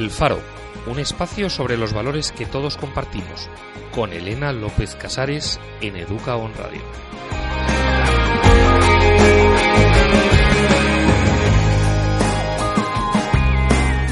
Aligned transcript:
El 0.00 0.10
Faro, 0.10 0.40
un 0.86 0.98
espacio 0.98 1.50
sobre 1.50 1.76
los 1.76 1.92
valores 1.92 2.32
que 2.32 2.46
todos 2.46 2.78
compartimos, 2.78 3.50
con 3.94 4.14
Elena 4.14 4.50
López 4.50 4.94
Casares 4.94 5.60
en 5.82 5.94
Educa 5.94 6.36
On 6.36 6.54
Radio. 6.54 6.80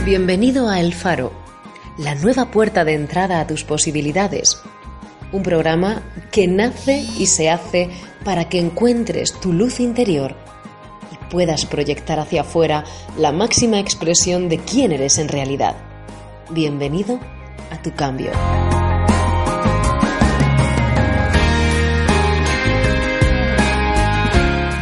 Bienvenido 0.05 0.69
a 0.69 0.79
El 0.79 0.93
Faro, 0.93 1.33
la 1.97 2.15
nueva 2.17 2.51
puerta 2.51 2.85
de 2.85 2.93
entrada 2.93 3.41
a 3.41 3.47
tus 3.47 3.65
posibilidades. 3.65 4.61
Un 5.33 5.43
programa 5.43 6.03
que 6.31 6.49
nace 6.49 6.99
y 6.99 7.25
se 7.29 7.49
hace 7.49 7.89
para 8.27 8.51
que 8.51 8.59
encuentres 8.59 9.41
tu 9.41 9.55
luz 9.55 9.81
interior 9.81 10.37
puedas 11.31 11.67
proyectar 11.67 12.19
hacia 12.19 12.43
afuera 12.43 12.85
la 13.17 13.33
máxima 13.33 13.79
expresión 13.79 14.49
de 14.49 14.59
quién 14.59 14.93
eres 14.93 15.19
en 15.19 15.29
realidad. 15.29 15.77
Bienvenido 16.51 17.21
a 17.71 17.83
tu 17.83 17.95
cambio. 17.95 18.33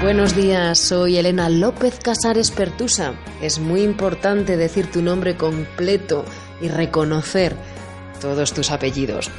Buenos 0.02 0.37
días, 0.37 0.78
soy 0.78 1.16
Elena 1.16 1.48
López 1.48 1.98
Casares 1.98 2.52
Pertusa. 2.52 3.15
Es 3.42 3.59
muy 3.59 3.82
importante 3.82 4.56
decir 4.56 4.88
tu 4.88 5.02
nombre 5.02 5.37
completo 5.37 6.24
y 6.60 6.68
reconocer 6.68 7.56
todos 8.20 8.52
tus 8.52 8.70
apellidos. 8.70 9.30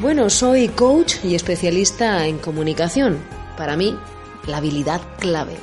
Bueno, 0.00 0.30
soy 0.30 0.68
coach 0.68 1.16
y 1.24 1.34
especialista 1.34 2.28
en 2.28 2.38
comunicación. 2.38 3.18
Para 3.56 3.76
mí, 3.76 3.98
la 4.46 4.58
habilidad 4.58 5.00
clave 5.18 5.56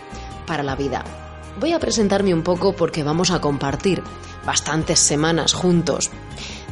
para 0.46 0.64
la 0.64 0.76
vida. 0.76 1.04
Voy 1.60 1.72
a 1.72 1.80
presentarme 1.80 2.34
un 2.34 2.44
poco 2.44 2.74
porque 2.74 3.04
vamos 3.04 3.32
a 3.32 3.40
compartir 3.40 4.04
bastantes 4.46 5.00
semanas 5.00 5.54
juntos. 5.54 6.12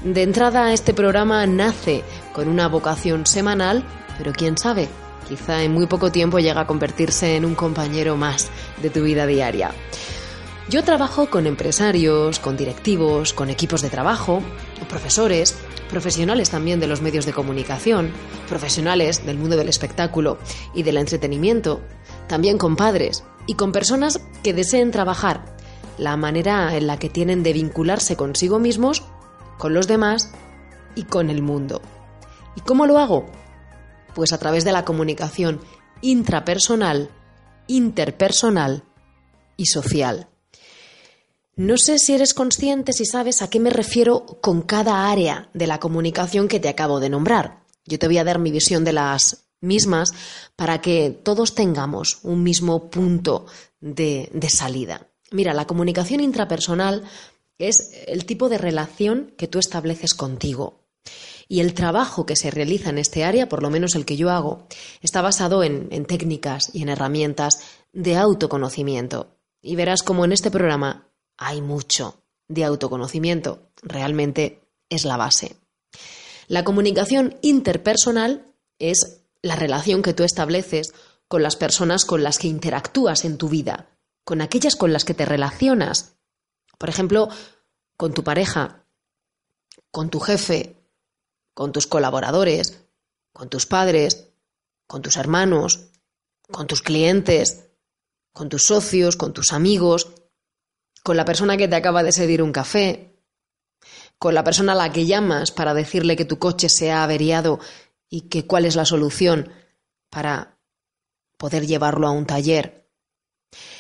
De 0.04 0.24
entrada, 0.24 0.74
este 0.74 0.94
programa 0.94 1.46
nace 1.48 2.04
con 2.34 2.50
una 2.50 2.68
vocación 2.68 3.26
semanal, 3.26 3.86
pero 4.18 4.34
quién 4.34 4.58
sabe, 4.58 4.90
quizá 5.28 5.64
en 5.64 5.72
muy 5.72 5.88
poco 5.88 6.12
tiempo 6.12 6.40
llega 6.40 6.62
a 6.62 6.68
convertirse 6.68 7.38
en 7.38 7.46
un 7.46 7.56
compañero 7.56 8.18
más 8.18 8.50
de 8.82 8.90
tu 8.90 9.04
vida 9.04 9.26
diaria. 9.26 9.72
Yo 10.70 10.84
trabajo 10.84 11.30
con 11.30 11.48
empresarios, 11.48 12.40
con 12.40 12.58
directivos, 12.58 13.34
con 13.34 13.50
equipos 13.50 13.82
de 13.82 13.90
trabajo, 13.90 14.42
profesores, 14.90 15.58
profesionales 15.90 16.50
también 16.50 16.80
de 16.80 16.88
los 16.88 17.02
medios 17.02 17.26
de 17.26 17.34
comunicación, 17.34 18.12
profesionales 18.48 19.26
del 19.26 19.38
mundo 19.38 19.58
del 19.58 19.70
espectáculo 19.70 20.38
y 20.74 20.84
del 20.84 20.98
entretenimiento, 20.98 21.82
también 22.28 22.58
con 22.58 22.76
padres 22.76 23.24
y 23.46 23.56
con 23.56 23.72
personas 23.72 24.20
que 24.44 24.54
deseen 24.54 24.92
trabajar 24.92 25.54
la 25.98 26.18
manera 26.18 26.76
en 26.76 26.88
la 26.88 26.98
que 26.98 27.10
tienen 27.10 27.44
de 27.44 27.54
vincularse 27.54 28.16
consigo 28.16 28.60
mismos, 28.60 29.04
con 29.58 29.74
los 29.74 29.88
demás 29.88 30.32
y 30.96 31.04
con 31.04 31.30
el 31.30 31.42
mundo. 31.42 31.82
¿Y 32.56 32.62
cómo 32.62 32.86
lo 32.86 32.98
hago? 32.98 33.26
Pues 34.16 34.34
a 34.34 34.38
través 34.38 34.64
de 34.64 34.72
la 34.72 34.86
comunicación 34.86 35.62
intrapersonal, 36.02 37.10
interpersonal 37.68 38.84
y 39.58 39.68
social. 39.68 40.28
No 41.56 41.78
sé 41.78 42.00
si 42.00 42.14
eres 42.14 42.34
consciente, 42.34 42.94
si 42.94 43.06
sabes 43.06 43.42
a 43.42 43.50
qué 43.50 43.60
me 43.60 43.70
refiero 43.70 44.26
con 44.42 44.64
cada 44.64 45.12
área 45.12 45.50
de 45.54 45.68
la 45.68 45.80
comunicación 45.80 46.48
que 46.48 46.60
te 46.60 46.70
acabo 46.70 47.00
de 47.00 47.10
nombrar. 47.10 47.62
Yo 47.86 48.00
te 48.00 48.08
voy 48.08 48.18
a 48.18 48.24
dar 48.24 48.40
mi 48.40 48.50
visión 48.50 48.84
de 48.84 48.94
las 48.94 49.43
mismas 49.64 50.14
para 50.56 50.82
que 50.82 51.10
todos 51.10 51.56
tengamos 51.56 52.20
un 52.24 52.44
mismo 52.44 52.90
punto 52.92 53.48
de, 53.80 54.30
de 54.34 54.50
salida. 54.50 55.08
Mira, 55.32 55.54
la 55.54 55.66
comunicación 55.66 56.20
intrapersonal 56.20 57.04
es 57.58 57.92
el 58.08 58.26
tipo 58.26 58.50
de 58.50 58.60
relación 58.60 59.34
que 59.38 59.48
tú 59.48 59.58
estableces 59.58 60.14
contigo, 60.14 60.84
y 61.48 61.60
el 61.60 61.74
trabajo 61.74 62.26
que 62.26 62.36
se 62.36 62.52
realiza 62.52 62.90
en 62.90 62.98
este 62.98 63.24
área, 63.24 63.50
por 63.50 63.62
lo 63.62 63.70
menos 63.70 63.96
el 63.96 64.06
que 64.06 64.18
yo 64.18 64.30
hago, 64.30 64.68
está 65.02 65.22
basado 65.22 65.64
en, 65.64 66.06
técnicas 66.06 66.72
y 66.74 66.82
en 66.82 66.90
herramientas 66.90 67.60
de 67.92 68.16
autoconocimiento. 68.18 69.38
Y 69.62 69.76
verás 69.76 70.04
como 70.04 70.26
en 70.26 70.32
este 70.32 70.52
programa 70.52 71.10
hay 71.38 71.62
mucho 71.62 72.24
de 72.48 72.64
autoconocimiento. 72.64 73.70
Realmente 73.82 74.62
es 74.90 75.06
la 75.06 75.18
base. 75.18 75.56
La 76.48 76.64
comunicación 76.64 77.38
interpersonal 77.42 78.48
es 78.80 79.23
la 79.44 79.56
relación 79.56 80.02
que 80.02 80.14
tú 80.14 80.24
estableces 80.24 80.94
con 81.28 81.44
las 81.44 81.56
personas 81.56 82.06
con 82.06 82.24
las 82.24 82.40
que 82.40 82.48
interactúas 82.48 83.26
en 83.26 83.38
tu 83.38 83.50
vida, 83.50 83.90
con 84.24 84.42
aquellas 84.42 84.76
con 84.76 84.94
las 84.94 85.06
que 85.06 85.14
te 85.14 85.26
relacionas. 85.26 86.16
Por 86.80 86.90
ejemplo, 86.90 87.30
con 87.98 88.14
tu 88.14 88.24
pareja, 88.24 88.88
con 89.92 90.10
tu 90.10 90.20
jefe, 90.20 90.78
con 91.54 91.72
tus 91.72 91.86
colaboradores, 91.88 92.86
con 93.34 93.50
tus 93.50 93.66
padres, 93.66 94.30
con 94.88 95.02
tus 95.02 95.18
hermanos, 95.18 95.92
con 96.50 96.66
tus 96.66 96.82
clientes, 96.82 97.70
con 98.32 98.50
tus 98.50 98.66
socios, 98.66 99.16
con 99.18 99.34
tus 99.34 99.54
amigos, 99.54 100.08
con 101.04 101.18
la 101.18 101.26
persona 101.26 101.58
que 101.58 101.68
te 101.68 101.76
acaba 101.76 102.02
de 102.02 102.12
servir 102.12 102.42
un 102.42 102.54
café, 102.54 103.14
con 104.18 104.34
la 104.34 104.44
persona 104.44 104.72
a 104.72 104.76
la 104.76 104.94
que 104.94 105.06
llamas 105.06 105.52
para 105.52 105.74
decirle 105.74 106.16
que 106.16 106.26
tu 106.26 106.40
coche 106.40 106.70
se 106.70 106.92
ha 106.92 107.04
averiado 107.04 107.60
y 108.14 108.30
que 108.30 108.46
cuál 108.46 108.66
es 108.66 108.76
la 108.76 108.86
solución 108.86 109.50
para 110.12 110.60
poder 111.36 111.66
llevarlo 111.66 112.06
a 112.06 112.12
un 112.12 112.28
taller. 112.28 112.88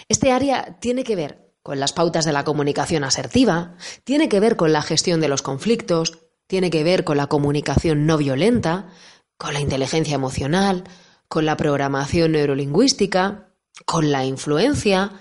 Este 0.09 0.31
área 0.31 0.79
tiene 0.79 1.03
que 1.03 1.15
ver 1.15 1.53
con 1.61 1.79
las 1.79 1.93
pautas 1.93 2.25
de 2.25 2.33
la 2.33 2.43
comunicación 2.43 3.03
asertiva, 3.03 3.77
tiene 4.03 4.29
que 4.29 4.39
ver 4.39 4.55
con 4.55 4.73
la 4.73 4.81
gestión 4.81 5.21
de 5.21 5.27
los 5.27 5.43
conflictos, 5.43 6.17
tiene 6.47 6.71
que 6.71 6.83
ver 6.83 7.03
con 7.03 7.17
la 7.17 7.27
comunicación 7.27 8.07
no 8.07 8.17
violenta, 8.17 8.89
con 9.37 9.53
la 9.53 9.59
inteligencia 9.59 10.15
emocional, 10.15 10.83
con 11.27 11.45
la 11.45 11.55
programación 11.55 12.31
neurolingüística, 12.31 13.53
con 13.85 14.11
la 14.11 14.25
influencia, 14.25 15.11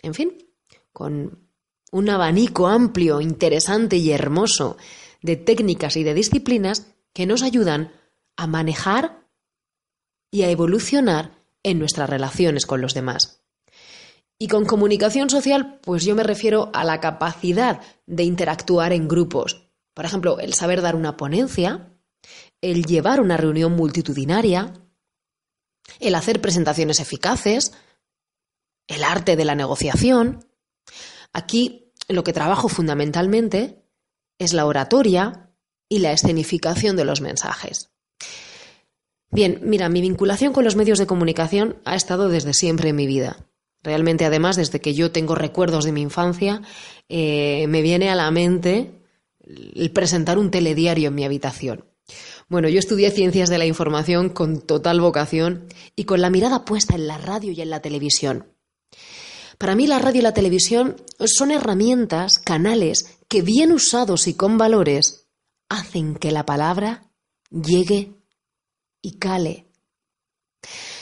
en 0.00 0.14
fin, 0.14 0.38
con 0.92 1.48
un 1.90 2.08
abanico 2.08 2.68
amplio, 2.68 3.20
interesante 3.20 3.96
y 3.96 4.12
hermoso 4.12 4.76
de 5.22 5.34
técnicas 5.34 5.96
y 5.96 6.04
de 6.04 6.14
disciplinas 6.14 6.86
que 7.12 7.26
nos 7.26 7.42
ayudan 7.42 7.98
a 8.38 8.46
manejar 8.46 9.28
y 10.30 10.42
a 10.42 10.50
evolucionar 10.50 11.44
en 11.62 11.78
nuestras 11.78 12.08
relaciones 12.08 12.64
con 12.64 12.80
los 12.80 12.94
demás. 12.94 13.42
Y 14.38 14.48
con 14.48 14.64
comunicación 14.64 15.28
social, 15.28 15.80
pues 15.82 16.04
yo 16.04 16.14
me 16.14 16.22
refiero 16.22 16.70
a 16.72 16.84
la 16.84 17.00
capacidad 17.00 17.82
de 18.06 18.22
interactuar 18.22 18.92
en 18.92 19.08
grupos, 19.08 19.68
por 19.98 20.04
ejemplo, 20.04 20.38
el 20.38 20.54
saber 20.54 20.80
dar 20.80 20.94
una 20.94 21.16
ponencia, 21.16 21.92
el 22.60 22.84
llevar 22.84 23.20
una 23.20 23.36
reunión 23.36 23.72
multitudinaria, 23.72 24.72
el 25.98 26.14
hacer 26.14 26.40
presentaciones 26.40 27.00
eficaces, 27.00 27.72
el 28.86 29.02
arte 29.02 29.34
de 29.34 29.44
la 29.44 29.56
negociación. 29.56 30.46
Aquí 31.32 31.92
lo 32.06 32.22
que 32.22 32.32
trabajo 32.32 32.68
fundamentalmente 32.68 33.82
es 34.38 34.52
la 34.52 34.66
oratoria 34.66 35.50
y 35.88 35.98
la 35.98 36.12
escenificación 36.12 36.94
de 36.94 37.04
los 37.04 37.20
mensajes. 37.20 37.90
Bien, 39.30 39.60
mira, 39.62 39.88
mi 39.88 40.00
vinculación 40.00 40.52
con 40.52 40.64
los 40.64 40.76
medios 40.76 40.98
de 40.98 41.06
comunicación 41.06 41.76
ha 41.84 41.94
estado 41.94 42.28
desde 42.28 42.54
siempre 42.54 42.90
en 42.90 42.96
mi 42.96 43.06
vida. 43.06 43.48
Realmente, 43.82 44.24
además, 44.24 44.56
desde 44.56 44.80
que 44.80 44.94
yo 44.94 45.12
tengo 45.12 45.34
recuerdos 45.34 45.84
de 45.84 45.92
mi 45.92 46.00
infancia, 46.00 46.62
eh, 47.08 47.66
me 47.68 47.82
viene 47.82 48.10
a 48.10 48.16
la 48.16 48.30
mente 48.30 48.90
el 49.74 49.90
presentar 49.92 50.38
un 50.38 50.50
telediario 50.50 51.08
en 51.08 51.14
mi 51.14 51.24
habitación. 51.24 51.84
Bueno, 52.48 52.68
yo 52.68 52.78
estudié 52.78 53.10
ciencias 53.10 53.50
de 53.50 53.58
la 53.58 53.66
información 53.66 54.30
con 54.30 54.62
total 54.62 55.00
vocación 55.00 55.66
y 55.94 56.04
con 56.04 56.20
la 56.20 56.30
mirada 56.30 56.64
puesta 56.64 56.94
en 56.94 57.06
la 57.06 57.18
radio 57.18 57.52
y 57.52 57.60
en 57.60 57.70
la 57.70 57.80
televisión. 57.80 58.46
Para 59.58 59.74
mí 59.74 59.86
la 59.86 59.98
radio 59.98 60.20
y 60.20 60.22
la 60.22 60.32
televisión 60.32 60.96
son 61.26 61.50
herramientas, 61.50 62.38
canales 62.38 63.18
que 63.28 63.42
bien 63.42 63.72
usados 63.72 64.26
y 64.26 64.34
con 64.34 64.56
valores 64.56 65.26
hacen 65.68 66.14
que 66.14 66.32
la 66.32 66.46
palabra 66.46 67.07
llegue 67.50 68.14
y 69.02 69.18
cale. 69.18 69.66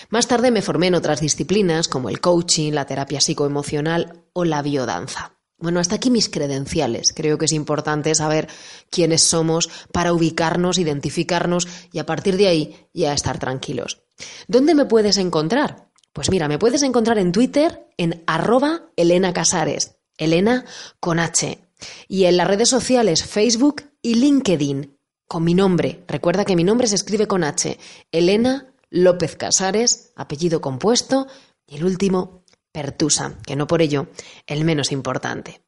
Más 0.09 0.29
tarde 0.29 0.51
me 0.51 0.63
formé 0.63 0.89
en 0.89 0.95
otras 0.95 1.21
disciplinas 1.21 1.89
como 1.89 2.09
el 2.09 2.21
coaching, 2.21 2.73
la 2.73 2.87
terapia 2.87 3.21
psicoemocional 3.21 4.25
o 4.33 4.45
la 4.45 4.63
biodanza. 4.63 5.33
Bueno, 5.59 5.81
hasta 5.81 5.97
aquí 5.97 6.11
mis 6.11 6.29
credenciales. 6.29 7.13
Creo 7.15 7.39
que 7.39 7.47
es 7.47 7.53
importante 7.53 8.15
saber 8.15 8.49
quiénes 8.91 9.23
somos 9.23 9.71
para 9.91 10.13
ubicarnos, 10.13 10.79
identificarnos 10.79 11.67
y 11.93 11.99
a 11.99 12.07
partir 12.07 12.37
de 12.37 12.47
ahí 12.47 12.89
ya 12.93 13.15
estar 13.15 13.39
tranquilos. 13.39 14.03
¿Dónde 14.49 14.75
me 14.75 14.85
puedes 14.85 15.17
encontrar? 15.17 15.91
Pues 16.13 16.31
mira, 16.31 16.47
me 16.49 16.59
puedes 16.59 16.83
encontrar 16.83 17.19
en 17.19 17.33
Twitter 17.33 17.89
en 17.97 18.23
arroba 18.27 18.91
Elena 18.97 19.33
Casares, 19.33 19.97
Elena 20.19 20.67
con 21.01 21.19
H, 21.19 21.59
y 22.07 22.25
en 22.25 22.37
las 22.37 22.49
redes 22.49 22.69
sociales 22.69 23.25
Facebook 23.25 23.83
y 24.03 24.15
LinkedIn 24.15 24.96
con 25.27 25.45
mi 25.45 25.55
nombre. 25.55 26.05
Recuerda 26.09 26.45
que 26.45 26.57
mi 26.57 26.65
nombre 26.65 26.87
se 26.87 26.95
escribe 26.95 27.27
con 27.27 27.45
H, 27.45 27.79
Elena 28.13 28.75
López 28.91 29.37
Casares, 29.37 30.13
apellido 30.17 30.61
compuesto, 30.61 31.27
y 31.67 31.77
el 31.77 31.85
último 31.85 32.45
Pertusa, 32.73 33.39
que 33.47 33.57
no 33.57 33.67
por 33.67 33.83
ello 33.83 34.09
el 34.47 34.65
menos 34.65 34.93
importante. 34.93 35.63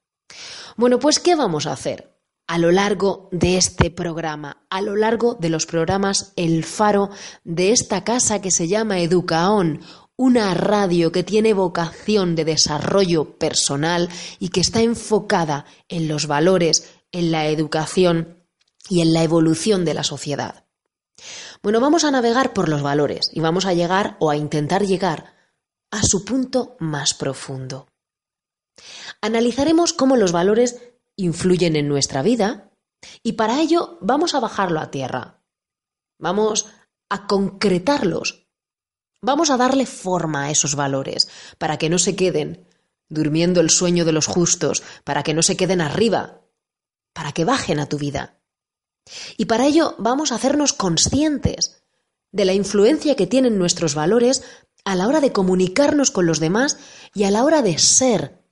Bueno, 0.76 0.98
pues 0.98 1.18
¿qué 1.18 1.34
vamos 1.34 1.66
a 1.66 1.72
hacer? 1.72 2.18
a 2.48 2.56
lo 2.56 2.72
largo 2.72 3.28
de 3.30 3.58
este 3.58 3.90
programa, 3.90 4.64
a 4.70 4.80
lo 4.80 4.96
largo 4.96 5.34
de 5.34 5.50
los 5.50 5.66
programas 5.66 6.32
El 6.34 6.64
Faro 6.64 7.10
de 7.44 7.72
esta 7.72 8.04
casa 8.04 8.40
que 8.40 8.50
se 8.50 8.66
llama 8.66 9.00
Educaón, 9.00 9.82
una 10.16 10.54
radio 10.54 11.12
que 11.12 11.22
tiene 11.22 11.52
vocación 11.52 12.34
de 12.34 12.46
desarrollo 12.46 13.36
personal 13.38 14.08
y 14.38 14.48
que 14.48 14.60
está 14.60 14.80
enfocada 14.80 15.66
en 15.88 16.08
los 16.08 16.26
valores, 16.26 16.90
en 17.12 17.30
la 17.30 17.48
educación 17.48 18.37
y 18.88 19.02
en 19.02 19.12
la 19.12 19.22
evolución 19.22 19.84
de 19.84 19.94
la 19.94 20.04
sociedad. 20.04 20.64
Bueno, 21.62 21.80
vamos 21.80 22.04
a 22.04 22.10
navegar 22.10 22.52
por 22.52 22.68
los 22.68 22.82
valores 22.82 23.30
y 23.32 23.40
vamos 23.40 23.66
a 23.66 23.74
llegar 23.74 24.16
o 24.20 24.30
a 24.30 24.36
intentar 24.36 24.84
llegar 24.84 25.34
a 25.90 26.02
su 26.02 26.24
punto 26.24 26.76
más 26.78 27.14
profundo. 27.14 27.88
Analizaremos 29.20 29.92
cómo 29.92 30.16
los 30.16 30.32
valores 30.32 30.80
influyen 31.16 31.74
en 31.76 31.88
nuestra 31.88 32.22
vida 32.22 32.70
y 33.22 33.32
para 33.32 33.60
ello 33.60 33.98
vamos 34.00 34.34
a 34.34 34.40
bajarlo 34.40 34.80
a 34.80 34.90
tierra. 34.90 35.42
Vamos 36.18 36.66
a 37.08 37.26
concretarlos. 37.26 38.46
Vamos 39.20 39.50
a 39.50 39.56
darle 39.56 39.86
forma 39.86 40.44
a 40.44 40.50
esos 40.50 40.76
valores 40.76 41.28
para 41.58 41.76
que 41.76 41.90
no 41.90 41.98
se 41.98 42.14
queden 42.14 42.68
durmiendo 43.08 43.60
el 43.60 43.70
sueño 43.70 44.04
de 44.04 44.12
los 44.12 44.26
justos, 44.26 44.82
para 45.04 45.22
que 45.22 45.34
no 45.34 45.42
se 45.42 45.56
queden 45.56 45.80
arriba, 45.80 46.42
para 47.12 47.32
que 47.32 47.44
bajen 47.44 47.80
a 47.80 47.88
tu 47.88 47.98
vida. 47.98 48.38
Y 49.36 49.46
para 49.46 49.66
ello 49.66 49.94
vamos 49.98 50.32
a 50.32 50.36
hacernos 50.36 50.72
conscientes 50.72 51.82
de 52.32 52.44
la 52.44 52.54
influencia 52.54 53.16
que 53.16 53.26
tienen 53.26 53.58
nuestros 53.58 53.94
valores 53.94 54.42
a 54.84 54.94
la 54.94 55.06
hora 55.06 55.20
de 55.20 55.32
comunicarnos 55.32 56.10
con 56.10 56.26
los 56.26 56.40
demás 56.40 56.78
y 57.14 57.24
a 57.24 57.30
la 57.30 57.44
hora 57.44 57.62
de 57.62 57.78
ser 57.78 58.42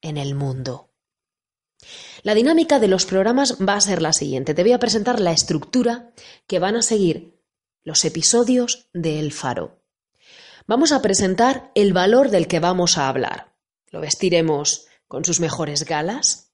en 0.00 0.16
el 0.16 0.34
mundo. 0.34 0.90
La 2.22 2.34
dinámica 2.34 2.78
de 2.78 2.88
los 2.88 3.06
programas 3.06 3.56
va 3.66 3.74
a 3.74 3.80
ser 3.80 4.02
la 4.02 4.12
siguiente. 4.12 4.54
Te 4.54 4.62
voy 4.62 4.72
a 4.72 4.78
presentar 4.78 5.20
la 5.20 5.32
estructura 5.32 6.12
que 6.46 6.58
van 6.58 6.76
a 6.76 6.82
seguir 6.82 7.40
los 7.82 8.04
episodios 8.04 8.88
de 8.92 9.18
El 9.18 9.32
Faro. 9.32 9.82
Vamos 10.66 10.92
a 10.92 11.00
presentar 11.02 11.72
el 11.74 11.92
valor 11.92 12.30
del 12.30 12.46
que 12.46 12.60
vamos 12.60 12.98
a 12.98 13.08
hablar. 13.08 13.54
Lo 13.90 14.00
vestiremos 14.00 14.86
con 15.08 15.24
sus 15.24 15.40
mejores 15.40 15.84
galas 15.84 16.52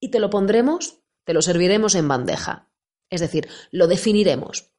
y 0.00 0.10
te 0.10 0.18
lo 0.18 0.30
pondremos, 0.30 1.00
te 1.24 1.34
lo 1.34 1.42
serviremos 1.42 1.94
en 1.94 2.08
bandeja. 2.08 2.70
Es 3.10 3.20
decir, 3.20 3.48
lo 3.70 3.86
definiremos. 3.86 4.72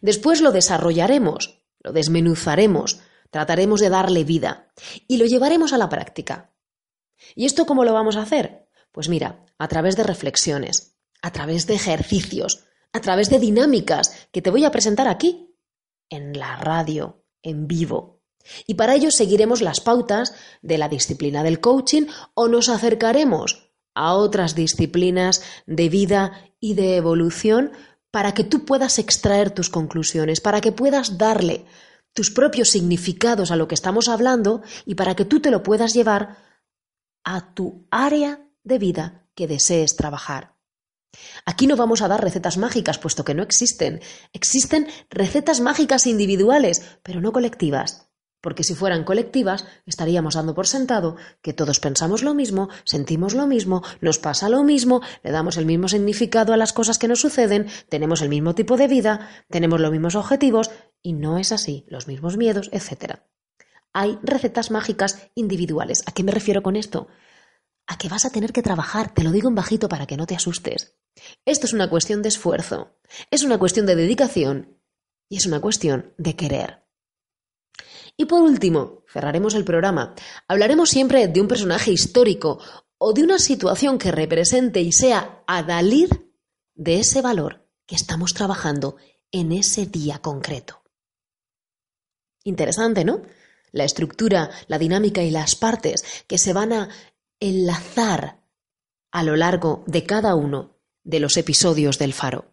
Después 0.00 0.40
lo 0.40 0.52
desarrollaremos, 0.52 1.62
lo 1.80 1.92
desmenuzaremos, 1.92 3.00
trataremos 3.30 3.80
de 3.80 3.90
darle 3.90 4.24
vida 4.24 4.72
y 5.06 5.18
lo 5.18 5.26
llevaremos 5.26 5.72
a 5.72 5.78
la 5.78 5.88
práctica. 5.88 6.54
¿Y 7.34 7.46
esto 7.46 7.66
cómo 7.66 7.84
lo 7.84 7.92
vamos 7.92 8.16
a 8.16 8.22
hacer? 8.22 8.68
Pues 8.92 9.08
mira, 9.08 9.44
a 9.58 9.68
través 9.68 9.96
de 9.96 10.04
reflexiones, 10.04 10.96
a 11.22 11.32
través 11.32 11.66
de 11.66 11.74
ejercicios, 11.74 12.64
a 12.92 13.00
través 13.00 13.28
de 13.28 13.38
dinámicas 13.38 14.28
que 14.32 14.42
te 14.42 14.50
voy 14.50 14.64
a 14.64 14.70
presentar 14.70 15.08
aquí, 15.08 15.54
en 16.08 16.38
la 16.38 16.56
radio, 16.56 17.24
en 17.42 17.68
vivo. 17.68 18.22
Y 18.66 18.74
para 18.74 18.94
ello 18.94 19.10
seguiremos 19.10 19.60
las 19.60 19.80
pautas 19.80 20.34
de 20.62 20.78
la 20.78 20.88
disciplina 20.88 21.42
del 21.42 21.60
coaching 21.60 22.06
o 22.34 22.48
nos 22.48 22.68
acercaremos 22.68 23.72
a 23.94 24.14
otras 24.14 24.54
disciplinas 24.54 25.42
de 25.66 25.88
vida 25.88 26.47
y 26.60 26.74
de 26.74 26.96
evolución 26.96 27.72
para 28.10 28.32
que 28.32 28.44
tú 28.44 28.64
puedas 28.64 28.98
extraer 28.98 29.50
tus 29.50 29.70
conclusiones, 29.70 30.40
para 30.40 30.60
que 30.60 30.72
puedas 30.72 31.18
darle 31.18 31.66
tus 32.14 32.30
propios 32.30 32.70
significados 32.70 33.50
a 33.50 33.56
lo 33.56 33.68
que 33.68 33.74
estamos 33.74 34.08
hablando 34.08 34.62
y 34.84 34.94
para 34.94 35.14
que 35.14 35.24
tú 35.24 35.40
te 35.40 35.50
lo 35.50 35.62
puedas 35.62 35.94
llevar 35.94 36.38
a 37.24 37.54
tu 37.54 37.86
área 37.90 38.48
de 38.64 38.78
vida 38.78 39.26
que 39.34 39.46
desees 39.46 39.96
trabajar. 39.96 40.54
Aquí 41.44 41.66
no 41.66 41.76
vamos 41.76 42.02
a 42.02 42.08
dar 42.08 42.22
recetas 42.22 42.56
mágicas, 42.56 42.98
puesto 42.98 43.24
que 43.24 43.34
no 43.34 43.42
existen. 43.42 44.00
Existen 44.32 44.88
recetas 45.10 45.60
mágicas 45.60 46.06
individuales, 46.06 46.82
pero 47.02 47.20
no 47.20 47.32
colectivas. 47.32 48.07
Porque 48.48 48.64
si 48.64 48.74
fueran 48.74 49.04
colectivas, 49.04 49.66
estaríamos 49.84 50.32
dando 50.32 50.54
por 50.54 50.66
sentado 50.66 51.16
que 51.42 51.52
todos 51.52 51.80
pensamos 51.80 52.22
lo 52.22 52.32
mismo, 52.32 52.70
sentimos 52.84 53.34
lo 53.34 53.46
mismo, 53.46 53.82
nos 54.00 54.18
pasa 54.18 54.48
lo 54.48 54.64
mismo, 54.64 55.02
le 55.22 55.32
damos 55.32 55.58
el 55.58 55.66
mismo 55.66 55.86
significado 55.86 56.54
a 56.54 56.56
las 56.56 56.72
cosas 56.72 56.98
que 56.98 57.08
nos 57.08 57.20
suceden, 57.20 57.66
tenemos 57.90 58.22
el 58.22 58.30
mismo 58.30 58.54
tipo 58.54 58.78
de 58.78 58.88
vida, 58.88 59.28
tenemos 59.50 59.80
los 59.80 59.92
mismos 59.92 60.14
objetivos, 60.14 60.70
y 61.02 61.12
no 61.12 61.36
es 61.36 61.52
así, 61.52 61.84
los 61.88 62.08
mismos 62.08 62.38
miedos, 62.38 62.70
etc. 62.72 63.16
Hay 63.92 64.18
recetas 64.22 64.70
mágicas 64.70 65.28
individuales. 65.34 66.02
¿A 66.06 66.12
qué 66.12 66.22
me 66.22 66.32
refiero 66.32 66.62
con 66.62 66.74
esto? 66.76 67.08
a 67.86 67.98
que 67.98 68.08
vas 68.08 68.24
a 68.24 68.30
tener 68.30 68.54
que 68.54 68.62
trabajar, 68.62 69.12
te 69.12 69.24
lo 69.24 69.30
digo 69.30 69.48
en 69.48 69.54
bajito 69.54 69.90
para 69.90 70.06
que 70.06 70.16
no 70.16 70.26
te 70.26 70.34
asustes. 70.34 70.96
Esto 71.44 71.66
es 71.66 71.74
una 71.74 71.90
cuestión 71.90 72.22
de 72.22 72.28
esfuerzo, 72.28 72.98
es 73.30 73.42
una 73.42 73.58
cuestión 73.58 73.84
de 73.84 73.96
dedicación 73.96 74.78
y 75.28 75.36
es 75.36 75.46
una 75.46 75.60
cuestión 75.60 76.14
de 76.16 76.34
querer. 76.34 76.87
Y 78.20 78.26
por 78.26 78.42
último, 78.42 79.04
cerraremos 79.10 79.54
el 79.54 79.64
programa. 79.64 80.14
Hablaremos 80.48 80.90
siempre 80.90 81.28
de 81.28 81.40
un 81.40 81.46
personaje 81.46 81.92
histórico 81.92 82.58
o 82.98 83.12
de 83.12 83.22
una 83.22 83.38
situación 83.38 83.96
que 83.96 84.10
represente 84.10 84.80
y 84.80 84.90
sea 84.90 85.44
adalid 85.46 86.10
de 86.74 86.98
ese 86.98 87.22
valor 87.22 87.64
que 87.86 87.94
estamos 87.94 88.34
trabajando 88.34 88.96
en 89.30 89.52
ese 89.52 89.86
día 89.86 90.18
concreto. 90.18 90.82
Interesante, 92.42 93.04
¿no? 93.04 93.22
La 93.70 93.84
estructura, 93.84 94.50
la 94.66 94.78
dinámica 94.78 95.22
y 95.22 95.30
las 95.30 95.54
partes 95.54 96.04
que 96.26 96.38
se 96.38 96.52
van 96.52 96.72
a 96.72 96.88
enlazar 97.38 98.42
a 99.12 99.22
lo 99.22 99.36
largo 99.36 99.84
de 99.86 100.04
cada 100.04 100.34
uno 100.34 100.76
de 101.04 101.20
los 101.20 101.36
episodios 101.36 101.98
del 102.00 102.14
faro. 102.14 102.52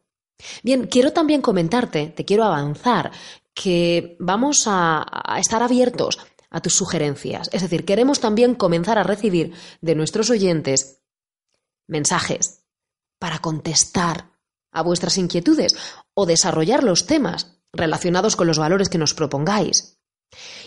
Bien, 0.62 0.86
quiero 0.86 1.12
también 1.12 1.42
comentarte, 1.42 2.08
te 2.08 2.24
quiero 2.24 2.44
avanzar, 2.44 3.12
que 3.56 4.18
vamos 4.20 4.66
a, 4.68 5.06
estar 5.40 5.64
abiertos 5.64 6.20
a 6.52 6.62
tus 6.62 6.76
sugerencias. 6.76 7.50
Es 7.52 7.64
decir, 7.64 7.86
queremos 7.86 8.20
también 8.20 8.54
comenzar 8.54 9.00
a 9.00 9.04
recibir 9.04 9.54
de 9.82 9.96
nuestros 9.96 10.30
oyentes 10.30 11.02
mensajes 11.88 12.66
para 13.18 13.40
contestar 13.40 14.32
a 14.72 14.84
vuestras 14.84 15.18
inquietudes 15.18 15.76
o 16.14 16.26
desarrollar 16.26 16.84
los 16.84 17.08
temas 17.08 17.58
relacionados 17.72 18.36
con 18.36 18.46
los 18.46 18.60
valores 18.60 18.90
que 18.90 18.98
nos 18.98 19.14
propongáis. 19.14 19.98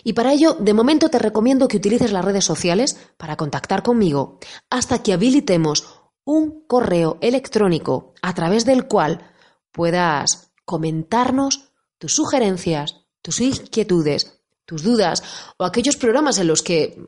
Y 0.02 0.14
para 0.14 0.32
ello, 0.32 0.54
de 0.54 0.72
momento 0.72 1.10
te 1.10 1.18
recomiendo 1.18 1.68
que 1.68 1.76
utilices 1.76 2.10
las 2.10 2.24
redes 2.24 2.44
sociales 2.44 2.96
para 3.18 3.36
contactar 3.36 3.82
conmigo 3.82 4.38
hasta 4.70 5.02
que 5.02 5.12
habilitemos 5.12 6.00
un 6.24 6.64
correo 6.66 7.18
electrónico 7.20 8.14
a 8.22 8.34
través 8.34 8.64
del 8.64 8.86
cual 8.86 9.30
puedas 9.72 10.52
comentarnos 10.64 11.67
tus 11.98 12.14
sugerencias, 12.14 12.96
tus 13.22 13.40
inquietudes, 13.40 14.40
tus 14.64 14.82
dudas 14.82 15.22
o 15.56 15.64
aquellos 15.64 15.96
programas 15.96 16.38
en 16.38 16.46
los 16.46 16.62
que 16.62 17.00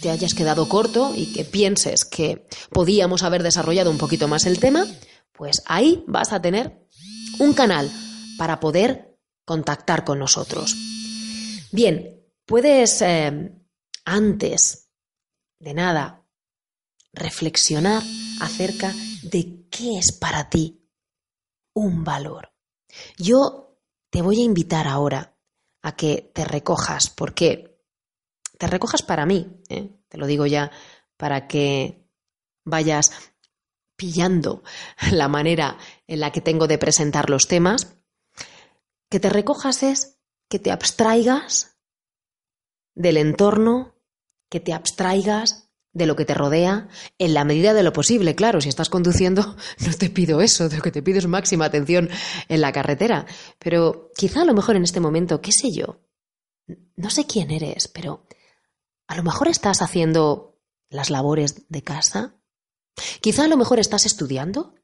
te 0.00 0.10
hayas 0.10 0.34
quedado 0.34 0.68
corto 0.68 1.12
y 1.14 1.32
que 1.32 1.44
pienses 1.44 2.04
que 2.04 2.46
podíamos 2.70 3.22
haber 3.22 3.42
desarrollado 3.42 3.90
un 3.90 3.98
poquito 3.98 4.28
más 4.28 4.46
el 4.46 4.58
tema, 4.58 4.86
pues 5.32 5.62
ahí 5.66 6.04
vas 6.06 6.32
a 6.32 6.40
tener 6.40 6.86
un 7.38 7.52
canal 7.52 7.90
para 8.38 8.60
poder 8.60 9.18
contactar 9.44 10.04
con 10.04 10.18
nosotros. 10.18 10.74
Bien, 11.72 12.24
puedes 12.46 13.02
eh, 13.02 13.52
antes 14.04 14.90
de 15.58 15.74
nada 15.74 16.24
reflexionar 17.12 18.02
acerca 18.40 18.92
de 19.22 19.66
qué 19.70 19.98
es 19.98 20.12
para 20.12 20.48
ti 20.48 20.88
un 21.74 22.04
valor. 22.04 22.52
Yo 23.18 23.63
te 24.14 24.22
voy 24.22 24.42
a 24.42 24.44
invitar 24.44 24.86
ahora 24.86 25.36
a 25.82 25.96
que 25.96 26.30
te 26.32 26.44
recojas, 26.44 27.10
porque 27.10 27.82
te 28.56 28.68
recojas 28.68 29.02
para 29.02 29.26
mí, 29.26 29.60
¿eh? 29.68 29.90
te 30.06 30.18
lo 30.18 30.28
digo 30.28 30.46
ya, 30.46 30.70
para 31.16 31.48
que 31.48 32.08
vayas 32.64 33.10
pillando 33.96 34.62
la 35.10 35.26
manera 35.26 35.78
en 36.06 36.20
la 36.20 36.30
que 36.30 36.40
tengo 36.40 36.68
de 36.68 36.78
presentar 36.78 37.28
los 37.28 37.48
temas, 37.48 37.96
que 39.10 39.18
te 39.18 39.30
recojas 39.30 39.82
es 39.82 40.20
que 40.48 40.60
te 40.60 40.70
abstraigas 40.70 41.76
del 42.94 43.16
entorno, 43.16 43.96
que 44.48 44.60
te 44.60 44.72
abstraigas 44.72 45.63
de 45.94 46.06
lo 46.06 46.16
que 46.16 46.24
te 46.24 46.34
rodea, 46.34 46.88
en 47.18 47.34
la 47.34 47.44
medida 47.44 47.72
de 47.72 47.82
lo 47.82 47.92
posible. 47.92 48.34
Claro, 48.34 48.60
si 48.60 48.68
estás 48.68 48.90
conduciendo, 48.90 49.56
no 49.86 49.92
te 49.94 50.10
pido 50.10 50.40
eso, 50.40 50.68
de 50.68 50.76
lo 50.76 50.82
que 50.82 50.90
te 50.90 51.02
pido 51.02 51.18
es 51.18 51.26
máxima 51.26 51.64
atención 51.64 52.10
en 52.48 52.60
la 52.60 52.72
carretera. 52.72 53.26
Pero 53.58 54.10
quizá 54.16 54.42
a 54.42 54.44
lo 54.44 54.54
mejor 54.54 54.76
en 54.76 54.84
este 54.84 55.00
momento, 55.00 55.40
qué 55.40 55.52
sé 55.52 55.72
yo, 55.72 56.00
no 56.96 57.10
sé 57.10 57.26
quién 57.26 57.50
eres, 57.50 57.88
pero 57.88 58.26
a 59.06 59.16
lo 59.16 59.22
mejor 59.22 59.48
estás 59.48 59.82
haciendo 59.82 60.58
las 60.90 61.10
labores 61.10 61.68
de 61.68 61.82
casa. 61.82 62.34
Quizá 63.20 63.44
a 63.44 63.48
lo 63.48 63.56
mejor 63.56 63.78
estás 63.78 64.06
estudiando. 64.06 64.74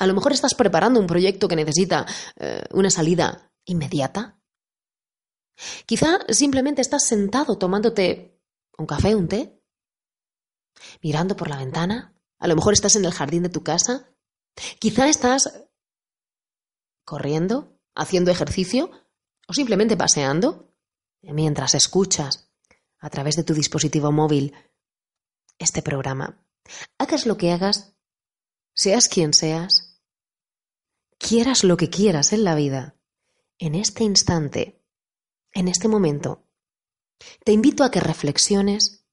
A 0.00 0.06
lo 0.06 0.14
mejor 0.14 0.32
estás 0.32 0.54
preparando 0.54 1.00
un 1.00 1.06
proyecto 1.06 1.48
que 1.48 1.56
necesita 1.56 2.06
eh, 2.36 2.64
una 2.72 2.90
salida 2.90 3.52
inmediata. 3.64 4.38
Quizá 5.86 6.20
simplemente 6.28 6.80
estás 6.80 7.04
sentado 7.04 7.58
tomándote 7.58 8.40
un 8.78 8.86
café, 8.86 9.14
un 9.14 9.28
té. 9.28 9.57
Mirando 11.02 11.36
por 11.36 11.48
la 11.48 11.58
ventana. 11.58 12.14
A 12.38 12.48
lo 12.48 12.56
mejor 12.56 12.72
estás 12.72 12.96
en 12.96 13.04
el 13.04 13.12
jardín 13.12 13.42
de 13.42 13.48
tu 13.48 13.62
casa. 13.62 14.10
Quizá 14.78 15.08
estás 15.08 15.68
corriendo, 17.04 17.78
haciendo 17.94 18.30
ejercicio 18.30 18.90
o 19.46 19.54
simplemente 19.54 19.96
paseando 19.96 20.74
mientras 21.22 21.74
escuchas 21.74 22.50
a 22.98 23.10
través 23.10 23.36
de 23.36 23.44
tu 23.44 23.54
dispositivo 23.54 24.12
móvil 24.12 24.54
este 25.58 25.82
programa. 25.82 26.44
Hagas 26.98 27.26
lo 27.26 27.36
que 27.36 27.52
hagas, 27.52 27.94
seas 28.74 29.08
quien 29.08 29.32
seas, 29.32 30.00
quieras 31.18 31.64
lo 31.64 31.76
que 31.76 31.90
quieras 31.90 32.32
en 32.32 32.44
la 32.44 32.54
vida, 32.54 32.96
en 33.58 33.74
este 33.74 34.04
instante, 34.04 34.84
en 35.52 35.68
este 35.68 35.88
momento, 35.88 36.44
te 37.44 37.52
invito 37.52 37.84
a 37.84 37.90
que 37.90 38.00
reflexiones 38.00 39.04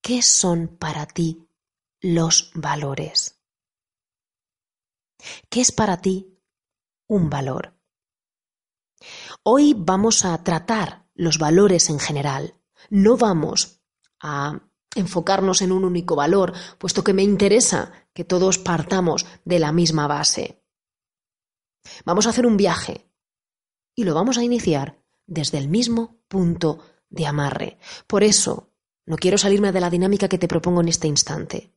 qué 0.00 0.22
son 0.22 0.68
para 0.78 1.06
ti 1.06 1.48
los 2.00 2.50
valores. 2.54 3.40
¿Qué 5.48 5.60
es 5.60 5.72
para 5.72 6.00
ti 6.00 6.38
un 7.08 7.28
valor? 7.28 7.74
Hoy 9.42 9.74
vamos 9.76 10.24
a 10.24 10.42
tratar 10.42 11.08
los 11.14 11.38
valores 11.38 11.90
en 11.90 11.98
general. 11.98 12.54
No 12.90 13.16
vamos 13.16 13.80
a 14.20 14.60
enfocarnos 14.94 15.62
en 15.62 15.72
un 15.72 15.84
único 15.84 16.16
valor, 16.16 16.52
puesto 16.78 17.04
que 17.04 17.12
me 17.12 17.22
interesa 17.22 17.92
que 18.12 18.24
todos 18.24 18.58
partamos 18.58 19.26
de 19.44 19.58
la 19.58 19.72
misma 19.72 20.06
base. 20.06 20.64
Vamos 22.04 22.26
a 22.26 22.30
hacer 22.30 22.46
un 22.46 22.56
viaje 22.56 23.10
y 23.94 24.04
lo 24.04 24.14
vamos 24.14 24.38
a 24.38 24.44
iniciar 24.44 25.02
desde 25.26 25.58
el 25.58 25.68
mismo 25.68 26.20
punto 26.28 26.78
de 27.10 27.26
amarre. 27.26 27.78
Por 28.06 28.22
eso, 28.22 28.67
no 29.08 29.16
quiero 29.16 29.38
salirme 29.38 29.72
de 29.72 29.80
la 29.80 29.88
dinámica 29.88 30.28
que 30.28 30.36
te 30.36 30.48
propongo 30.48 30.82
en 30.82 30.88
este 30.88 31.08
instante. 31.08 31.72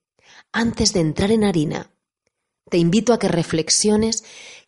Antes 0.52 0.92
de 0.92 1.00
entrar 1.00 1.32
en 1.32 1.46
harina, 1.46 1.96
te 2.70 2.78
invito 2.78 3.14
a 3.14 3.20
que 3.20 3.30
reflexiones 3.30 4.26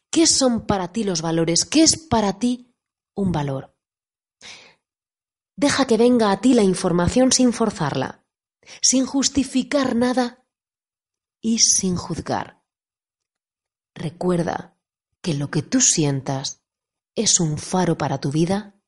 qué 0.10 0.28
son 0.28 0.66
para 0.66 0.94
ti 0.94 1.04
los 1.04 1.22
valores, 1.22 1.66
qué 1.66 1.84
es 1.84 1.98
para 1.98 2.40
ti 2.40 2.74
un 3.16 3.34
valor. 3.34 3.76
Deja 5.58 5.86
que 5.86 5.98
venga 5.98 6.32
a 6.32 6.40
ti 6.40 6.54
la 6.54 6.64
información 6.64 7.34
sin 7.34 7.52
forzarla, 7.52 8.26
sin 8.82 9.06
justificar 9.06 9.94
nada 9.94 10.48
y 11.42 11.60
sin 11.60 11.98
juzgar. 11.98 12.64
Recuerda 13.94 14.78
que 15.22 15.34
lo 15.34 15.52
que 15.52 15.64
tú 15.64 15.82
sientas 15.82 16.64
es 17.14 17.42
un 17.42 17.58
faro 17.58 17.98
para 17.98 18.22
tu 18.22 18.32
vida 18.32 18.80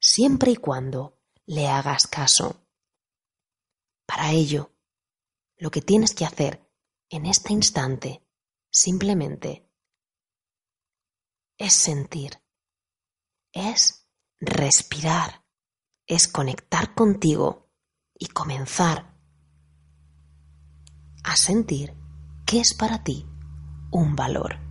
siempre 0.00 0.52
y 0.52 0.56
cuando 0.56 1.18
le 1.46 1.66
hagas 1.66 2.06
caso. 2.06 2.67
Para 4.08 4.30
ello, 4.30 4.74
lo 5.58 5.70
que 5.70 5.82
tienes 5.82 6.14
que 6.14 6.24
hacer 6.24 6.66
en 7.10 7.26
este 7.26 7.52
instante 7.52 8.26
simplemente 8.70 9.70
es 11.58 11.74
sentir, 11.74 12.42
es 13.52 14.08
respirar, 14.40 15.44
es 16.06 16.26
conectar 16.26 16.94
contigo 16.94 17.70
y 18.14 18.28
comenzar 18.28 19.14
a 21.22 21.36
sentir 21.36 21.94
que 22.46 22.60
es 22.60 22.72
para 22.72 23.04
ti 23.04 23.26
un 23.90 24.16
valor. 24.16 24.67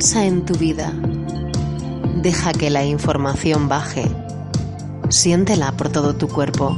Piensa 0.00 0.24
en 0.24 0.46
tu 0.46 0.54
vida, 0.54 0.94
deja 2.22 2.54
que 2.54 2.70
la 2.70 2.86
información 2.86 3.68
baje, 3.68 4.06
siéntela 5.10 5.72
por 5.72 5.90
todo 5.90 6.16
tu 6.16 6.26
cuerpo. 6.26 6.74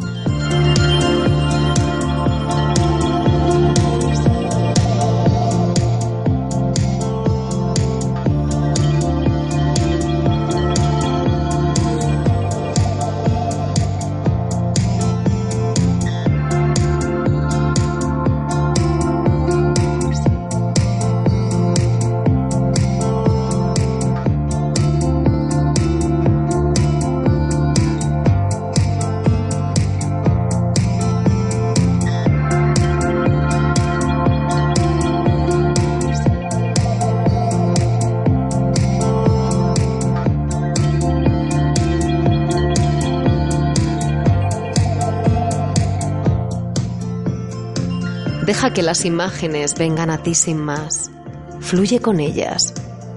Deja 48.63 48.75
que 48.75 48.83
las 48.85 49.05
imágenes 49.05 49.75
vengan 49.77 50.09
a 50.09 50.23
ti 50.23 50.37
sin 50.37 50.57
más. 50.57 51.11
Fluye 51.59 51.99
con 51.99 52.21
ellas. 52.21 52.73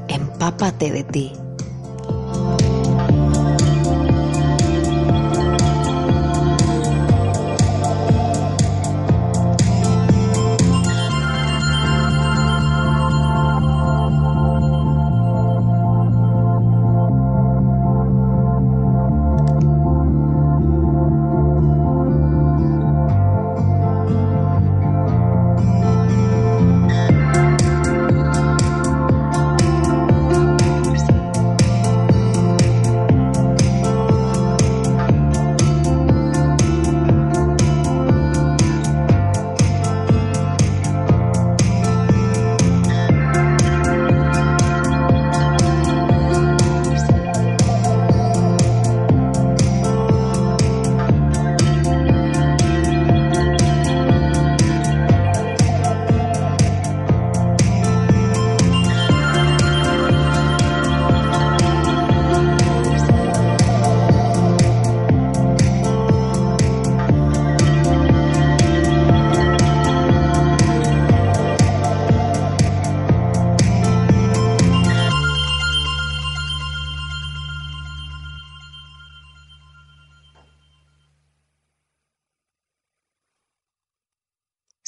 Empápate 0.08 0.90
de 0.90 1.04
ti. 1.04 1.34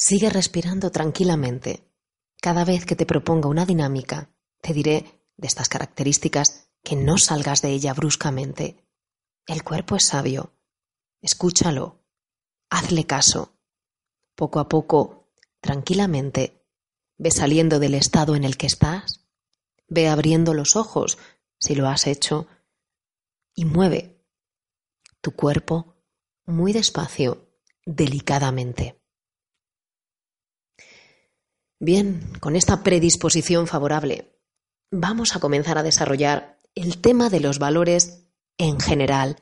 Sigue 0.08 0.30
respirando 0.30 0.90
tranquilamente. 0.90 1.92
Cada 2.40 2.64
vez 2.64 2.86
que 2.86 2.96
te 2.96 3.04
proponga 3.04 3.50
una 3.50 3.66
dinámica, 3.66 4.30
te 4.62 4.72
diré 4.72 5.22
de 5.36 5.46
estas 5.46 5.68
características 5.68 6.70
que 6.82 6.96
no 6.96 7.18
salgas 7.18 7.60
de 7.60 7.72
ella 7.72 7.92
bruscamente. 7.92 8.88
El 9.46 9.62
cuerpo 9.62 9.96
es 9.96 10.06
sabio. 10.06 10.54
Escúchalo. 11.20 12.06
Hazle 12.70 13.04
caso. 13.04 13.52
Poco 14.34 14.60
a 14.60 14.68
poco, 14.70 15.28
tranquilamente, 15.60 16.64
ve 17.18 17.30
saliendo 17.30 17.78
del 17.78 17.92
estado 17.92 18.34
en 18.34 18.44
el 18.44 18.56
que 18.56 18.66
estás, 18.66 19.28
ve 19.88 20.08
abriendo 20.08 20.54
los 20.54 20.74
ojos, 20.74 21.18
si 21.60 21.74
lo 21.74 21.86
has 21.86 22.06
hecho, 22.06 22.46
y 23.54 23.66
mueve 23.66 24.24
tu 25.20 25.32
cuerpo 25.32 25.98
muy 26.46 26.72
despacio, 26.72 27.52
delicadamente. 27.84 28.98
Bien, 31.80 32.32
con 32.40 32.56
esta 32.56 32.82
predisposición 32.82 33.68
favorable, 33.68 34.36
vamos 34.90 35.36
a 35.36 35.40
comenzar 35.40 35.78
a 35.78 35.84
desarrollar 35.84 36.60
el 36.74 37.00
tema 37.00 37.30
de 37.30 37.38
los 37.38 37.60
valores 37.60 38.26
en 38.58 38.80
general 38.80 39.36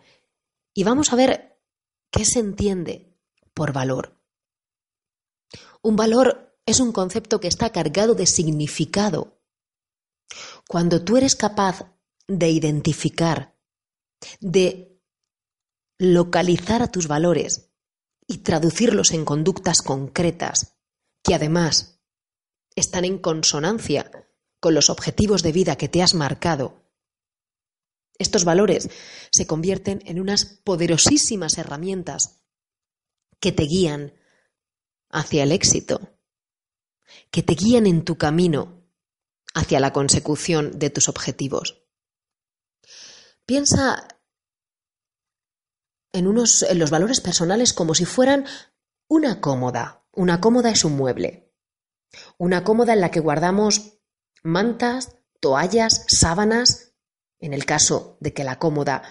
y 0.75 0.85
vamos 0.85 1.13
a 1.13 1.17
ver 1.17 1.59
qué 2.11 2.27
se 2.27 2.41
entiende 2.41 3.17
por 3.55 3.73
valor. 3.73 4.21
Un 5.81 5.97
valor 5.97 6.59
es 6.67 6.81
un 6.81 6.93
concepto 6.93 7.41
que 7.41 7.49
está 7.49 7.71
cargado 7.71 8.15
de 8.15 8.27
significado. 8.27 9.41
Cuando 10.69 11.03
tú 11.03 11.17
eres 11.17 11.37
capaz 11.37 11.87
de 12.29 12.51
identificar, 12.51 13.57
de 14.41 15.01
localizar 15.99 16.83
a 16.83 16.91
tus 16.91 17.09
valores 17.09 17.71
y 18.27 18.39
traducirlos 18.39 19.13
en 19.13 19.25
conductas 19.25 19.81
concretas 19.81 20.77
que 21.23 21.35
además 21.35 21.96
están 22.77 23.05
en 23.05 23.19
consonancia 23.19 24.11
con 24.61 24.75
los 24.75 24.91
objetivos 24.91 25.43
de 25.43 25.53
vida 25.53 25.77
que 25.77 25.89
te 25.89 26.03
has 26.03 26.15
marcado, 26.15 26.87
estos 28.19 28.45
valores 28.45 28.89
se 29.31 29.47
convierten 29.47 30.03
en 30.07 30.21
unas 30.21 30.45
poderosísimas 30.45 31.59
herramientas 31.59 32.43
que 33.41 33.53
te 33.53 33.65
guían 33.65 34.15
hacia 35.11 35.43
el 35.43 35.53
éxito, 35.53 36.19
que 37.31 37.43
te 37.43 37.55
guían 37.55 37.87
en 37.87 38.05
tu 38.05 38.17
camino 38.17 38.85
hacia 39.55 39.81
la 39.81 39.93
consecución 39.93 40.79
de 40.79 40.91
tus 40.91 41.09
objetivos. 41.09 41.83
Piensa 43.45 44.09
en, 46.13 46.27
unos, 46.27 46.63
en 46.63 46.79
los 46.79 46.91
valores 46.91 47.21
personales 47.21 47.73
como 47.73 47.95
si 47.95 48.05
fueran 48.05 48.47
una 49.09 49.41
cómoda. 49.41 50.05
Una 50.13 50.41
cómoda 50.41 50.71
es 50.71 50.85
un 50.85 50.97
mueble. 50.97 51.46
Una 52.39 52.65
cómoda 52.65 52.93
en 52.93 53.01
la 53.01 53.11
que 53.11 53.21
guardamos 53.21 53.99
mantas, 54.43 55.17
toallas, 55.41 56.05
sábanas, 56.09 56.95
en 57.39 57.53
el 57.53 57.65
caso 57.65 58.17
de 58.21 58.33
que 58.33 58.45
la 58.45 58.59
cómoda 58.59 59.03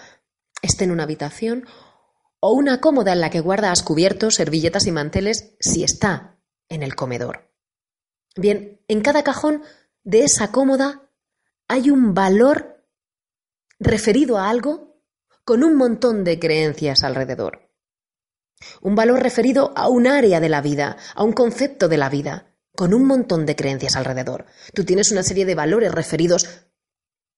esté 0.62 0.84
en 0.84 0.90
una 0.90 1.04
habitación, 1.04 1.66
o 2.40 2.52
una 2.52 2.80
cómoda 2.80 3.12
en 3.12 3.20
la 3.20 3.30
que 3.30 3.40
guardas 3.40 3.82
cubiertos, 3.82 4.34
servilletas 4.34 4.86
y 4.86 4.92
manteles 4.92 5.56
si 5.60 5.84
está 5.84 6.38
en 6.68 6.82
el 6.82 6.94
comedor. 6.94 7.52
Bien, 8.36 8.80
en 8.88 9.00
cada 9.00 9.22
cajón 9.22 9.62
de 10.04 10.24
esa 10.24 10.52
cómoda 10.52 11.10
hay 11.68 11.90
un 11.90 12.14
valor 12.14 12.84
referido 13.78 14.38
a 14.38 14.48
algo 14.48 15.02
con 15.44 15.64
un 15.64 15.76
montón 15.76 16.24
de 16.24 16.38
creencias 16.38 17.02
alrededor. 17.02 17.70
Un 18.80 18.94
valor 18.94 19.22
referido 19.22 19.72
a 19.76 19.88
un 19.88 20.06
área 20.06 20.40
de 20.40 20.48
la 20.48 20.60
vida, 20.60 20.96
a 21.14 21.22
un 21.22 21.32
concepto 21.32 21.88
de 21.88 21.98
la 21.98 22.08
vida, 22.08 22.55
con 22.76 22.94
un 22.94 23.06
montón 23.06 23.46
de 23.46 23.56
creencias 23.56 23.96
alrededor. 23.96 24.46
Tú 24.74 24.84
tienes 24.84 25.10
una 25.10 25.22
serie 25.22 25.44
de 25.44 25.54
valores 25.54 25.92
referidos 25.92 26.66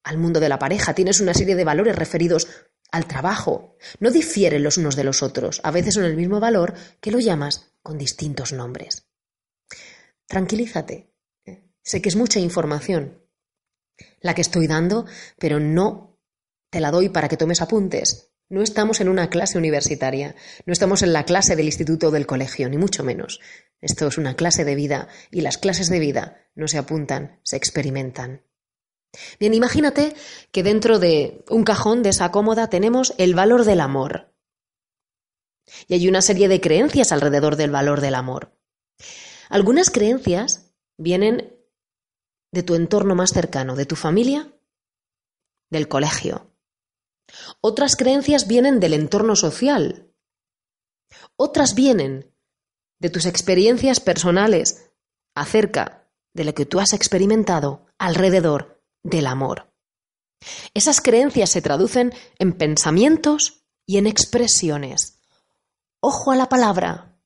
al 0.04 0.18
mundo 0.18 0.40
de 0.40 0.48
la 0.48 0.58
pareja, 0.58 0.94
tienes 0.94 1.20
una 1.20 1.34
serie 1.34 1.56
de 1.56 1.64
valores 1.64 1.96
referidos 1.96 2.48
al 2.90 3.06
trabajo. 3.06 3.76
No 4.00 4.10
difieren 4.10 4.62
los 4.62 4.76
unos 4.76 4.96
de 4.96 5.04
los 5.04 5.22
otros, 5.22 5.60
a 5.64 5.70
veces 5.70 5.94
son 5.94 6.04
el 6.04 6.16
mismo 6.16 6.40
valor 6.40 6.74
que 7.00 7.10
lo 7.10 7.20
llamas 7.20 7.72
con 7.82 7.98
distintos 7.98 8.52
nombres. 8.52 9.06
Tranquilízate. 10.26 11.12
Sé 11.82 12.02
que 12.02 12.10
es 12.10 12.16
mucha 12.16 12.38
información 12.38 13.22
la 14.20 14.34
que 14.34 14.42
estoy 14.42 14.66
dando, 14.66 15.06
pero 15.38 15.58
no 15.58 16.18
te 16.70 16.80
la 16.80 16.90
doy 16.90 17.08
para 17.08 17.28
que 17.28 17.36
tomes 17.36 17.62
apuntes. 17.62 18.32
No 18.50 18.62
estamos 18.62 19.00
en 19.00 19.08
una 19.08 19.28
clase 19.28 19.58
universitaria, 19.58 20.34
no 20.64 20.72
estamos 20.72 21.02
en 21.02 21.12
la 21.12 21.24
clase 21.24 21.56
del 21.56 21.66
instituto 21.66 22.08
o 22.08 22.10
del 22.10 22.26
colegio, 22.26 22.68
ni 22.68 22.78
mucho 22.78 23.04
menos. 23.04 23.40
Esto 23.80 24.06
es 24.08 24.18
una 24.18 24.34
clase 24.34 24.64
de 24.64 24.74
vida 24.74 25.08
y 25.30 25.40
las 25.40 25.58
clases 25.58 25.88
de 25.88 26.00
vida 26.00 26.48
no 26.54 26.68
se 26.68 26.78
apuntan, 26.78 27.40
se 27.44 27.56
experimentan. 27.56 28.42
Bien, 29.38 29.54
imagínate 29.54 30.14
que 30.52 30.62
dentro 30.62 30.98
de 30.98 31.44
un 31.48 31.64
cajón 31.64 32.02
de 32.02 32.10
esa 32.10 32.30
cómoda 32.30 32.68
tenemos 32.68 33.14
el 33.18 33.34
valor 33.34 33.64
del 33.64 33.80
amor. 33.80 34.34
Y 35.86 35.94
hay 35.94 36.08
una 36.08 36.22
serie 36.22 36.48
de 36.48 36.60
creencias 36.60 37.12
alrededor 37.12 37.56
del 37.56 37.70
valor 37.70 38.00
del 38.00 38.14
amor. 38.14 38.58
Algunas 39.48 39.90
creencias 39.90 40.74
vienen 40.96 41.56
de 42.52 42.62
tu 42.62 42.74
entorno 42.74 43.14
más 43.14 43.32
cercano, 43.32 43.76
de 43.76 43.86
tu 43.86 43.96
familia, 43.96 44.52
del 45.70 45.88
colegio. 45.88 46.50
Otras 47.60 47.96
creencias 47.96 48.46
vienen 48.46 48.80
del 48.80 48.94
entorno 48.94 49.36
social. 49.36 50.12
Otras 51.36 51.74
vienen 51.74 52.34
de 52.98 53.10
tus 53.10 53.26
experiencias 53.26 54.00
personales 54.00 54.90
acerca 55.34 56.08
de 56.34 56.44
lo 56.44 56.54
que 56.54 56.66
tú 56.66 56.80
has 56.80 56.92
experimentado 56.92 57.86
alrededor 57.98 58.82
del 59.02 59.26
amor. 59.26 59.72
Esas 60.74 61.00
creencias 61.00 61.50
se 61.50 61.62
traducen 61.62 62.12
en 62.38 62.52
pensamientos 62.52 63.64
y 63.86 63.98
en 63.98 64.06
expresiones. 64.06 65.20
Ojo 66.00 66.30
a 66.30 66.36
la 66.36 66.48
palabra. 66.48 67.18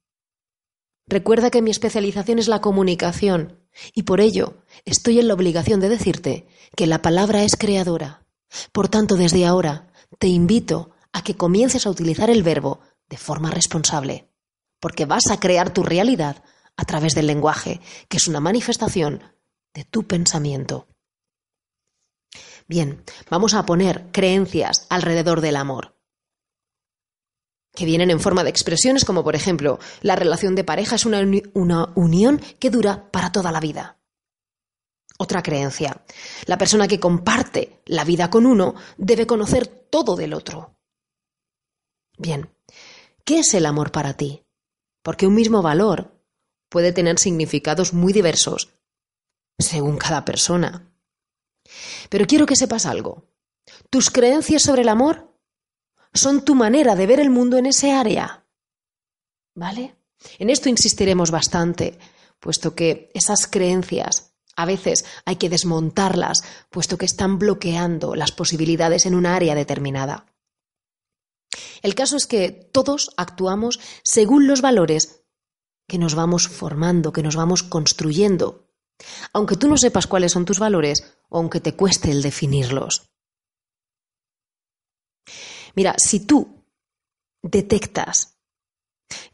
Recuerda 1.06 1.50
que 1.50 1.62
mi 1.62 1.70
especialización 1.70 2.38
es 2.38 2.48
la 2.48 2.61
comunicación 2.61 3.61
y 3.92 4.04
por 4.04 4.20
ello 4.20 4.62
estoy 4.85 5.18
en 5.18 5.28
la 5.28 5.35
obligación 5.35 5.80
de 5.80 5.88
decirte 5.88 6.46
que 6.76 6.87
la 6.87 7.02
palabra 7.02 7.42
es 7.42 7.56
creadora. 7.56 8.24
Por 8.72 8.88
tanto, 8.88 9.16
desde 9.16 9.44
ahora 9.44 9.92
te 10.18 10.28
invito 10.28 10.90
a 11.12 11.22
que 11.22 11.37
comiences 11.37 11.87
a 11.87 11.90
utilizar 11.90 12.30
el 12.30 12.42
verbo 12.42 12.80
de 13.08 13.18
forma 13.18 13.50
responsable, 13.50 14.32
porque 14.83 15.07
vas 15.07 15.31
a 15.31 15.38
crear 15.38 15.73
tu 15.73 15.85
realidad 15.85 16.42
a 16.77 16.85
través 16.85 17.14
del 17.14 17.29
lenguaje, 17.29 17.81
que 18.09 18.16
es 18.16 18.27
una 18.27 18.40
manifestación 18.40 19.23
de 19.73 19.85
tu 19.85 20.09
pensamiento. 20.09 20.88
Bien, 22.66 23.05
vamos 23.31 23.55
a 23.55 23.64
poner 23.64 24.11
creencias 24.11 24.87
alrededor 24.90 25.40
del 25.40 25.55
amor 25.55 25.97
que 27.75 27.87
vienen 27.87 28.11
en 28.11 28.21
forma 28.21 28.45
de 28.45 28.51
expresiones 28.51 29.05
como 29.07 29.25
por 29.25 29.35
ejemplo, 29.35 29.79
la 30.03 30.16
relación 30.16 30.55
de 30.55 30.64
pareja 30.64 30.97
es 30.97 31.07
una, 31.07 31.23
una, 31.55 31.92
unión 31.95 32.38
que 32.59 32.68
dura 32.68 33.11
para 33.11 33.33
toda 33.33 33.51
la 33.51 33.61
vida. 33.61 33.99
Otra 35.18 35.42
creencia, 35.42 36.05
la 36.45 36.59
persona 36.59 36.88
que 36.88 37.01
comparte 37.01 37.81
la 37.87 38.05
vida 38.05 38.29
con 38.29 38.45
uno 38.45 38.75
debe 38.99 39.27
conocer 39.27 39.66
todo 39.68 40.16
del 40.16 40.35
otro. 40.35 40.77
Bien, 42.18 42.55
¿qué 43.25 43.38
es 43.38 43.55
el 43.55 43.64
amor 43.64 43.90
para 43.90 44.14
ti? 44.14 44.45
Porque 45.03 45.27
un 45.27 45.35
mismo 45.35 45.62
valor 45.62 46.23
puede 46.69 46.93
tener 46.93 47.19
significados 47.19 47.93
muy 47.93 48.12
diversos 48.12 48.71
según 49.59 49.99
cada 49.99 50.25
persona. 50.25 50.93
Pero 52.09 52.27
quiero 52.27 52.47
que 52.47 52.57
sepas 52.57 52.87
algo. 52.87 53.29
Tus 53.91 54.11
creencias 54.11 54.62
sobre 54.62 54.83
el 54.83 54.88
amor 54.88 55.37
son 56.15 56.45
tu 56.45 56.55
manera 56.55 56.95
de 56.97 57.07
ver 57.07 57.21
el 57.21 57.31
mundo 57.31 57.57
en 57.57 57.67
ese 57.67 57.93
área. 57.93 58.47
¿Vale? 59.55 59.97
En 60.38 60.51
esto 60.51 60.69
insistiremos 60.69 61.31
bastante, 61.31 61.99
puesto 62.41 62.75
que 62.75 63.11
esas 63.15 63.47
creencias 63.47 64.35
a 64.57 64.67
veces 64.67 65.05
hay 65.25 65.37
que 65.37 65.49
desmontarlas, 65.49 66.43
puesto 66.71 66.99
que 66.99 67.07
están 67.07 67.38
bloqueando 67.38 68.15
las 68.15 68.33
posibilidades 68.33 69.07
en 69.07 69.15
un 69.15 69.27
área 69.27 69.55
determinada. 69.55 70.27
El 71.83 71.95
caso 71.95 72.17
es 72.17 72.27
que 72.27 72.51
todos 72.51 73.11
actuamos 73.17 73.81
según 74.03 74.47
los 74.47 74.61
valores 74.61 75.25
que 75.88 75.99
nos 75.99 76.15
vamos 76.15 76.49
formando, 76.49 77.12
que 77.12 77.23
nos 77.23 77.37
vamos 77.37 77.62
construyendo. 77.62 78.71
Aunque 79.33 79.57
tú 79.57 79.69
no 79.69 79.77
sepas 79.77 80.07
cuáles 80.07 80.33
son 80.33 80.45
tus 80.45 80.59
valores, 80.59 81.19
o 81.29 81.38
aunque 81.38 81.61
te 81.61 81.75
cueste 81.75 82.11
el 82.11 82.23
definirlos. 82.23 83.11
Mira, 85.75 85.95
si 85.99 86.21
tú 86.21 86.65
detectas 87.43 88.38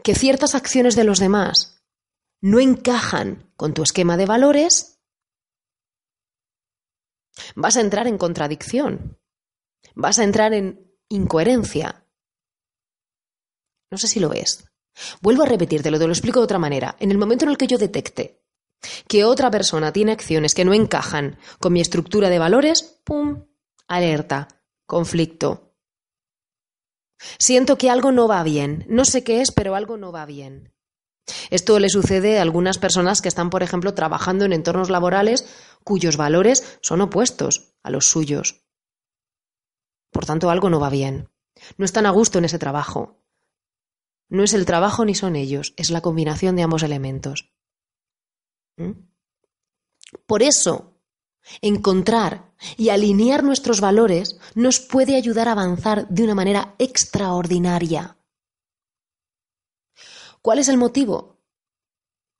que 0.03 0.15
ciertas 0.15 0.55
acciones 0.55 0.97
de 0.97 1.05
los 1.05 1.19
demás 1.19 1.85
no 2.41 2.61
encajan 2.61 3.53
con 3.57 3.75
tu 3.75 3.83
esquema 3.83 4.17
de 4.17 4.27
valores, 4.27 5.01
vas 7.55 7.77
a 7.77 7.81
entrar 7.81 8.07
en 8.07 8.19
contradicción, 8.19 9.19
vas 9.95 10.19
a 10.19 10.25
entrar 10.25 10.55
en 10.55 10.97
incoherencia. 11.09 12.08
No 13.91 13.99
sé 13.99 14.07
si 14.07 14.21
lo 14.21 14.29
ves. 14.29 14.65
Vuelvo 15.21 15.43
a 15.43 15.47
repetírtelo, 15.47 15.99
te 15.99 16.07
lo 16.07 16.13
explico 16.13 16.41
de 16.41 16.45
otra 16.45 16.59
manera. 16.59 16.97
En 16.99 17.11
el 17.11 17.19
momento 17.19 17.45
en 17.45 17.51
el 17.51 17.59
que 17.59 17.67
yo 17.67 17.79
detecte 17.79 18.43
que 19.09 19.25
otra 19.25 19.51
persona 19.51 19.93
tiene 19.93 20.13
acciones 20.13 20.55
que 20.55 20.65
no 20.65 20.73
encajan 20.73 21.39
con 21.59 21.73
mi 21.73 21.81
estructura 21.81 22.29
de 22.29 22.39
valores, 22.39 23.01
¡pum! 23.05 23.47
Alerta, 23.89 24.49
conflicto. 24.87 25.75
Siento 27.39 27.77
que 27.77 27.91
algo 27.91 28.13
no 28.13 28.29
va 28.29 28.43
bien. 28.43 28.85
No 28.89 29.05
sé 29.05 29.25
qué 29.25 29.41
es, 29.41 29.51
pero 29.51 29.75
algo 29.75 29.97
no 29.97 30.13
va 30.13 30.27
bien. 30.27 30.73
Esto 31.51 31.79
le 31.79 31.89
sucede 31.89 32.39
a 32.39 32.43
algunas 32.43 32.79
personas 32.79 33.21
que 33.21 33.29
están, 33.29 33.51
por 33.51 33.63
ejemplo, 33.63 33.95
trabajando 33.95 34.45
en 34.45 34.53
entornos 34.53 34.91
laborales 34.91 35.47
cuyos 35.85 36.17
valores 36.17 36.79
son 36.81 37.01
opuestos 37.01 37.75
a 37.83 37.91
los 37.91 38.07
suyos. 38.07 38.65
Por 40.11 40.25
tanto, 40.25 40.51
algo 40.51 40.71
no 40.71 40.81
va 40.81 40.91
bien. 40.91 41.29
No 41.77 41.85
están 41.85 42.07
a 42.07 42.11
gusto 42.11 42.39
en 42.39 42.45
ese 42.45 42.59
trabajo. 42.59 43.21
No 44.29 44.43
es 44.43 44.53
el 44.53 44.67
trabajo 44.67 45.05
ni 45.05 45.15
son 45.15 45.37
ellos, 45.37 45.75
es 45.77 45.91
la 45.91 46.01
combinación 46.01 46.57
de 46.57 46.63
ambos 46.63 46.83
elementos. 46.83 47.51
¿Mm? 48.77 48.93
Por 50.27 50.43
eso, 50.43 50.99
encontrar 51.63 52.53
y 52.77 52.91
alinear 52.91 53.43
nuestros 53.43 53.81
valores 53.81 54.39
nos 54.55 54.81
puede 54.81 55.17
ayudar 55.17 55.49
a 55.49 55.53
avanzar 55.53 56.09
de 56.09 56.25
una 56.25 56.35
manera 56.35 56.75
extraordinaria. 56.79 58.17
¿Cuál 60.43 60.59
es 60.59 60.69
el 60.69 60.77
motivo? 60.77 61.41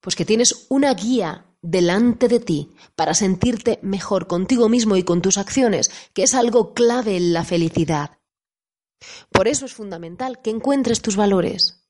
Pues 0.01 0.15
que 0.15 0.25
tienes 0.25 0.67
una 0.69 0.95
guía 0.95 1.47
delante 1.61 2.29
de 2.29 2.41
ti 2.41 2.73
para 2.95 3.15
sentirte 3.15 3.81
mejor 3.83 4.27
contigo 4.27 4.69
mismo 4.69 4.97
y 4.97 5.03
con 5.03 5.23
tus 5.23 5.39
acciones, 5.39 5.91
que 6.15 6.23
es 6.23 6.35
algo 6.35 6.73
clave 6.73 7.17
en 7.17 7.33
la 7.33 7.45
felicidad. 7.45 8.18
Por 9.31 9.49
eso 9.49 9.67
es 9.67 9.75
fundamental 9.75 10.41
que 10.43 10.51
encuentres 10.51 11.03
tus 11.03 11.17
valores. 11.17 11.89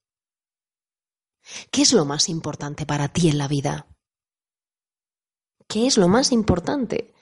¿Qué 1.70 1.82
es 1.82 1.92
lo 1.92 2.04
más 2.04 2.28
importante 2.28 2.86
para 2.86 3.08
ti 3.08 3.28
en 3.28 3.38
la 3.38 3.48
vida? 3.48 3.86
¿Qué 5.66 5.86
es 5.86 5.96
lo 5.96 6.08
más 6.08 6.32
importante? 6.32 7.14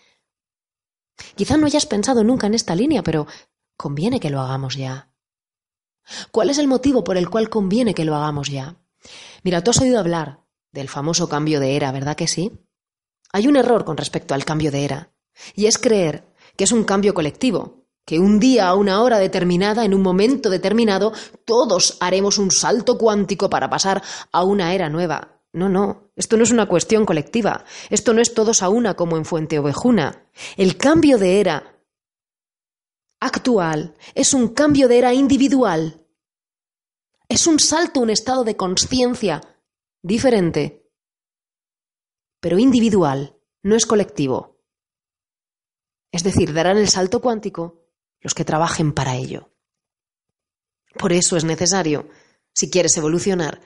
Quizá 1.34 1.56
no 1.56 1.66
hayas 1.66 1.86
pensado 1.86 2.24
nunca 2.24 2.46
en 2.46 2.54
esta 2.54 2.74
línea, 2.74 3.02
pero 3.02 3.26
conviene 3.76 4.20
que 4.20 4.30
lo 4.30 4.40
hagamos 4.40 4.76
ya. 4.76 5.12
¿Cuál 6.30 6.50
es 6.50 6.58
el 6.58 6.68
motivo 6.68 7.02
por 7.04 7.16
el 7.16 7.28
cual 7.28 7.48
conviene 7.48 7.94
que 7.94 8.04
lo 8.04 8.14
hagamos 8.14 8.48
ya? 8.48 8.76
Mira, 9.42 9.62
tú 9.62 9.70
has 9.70 9.80
oído 9.80 9.98
hablar 9.98 10.44
del 10.72 10.88
famoso 10.88 11.28
cambio 11.28 11.60
de 11.60 11.76
era, 11.76 11.90
¿verdad 11.92 12.16
que 12.16 12.28
sí? 12.28 12.52
Hay 13.32 13.46
un 13.46 13.56
error 13.56 13.84
con 13.84 13.96
respecto 13.96 14.34
al 14.34 14.44
cambio 14.44 14.70
de 14.70 14.84
era, 14.84 15.12
y 15.54 15.66
es 15.66 15.78
creer 15.78 16.32
que 16.56 16.64
es 16.64 16.72
un 16.72 16.84
cambio 16.84 17.14
colectivo, 17.14 17.75
que 18.06 18.20
un 18.20 18.38
día 18.38 18.68
a 18.68 18.76
una 18.76 19.02
hora 19.02 19.18
determinada, 19.18 19.84
en 19.84 19.92
un 19.92 20.00
momento 20.00 20.48
determinado, 20.48 21.12
todos 21.44 21.98
haremos 22.00 22.38
un 22.38 22.52
salto 22.52 22.96
cuántico 22.96 23.50
para 23.50 23.68
pasar 23.68 24.00
a 24.30 24.44
una 24.44 24.72
era 24.72 24.88
nueva. 24.88 25.42
No, 25.52 25.68
no, 25.68 26.12
esto 26.14 26.36
no 26.36 26.44
es 26.44 26.52
una 26.52 26.66
cuestión 26.66 27.04
colectiva, 27.04 27.64
esto 27.90 28.14
no 28.14 28.22
es 28.22 28.32
todos 28.32 28.62
a 28.62 28.68
una 28.68 28.94
como 28.94 29.16
en 29.16 29.24
Fuente 29.24 29.58
Ovejuna. 29.58 30.30
El 30.56 30.76
cambio 30.76 31.18
de 31.18 31.40
era 31.40 31.82
actual 33.20 33.94
es 34.14 34.34
un 34.34 34.48
cambio 34.48 34.86
de 34.86 34.98
era 34.98 35.12
individual. 35.12 36.06
Es 37.28 37.48
un 37.48 37.58
salto, 37.58 38.00
un 38.00 38.10
estado 38.10 38.44
de 38.44 38.56
conciencia 38.56 39.40
diferente, 40.00 40.88
pero 42.40 42.56
individual, 42.60 43.36
no 43.64 43.74
es 43.74 43.84
colectivo. 43.84 44.60
Es 46.12 46.22
decir, 46.22 46.52
darán 46.52 46.76
el 46.76 46.88
salto 46.88 47.20
cuántico 47.20 47.85
los 48.26 48.34
que 48.34 48.44
trabajen 48.44 48.92
para 48.92 49.14
ello. 49.14 49.52
Por 50.98 51.12
eso 51.12 51.36
es 51.36 51.44
necesario, 51.44 52.08
si 52.52 52.68
quieres 52.68 52.96
evolucionar, 52.96 53.60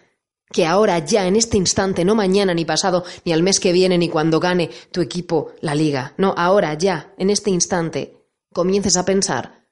que 0.52 0.66
ahora, 0.66 0.98
ya 0.98 1.26
en 1.26 1.36
este 1.36 1.56
instante, 1.56 2.04
no 2.04 2.14
mañana 2.14 2.52
ni 2.52 2.66
pasado, 2.66 3.04
ni 3.24 3.32
al 3.32 3.42
mes 3.42 3.58
que 3.58 3.72
viene, 3.72 3.96
ni 3.96 4.10
cuando 4.10 4.38
gane 4.38 4.68
tu 4.92 5.00
equipo 5.00 5.54
la 5.62 5.74
liga, 5.74 6.12
no, 6.18 6.34
ahora, 6.36 6.74
ya, 6.74 7.14
en 7.16 7.30
este 7.30 7.48
instante, 7.48 8.28
comiences 8.52 8.98
a 8.98 9.06
pensar 9.06 9.66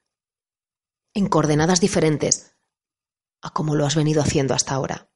en 1.13 1.27
coordenadas 1.27 1.81
diferentes 1.81 2.55
a 3.43 3.51
como 3.51 3.75
lo 3.75 3.85
has 3.85 3.95
venido 3.95 4.23
haciendo 4.23 4.55
hasta 4.55 4.73
ahora. 4.73 5.11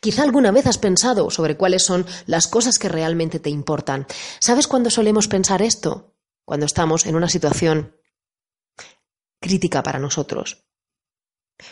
Quizá 0.00 0.22
alguna 0.22 0.50
vez 0.50 0.66
has 0.66 0.78
pensado 0.78 1.28
sobre 1.28 1.58
cuáles 1.58 1.84
son 1.84 2.06
las 2.24 2.46
cosas 2.46 2.78
que 2.78 2.88
realmente 2.88 3.38
te 3.38 3.50
importan. 3.50 4.06
¿Sabes 4.38 4.66
cuándo 4.66 4.88
solemos 4.88 5.28
pensar 5.28 5.60
esto? 5.60 6.14
Cuando 6.46 6.64
estamos 6.64 7.04
en 7.04 7.16
una 7.16 7.28
situación 7.28 7.94
crítica 9.46 9.82
para 9.82 10.00
nosotros. 10.00 10.64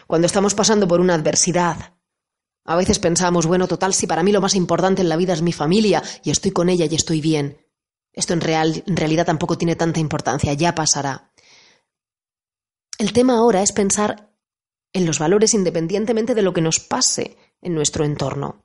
Cuando 0.07 0.27
estamos 0.27 0.55
pasando 0.55 0.87
por 0.87 1.01
una 1.01 1.15
adversidad, 1.15 1.95
a 2.65 2.77
veces 2.77 2.99
pensamos, 2.99 3.47
bueno, 3.47 3.67
total, 3.69 3.93
si 3.93 4.07
para 4.07 4.23
mí 4.23 4.33
lo 4.33 4.41
más 4.41 4.55
importante 4.55 5.03
en 5.03 5.09
la 5.09 5.17
vida 5.17 5.35
es 5.35 5.43
mi 5.43 5.53
familia 5.53 6.03
y 6.23 6.31
estoy 6.31 6.53
con 6.53 6.69
ella 6.69 6.87
y 6.89 6.95
estoy 6.95 7.21
bien. 7.21 7.59
Esto 8.13 8.33
en, 8.33 8.41
real, 8.41 8.85
en 8.87 8.97
realidad 8.97 9.27
tampoco 9.27 9.59
tiene 9.59 9.77
tanta 9.77 10.01
importancia, 10.01 10.53
ya 10.55 10.75
pasará. 10.75 11.33
El 12.97 13.13
tema 13.13 13.37
ahora 13.37 13.61
es 13.63 13.73
pensar 13.73 14.33
en 14.93 15.05
los 15.05 15.19
valores 15.19 15.53
independientemente 15.53 16.35
de 16.35 16.43
lo 16.43 16.53
que 16.53 16.61
nos 16.61 16.79
pase 16.79 17.37
en 17.61 17.75
nuestro 17.75 18.05
entorno. 18.05 18.65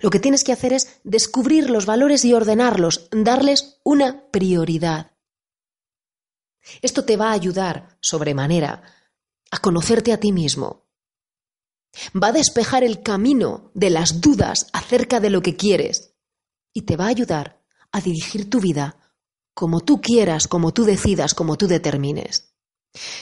Lo 0.00 0.10
que 0.10 0.18
tienes 0.18 0.42
que 0.42 0.52
hacer 0.52 0.72
es 0.72 1.00
descubrir 1.04 1.70
los 1.70 1.86
valores 1.86 2.24
y 2.24 2.34
ordenarlos, 2.34 3.08
darles 3.12 3.80
una 3.84 4.28
prioridad. 4.30 5.13
Esto 6.82 7.04
te 7.04 7.16
va 7.16 7.30
a 7.30 7.34
ayudar 7.34 7.96
sobremanera 8.00 8.82
a 9.50 9.58
conocerte 9.58 10.12
a 10.12 10.18
ti 10.18 10.32
mismo. 10.32 10.86
Va 12.20 12.28
a 12.28 12.32
despejar 12.32 12.82
el 12.82 13.02
camino 13.02 13.70
de 13.74 13.90
las 13.90 14.20
dudas 14.20 14.66
acerca 14.72 15.20
de 15.20 15.30
lo 15.30 15.42
que 15.42 15.56
quieres 15.56 16.14
y 16.72 16.82
te 16.82 16.96
va 16.96 17.04
a 17.06 17.08
ayudar 17.08 17.62
a 17.92 18.00
dirigir 18.00 18.50
tu 18.50 18.60
vida 18.60 18.96
como 19.54 19.80
tú 19.80 20.00
quieras, 20.00 20.48
como 20.48 20.72
tú 20.74 20.84
decidas, 20.84 21.34
como 21.34 21.56
tú 21.56 21.68
determines. 21.68 22.54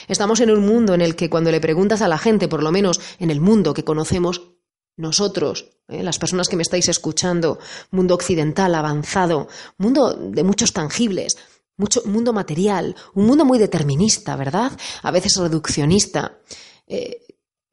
Estamos 0.07 0.39
en 0.39 0.51
un 0.51 0.65
mundo 0.65 0.93
en 0.93 1.01
el 1.01 1.15
que 1.15 1.29
cuando 1.29 1.51
le 1.51 1.61
preguntas 1.61 2.01
a 2.01 2.07
la 2.07 2.17
gente, 2.17 2.47
por 2.47 2.63
lo 2.63 2.71
menos 2.71 2.99
en 3.19 3.29
el 3.29 3.39
mundo 3.39 3.73
que 3.73 3.83
conocemos, 3.83 4.53
nosotros, 4.95 5.71
¿eh? 5.87 6.03
las 6.03 6.19
personas 6.19 6.47
que 6.47 6.55
me 6.55 6.61
estáis 6.61 6.87
escuchando, 6.87 7.59
mundo 7.89 8.13
occidental, 8.13 8.75
avanzado, 8.75 9.47
mundo 9.77 10.13
de 10.13 10.43
muchos 10.43 10.73
tangibles, 10.73 11.37
mucho 11.77 12.01
mundo 12.05 12.33
material, 12.33 12.95
un 13.13 13.25
mundo 13.25 13.45
muy 13.45 13.57
determinista, 13.57 14.35
¿verdad? 14.35 14.71
A 15.01 15.11
veces 15.11 15.35
reduccionista. 15.37 16.39
Eh, 16.87 17.25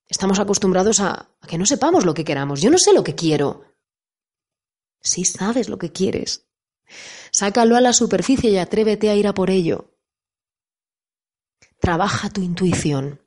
estamos 0.09 0.39
acostumbrados 0.39 1.01
a, 1.01 1.31
a 1.41 1.47
que 1.47 1.59
no 1.59 1.67
sepamos 1.67 2.05
lo 2.05 2.15
que 2.15 2.25
queramos. 2.25 2.61
Yo 2.61 2.71
no 2.71 2.79
sé 2.79 2.93
lo 2.93 3.05
que 3.05 3.15
quiero. 3.15 3.65
Sí 5.01 5.25
sabes 5.25 5.69
lo 5.69 5.79
que 5.79 5.93
quieres. 5.93 6.47
Sácalo 7.31 7.77
a 7.77 7.81
la 7.81 7.93
superficie 7.93 8.51
y 8.51 8.59
atrévete 8.59 9.11
a 9.11 9.15
ir 9.15 9.27
a 9.27 9.35
por 9.35 9.51
ello. 9.51 9.95
Trabaja 11.79 12.31
tu 12.31 12.43
intuición. 12.43 13.21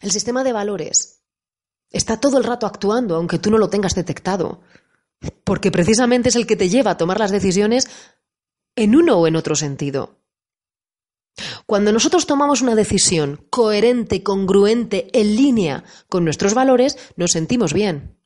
El 0.00 0.12
sistema 0.12 0.44
de 0.44 0.52
valores 0.52 1.22
está 1.90 2.20
todo 2.20 2.38
el 2.38 2.44
rato 2.44 2.66
actuando, 2.66 3.16
aunque 3.16 3.38
tú 3.38 3.50
no 3.50 3.58
lo 3.58 3.68
tengas 3.68 3.94
detectado, 3.94 4.60
porque 5.44 5.70
precisamente 5.70 6.28
es 6.28 6.36
el 6.36 6.46
que 6.46 6.56
te 6.56 6.68
lleva 6.68 6.92
a 6.92 6.96
tomar 6.96 7.18
las 7.18 7.30
decisiones 7.30 7.88
en 8.78 8.94
uno 8.94 9.18
o 9.18 9.26
en 9.26 9.36
otro 9.36 9.56
sentido. 9.56 10.18
Cuando 11.66 11.92
nosotros 11.92 12.26
tomamos 12.26 12.62
una 12.62 12.74
decisión 12.74 13.44
coherente, 13.50 14.22
congruente, 14.22 15.08
en 15.12 15.36
línea 15.36 15.84
con 16.08 16.24
nuestros 16.24 16.54
valores, 16.54 16.96
nos 17.16 17.32
sentimos 17.32 17.72
bien. 17.72 18.18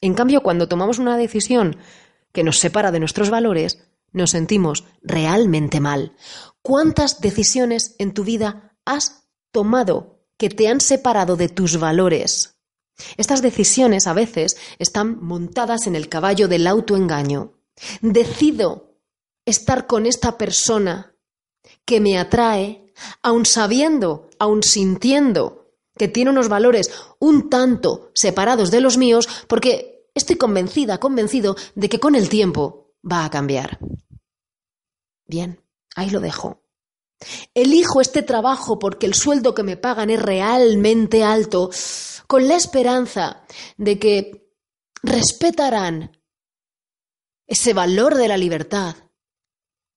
En 0.00 0.14
cambio, 0.14 0.42
cuando 0.42 0.68
tomamos 0.68 0.98
una 0.98 1.16
decisión 1.16 1.78
que 2.32 2.44
nos 2.44 2.58
separa 2.58 2.90
de 2.92 3.00
nuestros 3.00 3.30
valores, 3.30 3.78
nos 4.12 4.30
sentimos 4.30 4.84
realmente 5.02 5.80
mal. 5.80 6.14
¿Cuántas 6.62 7.20
decisiones 7.20 7.96
en 7.98 8.12
tu 8.12 8.24
vida 8.24 8.76
has 8.84 9.28
tomado 9.52 10.20
que 10.36 10.50
te 10.50 10.68
han 10.68 10.80
separado 10.80 11.36
de 11.36 11.48
tus 11.48 11.78
valores? 11.78 12.58
Estas 13.16 13.42
decisiones 13.42 14.06
a 14.06 14.12
veces 14.12 14.56
están 14.78 15.22
montadas 15.22 15.86
en 15.86 15.96
el 15.96 16.08
caballo 16.08 16.46
del 16.48 16.66
autoengaño. 16.66 17.54
Decido 18.02 18.93
estar 19.46 19.86
con 19.86 20.06
esta 20.06 20.38
persona 20.38 21.14
que 21.84 22.00
me 22.00 22.18
atrae, 22.18 22.92
aun 23.22 23.46
sabiendo, 23.46 24.30
aun 24.38 24.62
sintiendo 24.62 25.72
que 25.96 26.08
tiene 26.08 26.30
unos 26.30 26.48
valores 26.48 26.92
un 27.18 27.48
tanto 27.50 28.10
separados 28.14 28.70
de 28.70 28.80
los 28.80 28.96
míos, 28.96 29.28
porque 29.46 30.08
estoy 30.14 30.36
convencida, 30.36 30.98
convencido 30.98 31.56
de 31.74 31.88
que 31.88 32.00
con 32.00 32.14
el 32.14 32.28
tiempo 32.28 32.94
va 33.10 33.24
a 33.24 33.30
cambiar. 33.30 33.78
Bien, 35.26 35.60
ahí 35.94 36.10
lo 36.10 36.20
dejo. 36.20 36.62
Elijo 37.54 38.00
este 38.00 38.22
trabajo 38.22 38.78
porque 38.78 39.06
el 39.06 39.14
sueldo 39.14 39.54
que 39.54 39.62
me 39.62 39.76
pagan 39.76 40.10
es 40.10 40.20
realmente 40.20 41.22
alto, 41.22 41.70
con 42.26 42.48
la 42.48 42.56
esperanza 42.56 43.44
de 43.76 43.98
que 43.98 44.50
respetarán 45.02 46.18
ese 47.46 47.72
valor 47.72 48.14
de 48.14 48.28
la 48.28 48.36
libertad 48.36 48.96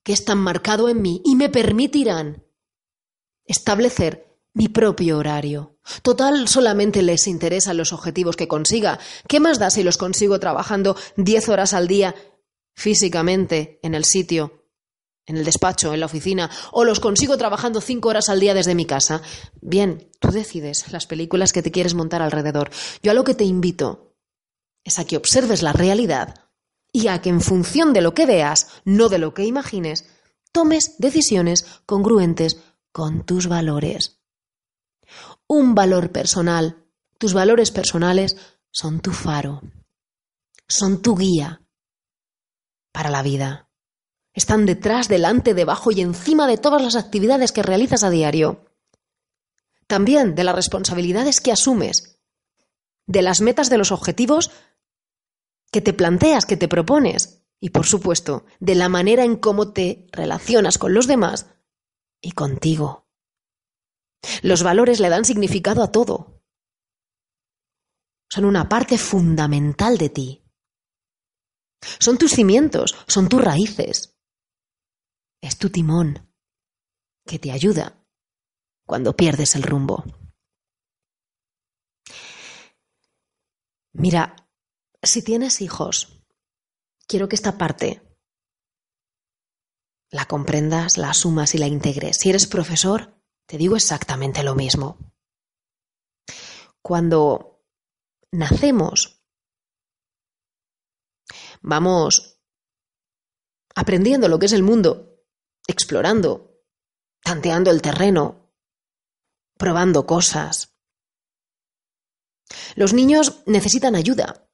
que 0.08 0.14
es 0.14 0.24
tan 0.24 0.38
marcado 0.38 0.88
en 0.88 1.02
mí 1.02 1.22
y 1.26 1.36
me 1.36 1.50
permitirán 1.50 2.46
establecer 3.44 4.40
mi 4.54 4.70
propio 4.70 5.18
horario. 5.18 5.82
Total, 6.02 6.48
solamente 6.48 7.02
les 7.02 7.28
interesan 7.28 7.76
los 7.76 7.92
objetivos 7.92 8.38
que 8.38 8.48
consiga. 8.48 9.00
¿Qué 9.28 9.42
más 9.42 9.60
da 9.60 9.70
si 9.70 9.84
los 9.84 9.98
consigo 9.98 10.40
trabajando 10.40 10.96
diez 11.18 11.50
horas 11.50 11.74
al 11.74 11.90
día 11.90 12.16
físicamente 12.74 13.82
en 13.84 13.96
el 13.96 14.06
sitio, 14.06 14.70
en 15.26 15.36
el 15.36 15.44
despacho, 15.44 15.94
en 15.94 16.00
la 16.00 16.06
oficina, 16.06 16.50
o 16.72 16.86
los 16.86 17.02
consigo 17.02 17.38
trabajando 17.38 17.82
cinco 17.82 18.08
horas 18.08 18.30
al 18.30 18.40
día 18.40 18.54
desde 18.54 18.76
mi 18.76 18.86
casa? 18.86 19.22
Bien, 19.60 20.10
tú 20.22 20.32
decides 20.32 20.90
las 20.90 21.06
películas 21.06 21.52
que 21.52 21.62
te 21.62 21.72
quieres 21.72 21.96
montar 21.96 22.22
alrededor. 22.22 22.70
Yo 23.04 23.12
a 23.12 23.14
lo 23.14 23.26
que 23.26 23.36
te 23.36 23.44
invito 23.44 24.16
es 24.86 25.00
a 25.00 25.06
que 25.06 25.18
observes 25.18 25.64
la 25.64 25.74
realidad 25.74 26.47
y 26.92 27.08
a 27.08 27.22
que 27.22 27.30
en 27.30 27.42
función 27.42 27.94
de 27.94 28.02
lo 28.02 28.14
que 28.14 28.26
veas, 28.26 28.68
no 28.86 29.10
de 29.10 29.20
lo 29.20 29.34
que 29.34 29.46
imagines, 29.46 30.06
tomes 30.52 30.96
decisiones 30.98 31.66
congruentes 31.86 32.58
con 32.92 33.26
tus 33.26 33.48
valores. 33.48 34.20
Un 35.48 35.76
valor 35.76 36.12
personal, 36.12 36.86
tus 37.18 37.34
valores 37.34 37.72
personales 37.72 38.38
son 38.72 39.00
tu 39.00 39.12
faro, 39.12 39.62
son 40.68 41.02
tu 41.02 41.16
guía 41.16 41.62
para 42.92 43.10
la 43.10 43.22
vida. 43.22 43.70
Están 44.34 44.66
detrás, 44.66 45.08
delante, 45.08 45.54
debajo 45.54 45.92
y 45.92 46.02
encima 46.02 46.48
de 46.48 46.58
todas 46.58 46.82
las 46.82 46.96
actividades 46.96 47.52
que 47.52 47.64
realizas 47.64 48.04
a 48.04 48.10
diario. 48.10 48.66
También 49.88 50.36
de 50.36 50.44
las 50.44 50.56
responsabilidades 50.56 51.40
que 51.42 51.52
asumes, 51.52 52.20
de 53.08 53.22
las 53.22 53.42
metas 53.42 53.70
de 53.70 53.78
los 53.78 53.92
objetivos 53.92 54.52
que 55.72 55.82
te 55.82 55.94
planteas, 55.94 56.46
que 56.46 56.58
te 56.58 56.68
propones 56.68 57.46
y, 57.60 57.70
por 57.72 57.86
supuesto, 57.86 58.46
de 58.60 58.76
la 58.76 58.90
manera 58.90 59.24
en 59.24 59.36
cómo 59.36 59.74
te 59.74 60.08
relacionas 60.12 60.78
con 60.78 60.94
los 60.94 61.08
demás 61.08 61.48
y 62.22 62.32
contigo. 62.32 63.08
Los 64.42 64.64
valores 64.64 65.00
le 65.00 65.10
dan 65.10 65.26
significado 65.26 65.84
a 65.84 65.92
todo. 65.92 66.42
Son 68.30 68.46
una 68.46 68.68
parte 68.68 68.98
fundamental 68.98 69.98
de 69.98 70.10
ti. 70.10 70.44
Son 72.00 72.18
tus 72.18 72.32
cimientos, 72.32 72.96
son 73.08 73.30
tus 73.30 73.42
raíces. 73.42 74.18
Es 75.42 75.58
tu 75.58 75.70
timón 75.70 76.34
que 77.26 77.40
te 77.40 77.52
ayuda 77.52 78.04
cuando 78.86 79.16
pierdes 79.16 79.56
el 79.56 79.64
rumbo. 79.64 80.04
Mira, 83.94 84.47
si 85.04 85.22
tienes 85.22 85.62
hijos, 85.62 86.24
quiero 87.08 87.30
que 87.30 87.36
esta 87.36 87.58
parte 87.58 88.02
la 90.10 90.26
comprendas, 90.26 90.98
la 90.98 91.10
asumas 91.10 91.54
y 91.56 91.58
la 91.58 91.68
integres. 91.68 92.18
Si 92.18 92.30
eres 92.30 92.48
profesor, 92.48 93.22
te 93.46 93.58
digo 93.58 93.76
exactamente 93.76 94.44
lo 94.44 94.56
mismo. 94.56 94.98
Cuando 96.82 97.66
nacemos, 98.32 99.22
vamos 101.62 102.40
aprendiendo 103.76 104.28
lo 104.28 104.40
que 104.40 104.46
es 104.48 104.54
el 104.54 104.64
mundo, 104.64 105.26
explorando, 105.68 106.64
tanteando 107.22 107.70
el 107.70 107.82
terreno, 107.82 108.54
probando 109.58 110.06
cosas. 110.06 110.74
Los 112.76 112.94
niños 112.94 113.44
necesitan 113.46 113.96
ayuda, 113.96 114.47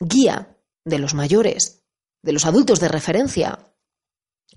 guía 0.00 0.56
de 0.84 0.98
los 0.98 1.14
mayores, 1.14 1.84
de 2.22 2.32
los 2.32 2.44
adultos 2.46 2.80
de 2.80 2.88
referencia, 2.88 3.74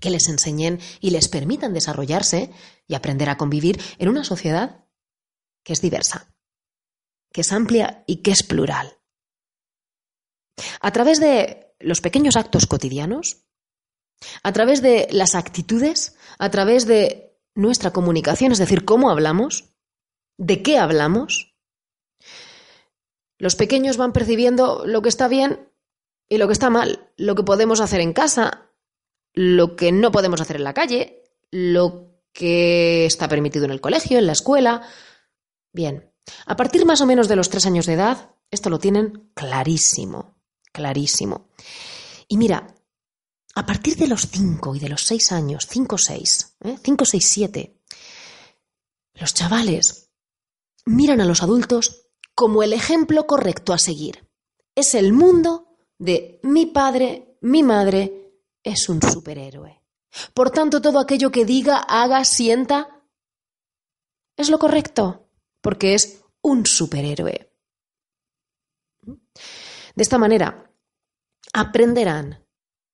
que 0.00 0.10
les 0.10 0.28
enseñen 0.28 0.80
y 1.00 1.10
les 1.10 1.28
permitan 1.28 1.74
desarrollarse 1.74 2.50
y 2.86 2.94
aprender 2.94 3.28
a 3.28 3.36
convivir 3.36 3.80
en 3.98 4.08
una 4.08 4.24
sociedad 4.24 4.84
que 5.64 5.72
es 5.72 5.80
diversa, 5.80 6.34
que 7.32 7.42
es 7.42 7.52
amplia 7.52 8.04
y 8.06 8.22
que 8.22 8.32
es 8.32 8.42
plural. 8.42 8.98
A 10.80 10.92
través 10.92 11.20
de 11.20 11.74
los 11.78 12.00
pequeños 12.00 12.36
actos 12.36 12.66
cotidianos, 12.66 13.44
a 14.42 14.52
través 14.52 14.82
de 14.82 15.08
las 15.10 15.34
actitudes, 15.34 16.16
a 16.38 16.50
través 16.50 16.86
de 16.86 17.38
nuestra 17.54 17.92
comunicación, 17.92 18.52
es 18.52 18.58
decir, 18.58 18.84
cómo 18.84 19.10
hablamos, 19.10 19.74
de 20.38 20.62
qué 20.62 20.78
hablamos, 20.78 21.51
los 23.42 23.56
pequeños 23.56 23.96
van 23.96 24.12
percibiendo 24.12 24.84
lo 24.86 25.02
que 25.02 25.08
está 25.08 25.26
bien 25.26 25.68
y 26.28 26.38
lo 26.38 26.46
que 26.46 26.52
está 26.52 26.70
mal, 26.70 27.10
lo 27.16 27.34
que 27.34 27.42
podemos 27.42 27.80
hacer 27.80 28.00
en 28.00 28.12
casa, 28.12 28.70
lo 29.34 29.74
que 29.74 29.90
no 29.90 30.12
podemos 30.12 30.40
hacer 30.40 30.54
en 30.54 30.62
la 30.62 30.74
calle, 30.74 31.24
lo 31.50 32.20
que 32.32 33.04
está 33.04 33.26
permitido 33.26 33.64
en 33.64 33.72
el 33.72 33.80
colegio, 33.80 34.16
en 34.16 34.26
la 34.26 34.32
escuela. 34.32 34.82
Bien, 35.72 36.12
a 36.46 36.54
partir 36.54 36.86
más 36.86 37.00
o 37.00 37.06
menos 37.06 37.26
de 37.26 37.34
los 37.34 37.50
tres 37.50 37.66
años 37.66 37.86
de 37.86 37.94
edad, 37.94 38.30
esto 38.48 38.70
lo 38.70 38.78
tienen 38.78 39.32
clarísimo, 39.34 40.36
clarísimo. 40.70 41.48
Y 42.28 42.36
mira, 42.36 42.76
a 43.56 43.66
partir 43.66 43.96
de 43.96 44.06
los 44.06 44.28
cinco 44.28 44.76
y 44.76 44.78
de 44.78 44.88
los 44.88 45.02
seis 45.02 45.32
años, 45.32 45.66
cinco, 45.68 45.98
seis, 45.98 46.54
¿eh? 46.60 46.78
cinco, 46.80 47.04
seis, 47.04 47.26
siete, 47.26 47.80
los 49.14 49.34
chavales 49.34 50.12
miran 50.84 51.20
a 51.20 51.24
los 51.24 51.42
adultos 51.42 52.02
como 52.34 52.62
el 52.62 52.72
ejemplo 52.72 53.26
correcto 53.26 53.72
a 53.72 53.78
seguir. 53.78 54.28
Es 54.74 54.94
el 54.94 55.12
mundo 55.12 55.76
de 55.98 56.40
mi 56.42 56.66
padre, 56.66 57.36
mi 57.40 57.62
madre, 57.62 58.32
es 58.62 58.88
un 58.88 59.00
superhéroe. 59.02 59.82
Por 60.34 60.50
tanto, 60.50 60.80
todo 60.80 60.98
aquello 60.98 61.30
que 61.30 61.44
diga, 61.44 61.78
haga, 61.78 62.24
sienta, 62.24 63.02
es 64.36 64.50
lo 64.50 64.58
correcto, 64.58 65.28
porque 65.60 65.94
es 65.94 66.22
un 66.40 66.66
superhéroe. 66.66 67.50
De 69.02 70.02
esta 70.02 70.18
manera, 70.18 70.70
aprenderán 71.52 72.46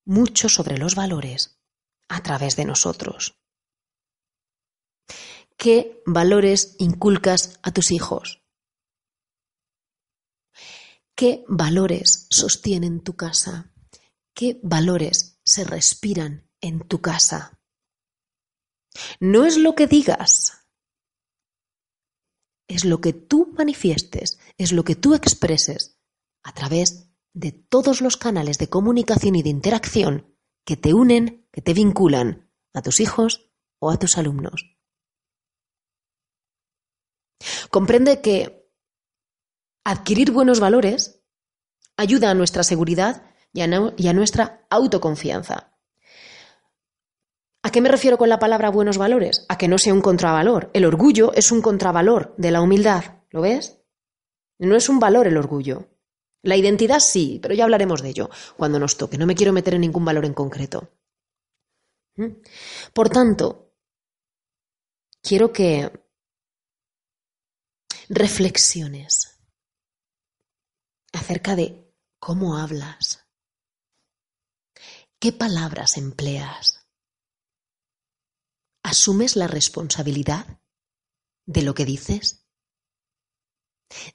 mucho 0.05 0.49
sobre 0.49 0.79
los 0.79 0.95
valores 0.95 1.61
a 2.09 2.23
través 2.23 2.57
de 2.57 2.65
nosotros. 2.65 3.39
¿Qué 5.57 6.03
valores 6.07 6.77
inculcas 6.79 7.59
a 7.63 7.73
tus 7.73 7.91
hijos? 7.91 8.43
¿Qué 11.19 11.45
valores 11.49 12.29
sostienen 12.31 13.03
tu 13.03 13.17
casa? 13.17 13.73
¿Qué 14.37 14.61
valores 14.63 15.41
se 15.45 15.65
respiran 15.65 16.49
en 16.61 16.87
tu 16.87 17.01
casa? 17.01 17.61
No 19.19 19.45
es 19.45 19.57
lo 19.57 19.75
que 19.75 19.89
digas, 19.89 20.65
es 22.69 22.85
lo 22.85 23.01
que 23.01 23.13
tú 23.13 23.53
manifiestes, 23.59 24.39
es 24.59 24.71
lo 24.71 24.85
que 24.85 24.95
tú 24.95 25.17
expreses 25.17 25.99
a 26.45 26.55
través 26.55 27.11
de 27.35 27.51
todos 27.51 28.01
los 28.01 28.17
canales 28.17 28.59
de 28.59 28.69
comunicación 28.69 29.35
y 29.35 29.43
de 29.43 29.51
interacción 29.51 30.37
que 30.65 30.77
te 30.77 30.95
unen, 30.95 31.49
que 31.51 31.63
te 31.63 31.75
vinculan 31.75 32.49
a 32.75 32.81
tus 32.81 33.01
hijos 33.01 33.51
o 33.81 33.91
a 33.91 33.99
tus 33.99 34.19
alumnos. 34.19 34.77
Comprende 37.71 38.21
que 38.23 38.58
Adquirir 39.89 40.33
buenos 40.33 40.61
valores 40.61 41.23
ayuda 41.97 42.31
a 42.31 42.35
nuestra 42.35 42.63
seguridad 42.63 43.23
y 43.55 43.63
a, 43.63 44.13
nuestra 44.13 44.67
autoconfianza. 44.69 45.79
¿A 47.63 47.71
qué 47.71 47.81
me 47.81 47.89
refiero 47.89 48.19
con 48.19 48.29
la 48.29 48.39
palabra 48.39 48.69
buenos 48.69 48.99
valores? 48.99 49.47
A 49.49 49.57
que 49.57 49.67
no 49.67 49.79
sea 49.79 49.95
un 49.95 50.03
contravalor. 50.03 50.71
El 50.75 50.85
orgullo 50.85 51.33
es 51.33 51.51
un 51.51 51.63
contravalor 51.63 52.35
de 52.37 52.51
la 52.51 52.61
humildad. 52.61 53.23
¿Lo 53.31 53.41
ves? 53.41 53.79
No 54.59 54.77
es 54.77 54.91
un 54.91 55.01
valor 55.01 55.27
el 55.27 55.39
orgullo. 55.39 55.89
La 56.43 56.57
identidad 56.57 57.01
sí, 57.01 57.39
pero 57.41 57.55
ya 57.55 57.65
hablaremos 57.65 58.03
de 58.03 58.11
ello 58.11 58.29
cuando 58.59 58.79
nos 58.79 58.99
toque. 58.99 59.17
No 59.17 59.25
me 59.25 59.35
quiero 59.35 59.55
meter 59.55 59.73
en 59.73 59.81
ningún 59.81 60.05
valor 60.05 60.27
en 60.27 60.35
concreto. 60.35 60.91
¿Mm? 62.17 62.43
Por 62.93 63.09
tanto, 63.09 63.73
quiero 65.23 65.51
que 65.51 65.91
reflexiones 68.11 69.38
acerca 71.13 71.57
de 71.57 71.95
cómo 72.19 72.57
hablas, 72.57 73.27
qué 75.19 75.33
palabras 75.33 75.97
empleas. 75.97 76.87
¿Asumes 78.83 79.37
la 79.37 79.47
responsabilidad 79.47 80.61
de 81.47 81.63
lo 81.63 81.75
que 81.75 81.85
dices? 81.85 82.47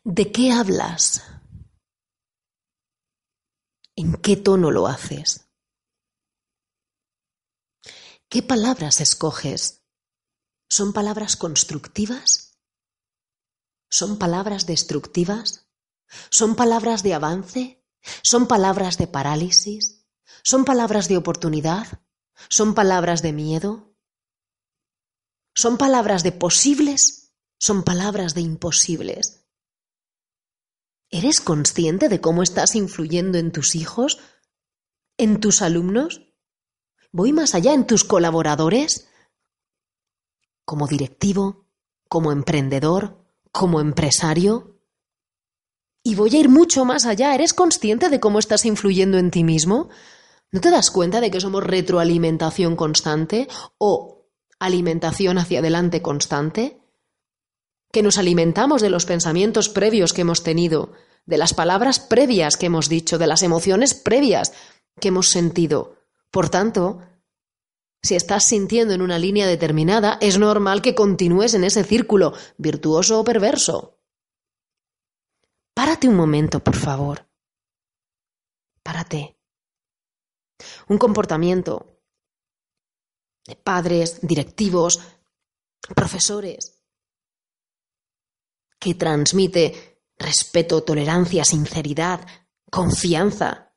¿De 0.03 0.31
qué 0.31 0.51
hablas? 0.51 1.23
¿En 3.95 4.15
qué 4.15 4.37
tono 4.37 4.71
lo 4.71 4.87
haces? 4.87 5.49
¿Qué 8.29 8.41
palabras 8.41 8.99
escoges? 9.01 9.83
¿Son 10.69 10.91
palabras 10.93 11.35
constructivas? 11.35 12.57
¿Son 13.91 14.17
palabras 14.17 14.65
destructivas? 14.65 15.67
¿Son 16.29 16.55
palabras 16.55 17.03
de 17.03 17.13
avance? 17.13 17.83
¿Son 18.21 18.47
palabras 18.47 18.97
de 18.97 19.07
parálisis? 19.07 20.05
¿Son 20.43 20.65
palabras 20.65 21.07
de 21.07 21.17
oportunidad? 21.17 22.01
¿Son 22.49 22.73
palabras 22.73 23.21
de 23.21 23.33
miedo? 23.33 23.95
¿Son 25.53 25.77
palabras 25.77 26.23
de 26.23 26.31
posibles 26.31 27.23
son 27.63 27.83
palabras 27.83 28.33
de 28.33 28.41
imposibles. 28.41 29.47
¿Eres 31.09 31.39
consciente 31.39 32.09
de 32.09 32.19
cómo 32.19 32.43
estás 32.43 32.75
influyendo 32.75 33.37
en 33.37 33.53
tus 33.53 33.75
hijos? 33.75 34.19
¿En 35.17 35.39
tus 35.39 35.61
alumnos? 35.61 36.33
¿Voy 37.13 37.31
más 37.31 37.55
allá 37.55 37.73
en 37.73 37.87
tus 37.87 38.03
colaboradores? 38.03 39.07
Como 40.65 40.87
directivo, 40.87 41.69
como 42.09 42.33
emprendedor, 42.33 43.25
como 43.53 43.79
empresario. 43.79 44.72
Y 46.03 46.15
voy 46.15 46.35
a 46.35 46.39
ir 46.39 46.49
mucho 46.49 46.83
más 46.83 47.05
allá. 47.05 47.33
¿Eres 47.33 47.53
consciente 47.53 48.09
de 48.09 48.19
cómo 48.19 48.39
estás 48.39 48.65
influyendo 48.65 49.17
en 49.17 49.31
ti 49.31 49.43
mismo? 49.45 49.89
¿No 50.51 50.59
te 50.59 50.69
das 50.69 50.91
cuenta 50.91 51.21
de 51.21 51.31
que 51.31 51.39
somos 51.39 51.63
retroalimentación 51.63 52.75
constante 52.75 53.47
o 53.77 54.27
alimentación 54.59 55.37
hacia 55.37 55.59
adelante 55.59 56.01
constante? 56.01 56.81
Que 57.91 58.03
nos 58.03 58.17
alimentamos 58.17 58.81
de 58.81 58.89
los 58.89 59.05
pensamientos 59.05 59.69
previos 59.69 60.11
que 60.11 60.21
hemos 60.21 60.43
tenido, 60.43 60.91
de 61.25 61.37
las 61.37 61.53
palabras 61.53 61.99
previas 61.99 62.57
que 62.57 62.65
hemos 62.65 62.89
dicho, 62.89 63.17
de 63.17 63.27
las 63.27 63.41
emociones 63.41 63.93
previas 63.93 64.51
que 64.99 65.07
hemos 65.07 65.29
sentido. 65.29 65.95
Por 66.31 66.49
tanto, 66.49 66.99
si 68.01 68.15
estás 68.15 68.43
sintiendo 68.43 68.93
en 68.93 69.01
una 69.01 69.19
línea 69.19 69.47
determinada, 69.47 70.17
es 70.19 70.37
normal 70.37 70.81
que 70.81 70.95
continúes 70.95 71.53
en 71.53 71.63
ese 71.63 71.85
círculo, 71.85 72.33
virtuoso 72.57 73.21
o 73.21 73.23
perverso. 73.23 74.02
Párate 75.73 76.07
un 76.07 76.15
momento, 76.15 76.59
por 76.63 76.75
favor. 76.75 77.27
Párate. 78.83 79.37
Un 80.87 80.97
comportamiento 80.97 82.01
de 83.45 83.55
padres, 83.55 84.19
directivos, 84.21 84.99
profesores, 85.95 86.83
que 88.79 88.95
transmite 88.95 90.01
respeto, 90.17 90.83
tolerancia, 90.83 91.43
sinceridad, 91.43 92.25
confianza, 92.69 93.75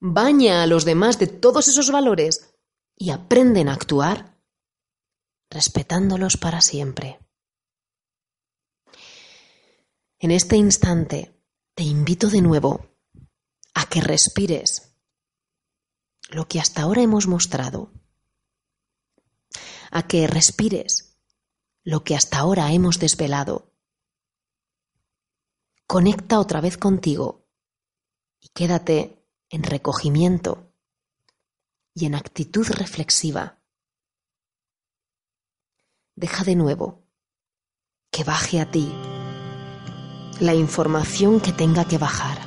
baña 0.00 0.62
a 0.62 0.66
los 0.66 0.84
demás 0.84 1.18
de 1.18 1.26
todos 1.26 1.68
esos 1.68 1.90
valores 1.90 2.54
y 2.96 3.10
aprenden 3.10 3.68
a 3.68 3.74
actuar 3.74 4.38
respetándolos 5.50 6.36
para 6.36 6.60
siempre. 6.60 7.23
En 10.24 10.30
este 10.30 10.56
instante 10.56 11.38
te 11.74 11.82
invito 11.82 12.30
de 12.30 12.40
nuevo 12.40 12.88
a 13.74 13.86
que 13.90 14.00
respires 14.00 14.96
lo 16.30 16.48
que 16.48 16.60
hasta 16.60 16.80
ahora 16.80 17.02
hemos 17.02 17.26
mostrado, 17.26 17.92
a 19.90 20.06
que 20.06 20.26
respires 20.26 21.18
lo 21.82 22.04
que 22.04 22.16
hasta 22.16 22.38
ahora 22.38 22.72
hemos 22.72 22.98
desvelado. 22.98 23.74
Conecta 25.86 26.40
otra 26.40 26.62
vez 26.62 26.78
contigo 26.78 27.46
y 28.40 28.48
quédate 28.48 29.28
en 29.50 29.62
recogimiento 29.62 30.72
y 31.92 32.06
en 32.06 32.14
actitud 32.14 32.66
reflexiva. 32.66 33.62
Deja 36.14 36.44
de 36.44 36.56
nuevo 36.56 37.06
que 38.10 38.24
baje 38.24 38.62
a 38.62 38.70
ti 38.70 38.90
la 40.40 40.54
información 40.54 41.40
que 41.40 41.52
tenga 41.52 41.84
que 41.84 41.98
bajar. 41.98 42.43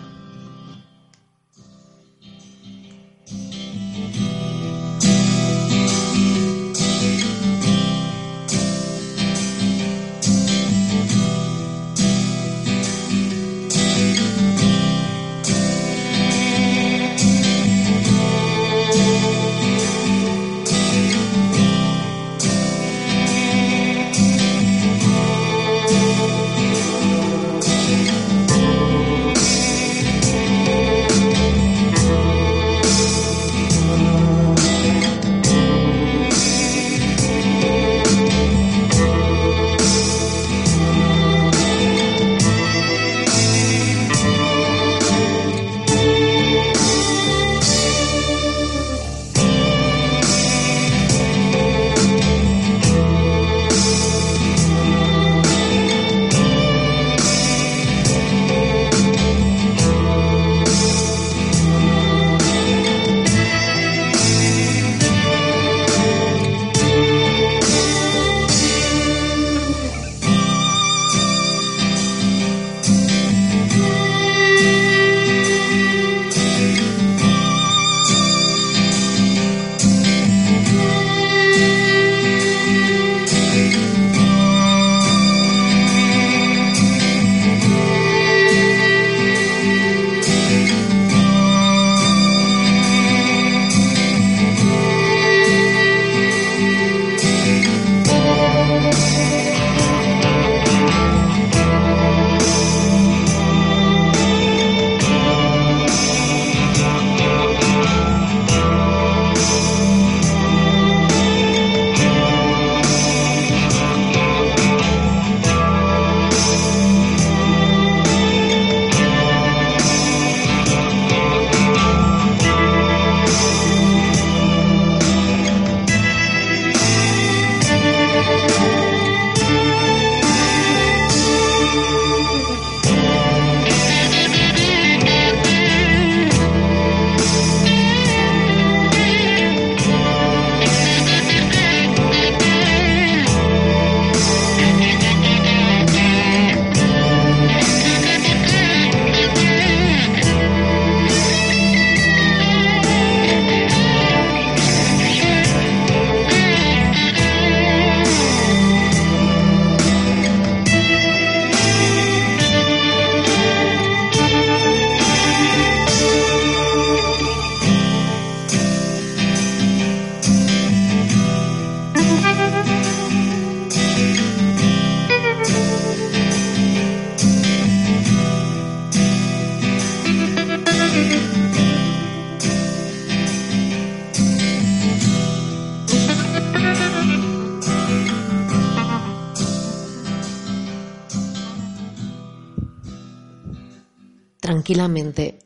Tranquilamente, 194.78 195.40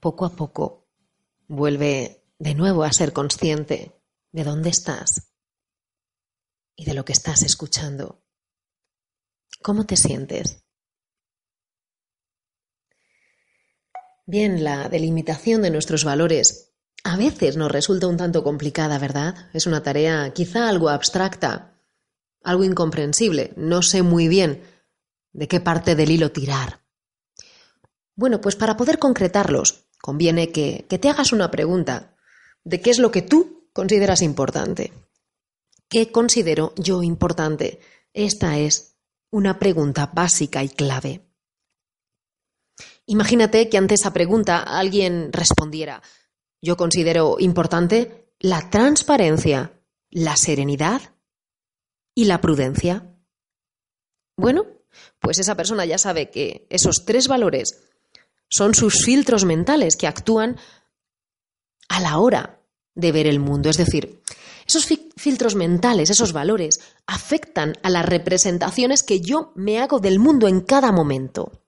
poco 0.00 0.24
a 0.24 0.30
poco, 0.30 0.88
vuelve 1.46 2.24
de 2.38 2.54
nuevo 2.54 2.84
a 2.84 2.92
ser 2.92 3.12
consciente 3.12 4.00
de 4.32 4.44
dónde 4.44 4.70
estás 4.70 5.34
y 6.74 6.86
de 6.86 6.94
lo 6.94 7.04
que 7.04 7.12
estás 7.12 7.42
escuchando. 7.42 8.24
¿Cómo 9.62 9.84
te 9.84 9.96
sientes? 9.96 10.64
Bien, 14.24 14.64
la 14.64 14.88
delimitación 14.88 15.60
de 15.60 15.70
nuestros 15.70 16.04
valores 16.04 16.72
a 17.04 17.18
veces 17.18 17.58
nos 17.58 17.70
resulta 17.70 18.06
un 18.06 18.16
tanto 18.16 18.42
complicada, 18.42 18.98
¿verdad? 18.98 19.50
Es 19.52 19.66
una 19.66 19.82
tarea 19.82 20.32
quizá 20.32 20.70
algo 20.70 20.88
abstracta, 20.88 21.78
algo 22.42 22.64
incomprensible. 22.64 23.52
No 23.56 23.82
sé 23.82 24.02
muy 24.02 24.28
bien 24.28 24.62
de 25.32 25.46
qué 25.46 25.60
parte 25.60 25.94
del 25.94 26.10
hilo 26.10 26.32
tirar. 26.32 26.81
Bueno, 28.14 28.40
pues 28.40 28.56
para 28.56 28.76
poder 28.76 28.98
concretarlos, 28.98 29.86
conviene 30.00 30.52
que, 30.52 30.86
que 30.88 30.98
te 30.98 31.08
hagas 31.08 31.32
una 31.32 31.50
pregunta 31.50 32.16
de 32.64 32.80
qué 32.80 32.90
es 32.90 32.98
lo 32.98 33.10
que 33.10 33.22
tú 33.22 33.68
consideras 33.72 34.22
importante. 34.22 34.92
¿Qué 35.88 36.10
considero 36.10 36.74
yo 36.76 37.02
importante? 37.02 37.80
Esta 38.12 38.58
es 38.58 38.96
una 39.30 39.58
pregunta 39.58 40.10
básica 40.12 40.62
y 40.62 40.68
clave. 40.68 41.22
Imagínate 43.06 43.68
que 43.68 43.78
ante 43.78 43.94
esa 43.94 44.12
pregunta 44.12 44.58
alguien 44.62 45.32
respondiera, 45.32 46.02
yo 46.60 46.76
considero 46.76 47.36
importante 47.40 48.32
la 48.38 48.70
transparencia, 48.70 49.72
la 50.10 50.36
serenidad 50.36 51.14
y 52.14 52.26
la 52.26 52.40
prudencia. 52.40 53.16
Bueno, 54.36 54.66
pues 55.18 55.38
esa 55.38 55.56
persona 55.56 55.84
ya 55.84 55.98
sabe 55.98 56.30
que 56.30 56.66
esos 56.70 57.04
tres 57.04 57.26
valores 57.28 57.91
son 58.52 58.74
sus 58.74 59.02
filtros 59.02 59.46
mentales 59.46 59.96
que 59.96 60.06
actúan 60.06 60.58
a 61.88 62.00
la 62.00 62.18
hora 62.18 62.60
de 62.94 63.10
ver 63.10 63.26
el 63.26 63.40
mundo. 63.40 63.70
Es 63.70 63.78
decir, 63.78 64.22
esos 64.66 64.86
filtros 65.16 65.54
mentales, 65.54 66.10
esos 66.10 66.34
valores, 66.34 66.80
afectan 67.06 67.72
a 67.82 67.88
las 67.88 68.04
representaciones 68.04 69.02
que 69.02 69.20
yo 69.20 69.52
me 69.54 69.80
hago 69.80 70.00
del 70.00 70.18
mundo 70.18 70.48
en 70.48 70.60
cada 70.60 70.92
momento. 70.92 71.62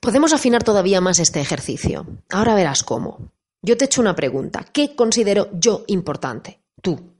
Podemos 0.00 0.34
afinar 0.34 0.62
todavía 0.62 1.00
más 1.00 1.18
este 1.18 1.40
ejercicio. 1.40 2.06
Ahora 2.30 2.54
verás 2.54 2.82
cómo. 2.82 3.32
Yo 3.62 3.78
te 3.78 3.86
echo 3.86 4.02
una 4.02 4.14
pregunta. 4.14 4.66
¿Qué 4.70 4.94
considero 4.94 5.48
yo 5.54 5.84
importante? 5.86 6.60
Tú. 6.82 7.14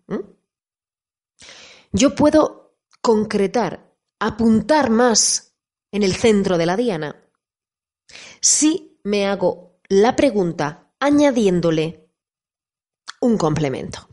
Yo 1.92 2.14
puedo 2.14 2.74
concretar, 3.00 3.94
apuntar 4.18 4.90
más 4.90 5.54
en 5.92 6.02
el 6.02 6.14
centro 6.14 6.58
de 6.58 6.66
la 6.66 6.76
diana 6.76 7.21
si 8.40 8.98
me 9.04 9.26
hago 9.26 9.80
la 9.88 10.16
pregunta 10.16 10.92
añadiéndole 11.00 12.08
un 13.20 13.38
complemento. 13.38 14.08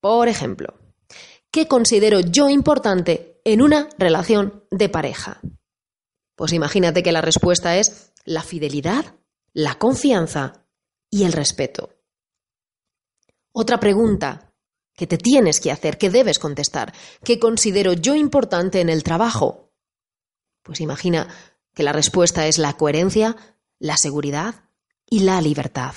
Por 0.00 0.28
ejemplo, 0.28 0.78
¿qué 1.50 1.66
considero 1.68 2.20
yo 2.20 2.48
importante 2.48 3.40
en 3.44 3.62
una 3.62 3.88
relación 3.98 4.64
de 4.70 4.88
pareja? 4.88 5.40
Pues 6.36 6.52
imagínate 6.52 7.02
que 7.02 7.12
la 7.12 7.20
respuesta 7.20 7.76
es 7.76 8.12
la 8.24 8.42
fidelidad, 8.42 9.16
la 9.52 9.78
confianza 9.78 10.66
y 11.10 11.24
el 11.24 11.32
respeto. 11.32 11.90
Otra 13.52 13.78
pregunta 13.78 14.52
que 14.94 15.06
te 15.06 15.18
tienes 15.18 15.60
que 15.60 15.70
hacer, 15.70 15.98
que 15.98 16.10
debes 16.10 16.38
contestar, 16.38 16.92
¿qué 17.24 17.38
considero 17.38 17.92
yo 17.92 18.14
importante 18.14 18.80
en 18.80 18.88
el 18.88 19.02
trabajo? 19.02 19.72
Pues 20.62 20.80
imagina 20.80 21.28
que 21.74 21.82
la 21.82 21.92
respuesta 21.92 22.46
es 22.46 22.58
la 22.58 22.74
coherencia, 22.74 23.36
la 23.78 23.96
seguridad 23.96 24.64
y 25.08 25.20
la 25.20 25.40
libertad. 25.40 25.94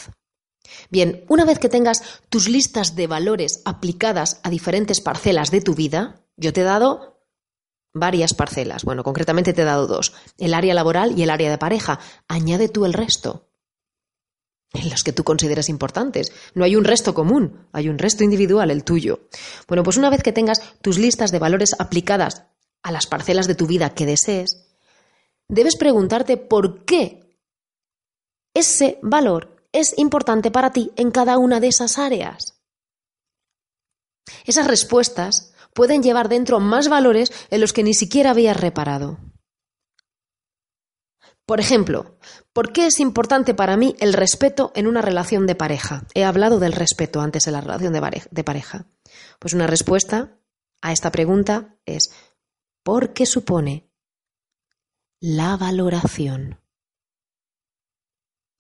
Bien, 0.89 1.23
una 1.30 1.45
vez 1.45 1.59
que 1.59 1.69
tengas 1.69 2.03
tus 2.30 2.49
listas 2.49 2.95
de 2.95 3.07
valores 3.07 3.61
aplicadas 3.65 4.39
a 4.43 4.49
diferentes 4.49 5.01
parcelas 5.01 5.51
de 5.51 5.61
tu 5.61 5.75
vida, 5.75 6.21
yo 6.36 6.51
te 6.53 6.61
he 6.61 6.65
dado 6.65 7.21
varias 7.93 8.34
parcelas. 8.34 8.84
Bueno, 8.84 9.03
concretamente 9.03 9.53
te 9.53 9.61
he 9.61 9.65
dado 9.65 9.88
dos, 9.88 10.13
el 10.38 10.53
área 10.53 10.73
laboral 10.73 11.17
y 11.17 11.23
el 11.23 11.30
área 11.30 11.49
de 11.49 11.57
pareja. 11.57 11.99
Añade 12.28 12.69
tú 12.69 12.86
el 12.86 12.93
resto. 12.93 13.47
En 14.73 14.89
los 14.89 15.03
que 15.03 15.13
tú 15.13 15.23
consideras 15.23 15.69
importantes. 15.69 16.34
No 16.53 16.65
hay 16.65 16.75
un 16.75 16.84
resto 16.84 17.13
común, 17.13 17.67
hay 17.71 17.88
un 17.88 17.97
resto 17.97 18.23
individual, 18.23 18.69
el 18.69 18.84
tuyo. 18.84 19.21
Bueno, 19.67 19.84
pues 19.84 19.97
una 19.97 20.09
vez 20.09 20.21
que 20.21 20.34
tengas 20.34 20.61
tus 20.82 20.97
listas 20.97 21.32
de 21.32 21.39
valores 21.39 21.75
aplicadas 21.80 22.43
a 22.84 22.91
las 22.91 23.07
parcelas 23.07 23.47
de 23.47 23.55
tu 23.55 23.65
vida 23.65 23.93
que 23.93 24.05
desees, 24.05 24.66
debes 25.49 25.75
preguntarte 25.75 26.37
por 26.37 26.85
qué 26.85 27.37
ese 28.53 28.99
valor 29.01 29.67
es 29.71 29.97
importante 29.97 30.51
para 30.51 30.71
ti 30.71 30.91
en 30.95 31.11
cada 31.11 31.37
una 31.37 31.59
de 31.59 31.67
esas 31.67 31.97
áreas. 31.97 32.61
Esas 34.45 34.67
respuestas 34.67 35.53
pueden 35.73 36.01
llevar 36.01 36.29
dentro 36.29 36.59
más 36.59 36.89
valores 36.89 37.31
en 37.49 37.61
los 37.61 37.73
que 37.73 37.83
ni 37.83 37.93
siquiera 37.93 38.31
habías 38.31 38.59
reparado. 38.59 39.19
Por 41.45 41.61
ejemplo, 41.61 42.17
¿por 42.51 42.73
qué 42.73 42.87
es 42.87 42.99
importante 42.99 43.53
para 43.53 43.77
mí 43.77 43.95
el 43.99 44.11
respeto 44.11 44.73
en 44.75 44.85
una 44.85 45.01
relación 45.01 45.47
de 45.47 45.55
pareja? 45.55 46.05
He 46.13 46.25
hablado 46.25 46.59
del 46.59 46.73
respeto 46.73 47.21
antes 47.21 47.47
en 47.47 47.53
la 47.53 47.61
relación 47.61 47.93
de 47.93 48.43
pareja. 48.43 48.87
Pues 49.39 49.53
una 49.53 49.67
respuesta 49.67 50.37
a 50.81 50.91
esta 50.91 51.11
pregunta 51.11 51.77
es 51.85 52.11
porque 52.83 53.25
supone 53.25 53.86
la 55.20 55.57
valoración. 55.57 56.59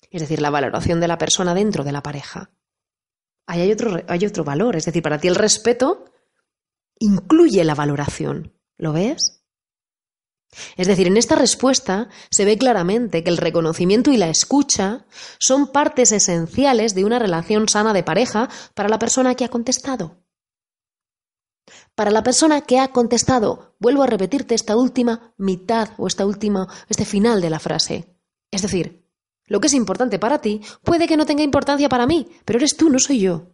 Es 0.09 0.21
decir, 0.21 0.41
la 0.41 0.49
valoración 0.49 0.99
de 0.99 1.07
la 1.07 1.17
persona 1.17 1.53
dentro 1.53 1.83
de 1.83 1.91
la 1.91 2.01
pareja. 2.01 2.49
Hay 3.45 3.71
otro, 3.71 4.01
hay 4.07 4.25
otro 4.25 4.43
valor. 4.43 4.75
Es 4.75 4.85
decir, 4.85 5.03
para 5.03 5.19
ti 5.19 5.27
el 5.27 5.35
respeto 5.35 6.05
incluye 6.99 7.63
la 7.63 7.75
valoración. 7.75 8.53
¿Lo 8.77 8.93
ves? 8.93 9.43
Es 10.77 10.87
decir, 10.87 11.07
en 11.07 11.17
esta 11.17 11.35
respuesta 11.35 12.09
se 12.31 12.45
ve 12.45 12.57
claramente 12.57 13.23
que 13.23 13.29
el 13.29 13.37
reconocimiento 13.37 14.11
y 14.11 14.17
la 14.17 14.29
escucha 14.29 15.05
son 15.39 15.71
partes 15.71 16.11
esenciales 16.11 16.95
de 16.95 17.05
una 17.05 17.19
relación 17.19 17.67
sana 17.67 17.93
de 17.93 18.03
pareja 18.03 18.49
para 18.73 18.89
la 18.89 18.97
persona 18.97 19.35
que 19.35 19.45
ha 19.45 19.49
contestado. 19.49 20.23
Para 21.95 22.11
la 22.11 22.23
persona 22.23 22.61
que 22.61 22.79
ha 22.79 22.91
contestado, 22.91 23.75
vuelvo 23.79 24.03
a 24.03 24.07
repetirte 24.07 24.55
esta 24.55 24.75
última 24.75 25.33
mitad 25.37 25.89
o 25.97 26.07
esta 26.07 26.25
última, 26.25 26.67
este 26.89 27.05
final 27.05 27.41
de 27.41 27.49
la 27.49 27.59
frase. 27.59 28.15
Es 28.51 28.61
decir, 28.61 29.05
lo 29.45 29.59
que 29.59 29.67
es 29.67 29.73
importante 29.73 30.19
para 30.19 30.39
ti 30.39 30.61
puede 30.83 31.07
que 31.07 31.17
no 31.17 31.25
tenga 31.25 31.43
importancia 31.43 31.89
para 31.89 32.05
mí, 32.05 32.27
pero 32.45 32.59
eres 32.59 32.77
tú, 32.77 32.89
no 32.89 32.99
soy 32.99 33.19
yo. 33.19 33.53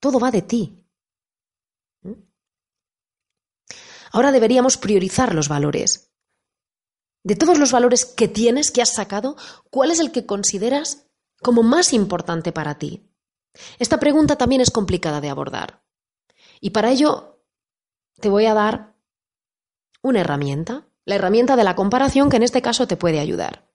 Todo 0.00 0.20
va 0.20 0.30
de 0.30 0.42
ti. 0.42 0.82
Ahora 4.12 4.32
deberíamos 4.32 4.76
priorizar 4.76 5.34
los 5.34 5.48
valores. 5.48 6.12
De 7.22 7.34
todos 7.34 7.58
los 7.58 7.72
valores 7.72 8.04
que 8.04 8.28
tienes, 8.28 8.70
que 8.70 8.80
has 8.80 8.94
sacado, 8.94 9.36
¿cuál 9.70 9.90
es 9.90 9.98
el 9.98 10.12
que 10.12 10.26
consideras 10.26 11.08
como 11.42 11.62
más 11.62 11.92
importante 11.92 12.52
para 12.52 12.78
ti? 12.78 13.10
Esta 13.78 13.98
pregunta 13.98 14.36
también 14.36 14.60
es 14.60 14.70
complicada 14.70 15.20
de 15.20 15.28
abordar. 15.28 15.82
Y 16.60 16.70
para 16.70 16.90
ello 16.90 17.40
te 18.20 18.28
voy 18.28 18.46
a 18.46 18.54
dar 18.54 18.94
una 20.02 20.20
herramienta, 20.20 20.86
la 21.04 21.16
herramienta 21.16 21.56
de 21.56 21.64
la 21.64 21.76
comparación 21.76 22.30
que 22.30 22.36
en 22.36 22.42
este 22.42 22.62
caso 22.62 22.86
te 22.86 22.96
puede 22.96 23.20
ayudar. 23.20 23.68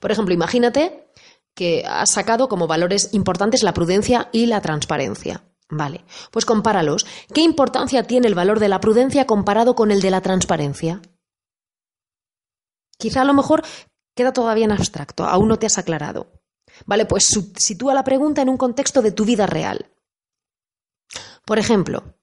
Por 0.00 0.12
ejemplo, 0.12 0.34
imagínate 0.34 1.10
que 1.54 1.84
has 1.86 2.12
sacado 2.12 2.48
como 2.48 2.66
valores 2.66 3.10
importantes 3.12 3.62
la 3.62 3.74
prudencia 3.74 4.28
y 4.32 4.46
la 4.46 4.60
transparencia. 4.60 5.44
Vale, 5.70 6.04
pues 6.30 6.44
compáralos. 6.44 7.06
¿Qué 7.32 7.40
importancia 7.40 8.04
tiene 8.04 8.28
el 8.28 8.34
valor 8.34 8.60
de 8.60 8.68
la 8.68 8.80
prudencia 8.80 9.26
comparado 9.26 9.74
con 9.74 9.90
el 9.90 10.00
de 10.00 10.10
la 10.10 10.20
transparencia? 10.20 11.00
Quizá 12.98 13.22
a 13.22 13.24
lo 13.24 13.34
mejor 13.34 13.64
queda 14.14 14.32
todavía 14.32 14.66
en 14.66 14.72
abstracto, 14.72 15.24
aún 15.24 15.48
no 15.48 15.58
te 15.58 15.66
has 15.66 15.78
aclarado. 15.78 16.30
Vale, 16.86 17.06
pues 17.06 17.28
sitúa 17.56 17.94
la 17.94 18.04
pregunta 18.04 18.42
en 18.42 18.48
un 18.48 18.56
contexto 18.56 19.02
de 19.02 19.12
tu 19.12 19.24
vida 19.24 19.46
real. 19.46 19.86
Por 21.44 21.58
ejemplo, 21.58 22.14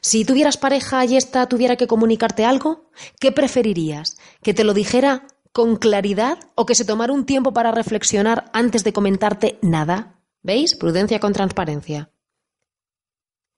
si 0.00 0.24
tuvieras 0.24 0.56
pareja 0.56 1.04
y 1.04 1.16
ésta 1.16 1.46
tuviera 1.46 1.76
que 1.76 1.86
comunicarte 1.86 2.44
algo, 2.44 2.90
¿qué 3.20 3.32
preferirías? 3.32 4.16
¿Que 4.42 4.54
te 4.54 4.64
lo 4.64 4.72
dijera 4.72 5.26
con 5.52 5.76
claridad 5.76 6.38
o 6.54 6.64
que 6.64 6.74
se 6.74 6.84
tomara 6.84 7.12
un 7.12 7.26
tiempo 7.26 7.52
para 7.52 7.70
reflexionar 7.70 8.50
antes 8.54 8.82
de 8.82 8.92
comentarte 8.92 9.58
nada? 9.60 10.20
¿Veis? 10.42 10.74
Prudencia 10.74 11.20
con 11.20 11.34
transparencia. 11.34 12.10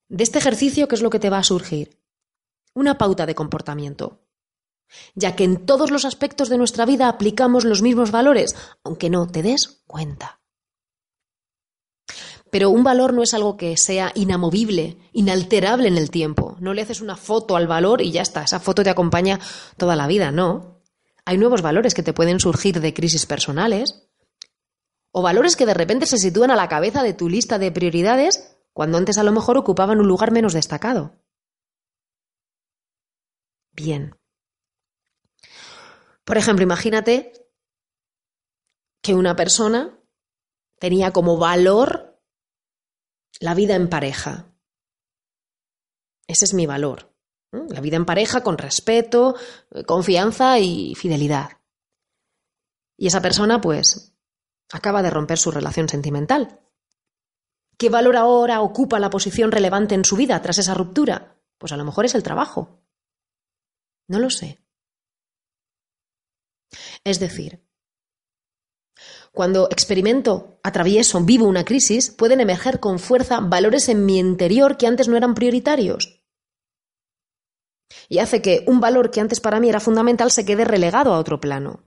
De 0.08 0.24
este 0.24 0.38
ejercicio, 0.38 0.88
¿qué 0.88 0.96
es 0.96 1.02
lo 1.02 1.10
que 1.10 1.20
te 1.20 1.30
va 1.30 1.38
a 1.38 1.44
surgir? 1.44 2.02
Una 2.74 2.98
pauta 2.98 3.24
de 3.24 3.34
comportamiento. 3.34 4.26
Ya 5.14 5.36
que 5.36 5.44
en 5.44 5.64
todos 5.64 5.90
los 5.90 6.04
aspectos 6.04 6.48
de 6.48 6.58
nuestra 6.58 6.84
vida 6.84 7.08
aplicamos 7.08 7.64
los 7.64 7.82
mismos 7.82 8.10
valores, 8.10 8.56
aunque 8.82 9.08
no 9.08 9.26
te 9.26 9.42
des 9.42 9.82
cuenta. 9.86 10.41
Pero 12.52 12.68
un 12.68 12.84
valor 12.84 13.14
no 13.14 13.22
es 13.22 13.32
algo 13.32 13.56
que 13.56 13.78
sea 13.78 14.12
inamovible, 14.14 14.98
inalterable 15.14 15.88
en 15.88 15.96
el 15.96 16.10
tiempo. 16.10 16.58
No 16.60 16.74
le 16.74 16.82
haces 16.82 17.00
una 17.00 17.16
foto 17.16 17.56
al 17.56 17.66
valor 17.66 18.02
y 18.02 18.12
ya 18.12 18.20
está, 18.20 18.42
esa 18.42 18.60
foto 18.60 18.84
te 18.84 18.90
acompaña 18.90 19.40
toda 19.78 19.96
la 19.96 20.06
vida, 20.06 20.30
no. 20.32 20.82
Hay 21.24 21.38
nuevos 21.38 21.62
valores 21.62 21.94
que 21.94 22.02
te 22.02 22.12
pueden 22.12 22.40
surgir 22.40 22.78
de 22.82 22.92
crisis 22.92 23.24
personales 23.24 24.06
o 25.12 25.22
valores 25.22 25.56
que 25.56 25.64
de 25.64 25.72
repente 25.72 26.04
se 26.04 26.18
sitúan 26.18 26.50
a 26.50 26.56
la 26.56 26.68
cabeza 26.68 27.02
de 27.02 27.14
tu 27.14 27.30
lista 27.30 27.58
de 27.58 27.72
prioridades 27.72 28.58
cuando 28.74 28.98
antes 28.98 29.16
a 29.16 29.22
lo 29.22 29.32
mejor 29.32 29.56
ocupaban 29.56 29.98
un 29.98 30.08
lugar 30.08 30.30
menos 30.30 30.52
destacado. 30.52 31.14
Bien. 33.70 34.14
Por 36.26 36.36
ejemplo, 36.36 36.62
imagínate 36.62 37.32
que 39.00 39.14
una 39.14 39.36
persona 39.36 39.98
tenía 40.78 41.12
como 41.12 41.38
valor 41.38 42.11
la 43.42 43.54
vida 43.54 43.74
en 43.74 43.88
pareja. 43.88 44.46
Ese 46.28 46.44
es 46.44 46.54
mi 46.54 46.64
valor. 46.64 47.12
La 47.50 47.80
vida 47.80 47.96
en 47.96 48.06
pareja 48.06 48.44
con 48.44 48.56
respeto, 48.56 49.34
confianza 49.84 50.60
y 50.60 50.94
fidelidad. 50.94 51.50
Y 52.96 53.08
esa 53.08 53.20
persona, 53.20 53.60
pues, 53.60 54.14
acaba 54.72 55.02
de 55.02 55.10
romper 55.10 55.38
su 55.38 55.50
relación 55.50 55.88
sentimental. 55.88 56.60
¿Qué 57.76 57.90
valor 57.90 58.16
ahora 58.16 58.60
ocupa 58.60 59.00
la 59.00 59.10
posición 59.10 59.50
relevante 59.50 59.96
en 59.96 60.04
su 60.04 60.14
vida 60.14 60.40
tras 60.40 60.58
esa 60.58 60.74
ruptura? 60.74 61.36
Pues 61.58 61.72
a 61.72 61.76
lo 61.76 61.84
mejor 61.84 62.04
es 62.04 62.14
el 62.14 62.22
trabajo. 62.22 62.80
No 64.06 64.20
lo 64.20 64.30
sé. 64.30 64.64
Es 67.02 67.18
decir, 67.18 67.60
cuando 69.32 69.68
experimento, 69.70 70.60
atravieso, 70.62 71.20
vivo 71.22 71.46
una 71.46 71.64
crisis, 71.64 72.10
pueden 72.10 72.40
emerger 72.40 72.80
con 72.80 72.98
fuerza 72.98 73.40
valores 73.40 73.88
en 73.88 74.04
mi 74.04 74.18
interior 74.18 74.76
que 74.76 74.86
antes 74.86 75.08
no 75.08 75.16
eran 75.16 75.34
prioritarios. 75.34 76.22
Y 78.08 78.18
hace 78.18 78.42
que 78.42 78.62
un 78.66 78.80
valor 78.80 79.10
que 79.10 79.20
antes 79.20 79.40
para 79.40 79.58
mí 79.58 79.70
era 79.70 79.80
fundamental 79.80 80.30
se 80.30 80.44
quede 80.44 80.64
relegado 80.64 81.14
a 81.14 81.18
otro 81.18 81.40
plano. 81.40 81.82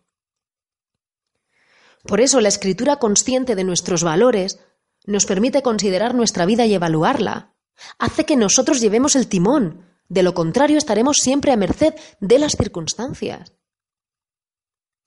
Por 2.03 2.19
eso 2.19 2.41
la 2.41 2.49
escritura 2.49 2.97
consciente 2.97 3.55
de 3.55 3.63
nuestros 3.63 4.03
valores 4.03 4.59
nos 5.05 5.25
permite 5.27 5.61
considerar 5.61 6.15
nuestra 6.15 6.45
vida 6.45 6.65
y 6.65 6.73
evaluarla. 6.73 7.53
Hace 7.99 8.25
que 8.25 8.35
nosotros 8.35 8.81
llevemos 8.81 9.15
el 9.15 9.27
timón. 9.27 9.85
De 10.09 10.23
lo 10.23 10.33
contrario, 10.33 10.77
estaremos 10.77 11.17
siempre 11.17 11.51
a 11.51 11.57
merced 11.57 11.93
de 12.19 12.39
las 12.39 12.53
circunstancias. 12.53 13.53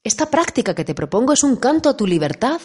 Esta 0.08 0.30
práctica 0.30 0.74
que 0.74 0.86
te 0.86 0.94
propongo 0.94 1.34
es 1.34 1.42
un 1.42 1.56
canto 1.56 1.90
a 1.90 1.96
tu 1.98 2.06
libertad 2.06 2.62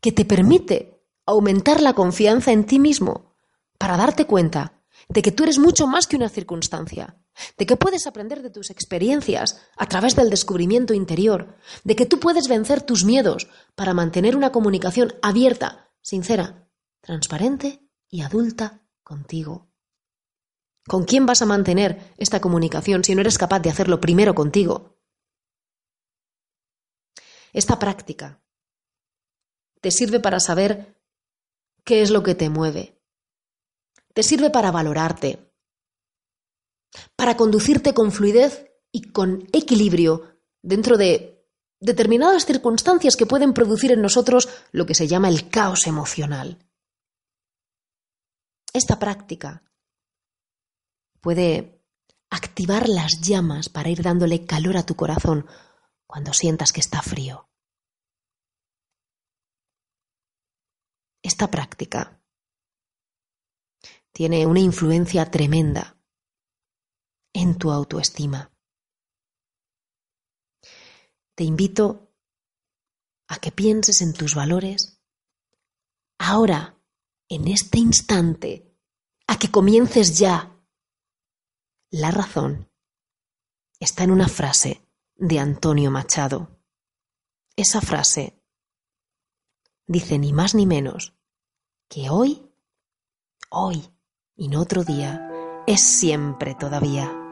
que 0.00 0.10
te 0.10 0.24
permite 0.24 1.00
aumentar 1.24 1.80
la 1.80 1.92
confianza 1.92 2.50
en 2.50 2.66
ti 2.66 2.80
mismo 2.80 3.36
para 3.78 3.96
darte 3.96 4.26
cuenta 4.26 4.82
de 5.08 5.22
que 5.22 5.30
tú 5.30 5.44
eres 5.44 5.60
mucho 5.60 5.86
más 5.86 6.08
que 6.08 6.16
una 6.16 6.28
circunstancia, 6.28 7.22
de 7.56 7.66
que 7.66 7.76
puedes 7.76 8.08
aprender 8.08 8.42
de 8.42 8.50
tus 8.50 8.70
experiencias 8.70 9.62
a 9.76 9.86
través 9.86 10.16
del 10.16 10.28
descubrimiento 10.28 10.92
interior, 10.92 11.54
de 11.84 11.94
que 11.94 12.04
tú 12.04 12.18
puedes 12.18 12.48
vencer 12.48 12.82
tus 12.82 13.04
miedos 13.04 13.46
para 13.76 13.94
mantener 13.94 14.34
una 14.34 14.50
comunicación 14.50 15.14
abierta, 15.22 15.92
sincera, 16.02 16.68
transparente 17.00 17.88
y 18.08 18.22
adulta 18.22 18.82
contigo. 19.04 19.70
¿Con 20.88 21.04
quién 21.04 21.26
vas 21.26 21.42
a 21.42 21.46
mantener 21.46 22.12
esta 22.18 22.40
comunicación 22.40 23.04
si 23.04 23.14
no 23.14 23.20
eres 23.20 23.38
capaz 23.38 23.60
de 23.60 23.70
hacerlo 23.70 24.00
primero 24.00 24.34
contigo? 24.34 24.95
Esta 27.56 27.78
práctica 27.78 28.42
te 29.80 29.90
sirve 29.90 30.20
para 30.20 30.40
saber 30.40 31.00
qué 31.84 32.02
es 32.02 32.10
lo 32.10 32.22
que 32.22 32.34
te 32.34 32.50
mueve. 32.50 33.00
Te 34.12 34.22
sirve 34.22 34.50
para 34.50 34.70
valorarte, 34.70 35.54
para 37.16 37.38
conducirte 37.38 37.94
con 37.94 38.12
fluidez 38.12 38.70
y 38.92 39.10
con 39.10 39.48
equilibrio 39.54 40.36
dentro 40.60 40.98
de 40.98 41.48
determinadas 41.80 42.44
circunstancias 42.44 43.16
que 43.16 43.24
pueden 43.24 43.54
producir 43.54 43.90
en 43.90 44.02
nosotros 44.02 44.50
lo 44.72 44.84
que 44.84 44.94
se 44.94 45.08
llama 45.08 45.30
el 45.30 45.48
caos 45.48 45.86
emocional. 45.86 46.58
Esta 48.74 48.98
práctica 48.98 49.62
puede 51.22 51.82
activar 52.28 52.90
las 52.90 53.22
llamas 53.22 53.70
para 53.70 53.88
ir 53.88 54.02
dándole 54.02 54.44
calor 54.44 54.76
a 54.76 54.84
tu 54.84 54.94
corazón 54.94 55.46
cuando 56.06 56.32
sientas 56.32 56.72
que 56.72 56.80
está 56.80 57.02
frío. 57.02 57.48
Esta 61.22 61.50
práctica 61.50 62.22
tiene 64.12 64.46
una 64.46 64.60
influencia 64.60 65.30
tremenda 65.30 66.00
en 67.32 67.58
tu 67.58 67.70
autoestima. 67.70 68.52
Te 71.34 71.44
invito 71.44 72.14
a 73.28 73.38
que 73.38 73.52
pienses 73.52 74.00
en 74.00 74.12
tus 74.14 74.34
valores 74.34 75.02
ahora, 76.18 76.80
en 77.28 77.48
este 77.48 77.78
instante, 77.78 78.74
a 79.26 79.38
que 79.38 79.50
comiences 79.50 80.18
ya. 80.18 80.56
La 81.90 82.10
razón 82.10 82.70
está 83.80 84.04
en 84.04 84.12
una 84.12 84.28
frase 84.28 84.85
de 85.16 85.38
Antonio 85.38 85.90
Machado. 85.90 86.60
Esa 87.56 87.80
frase 87.80 88.42
dice 89.86 90.18
ni 90.18 90.32
más 90.32 90.54
ni 90.54 90.66
menos 90.66 91.14
que 91.88 92.10
hoy, 92.10 92.50
hoy 93.50 93.90
y 94.36 94.48
no 94.48 94.60
otro 94.60 94.84
día, 94.84 95.30
es 95.66 95.80
siempre 95.82 96.54
todavía. 96.54 97.25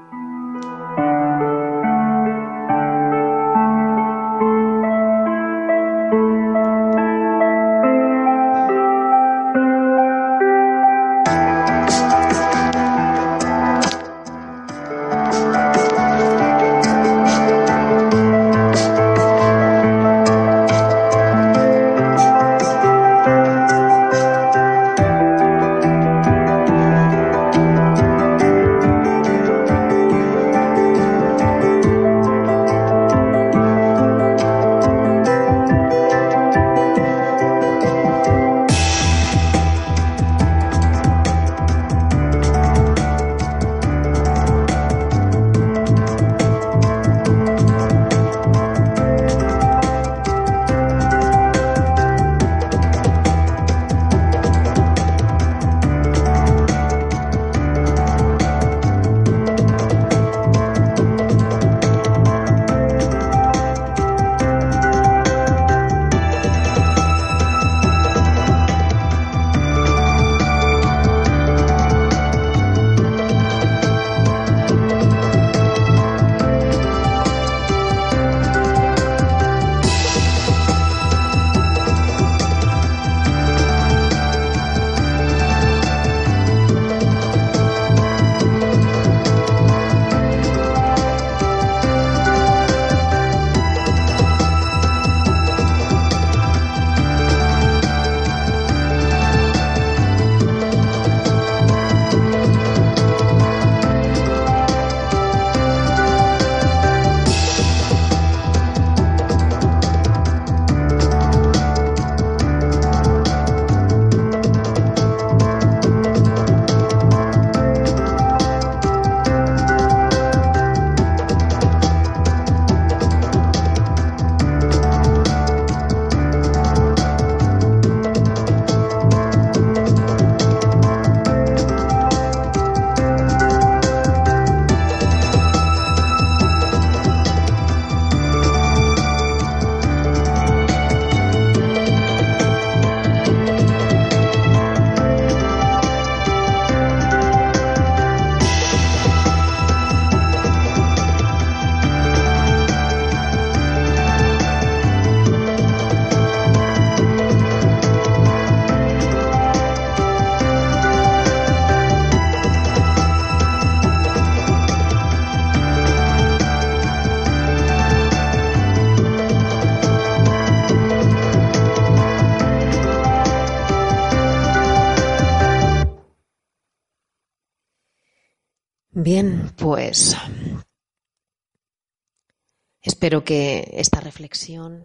Espero 183.05 183.23
que 183.23 183.71
esta 183.75 184.01
reflexión 184.01 184.83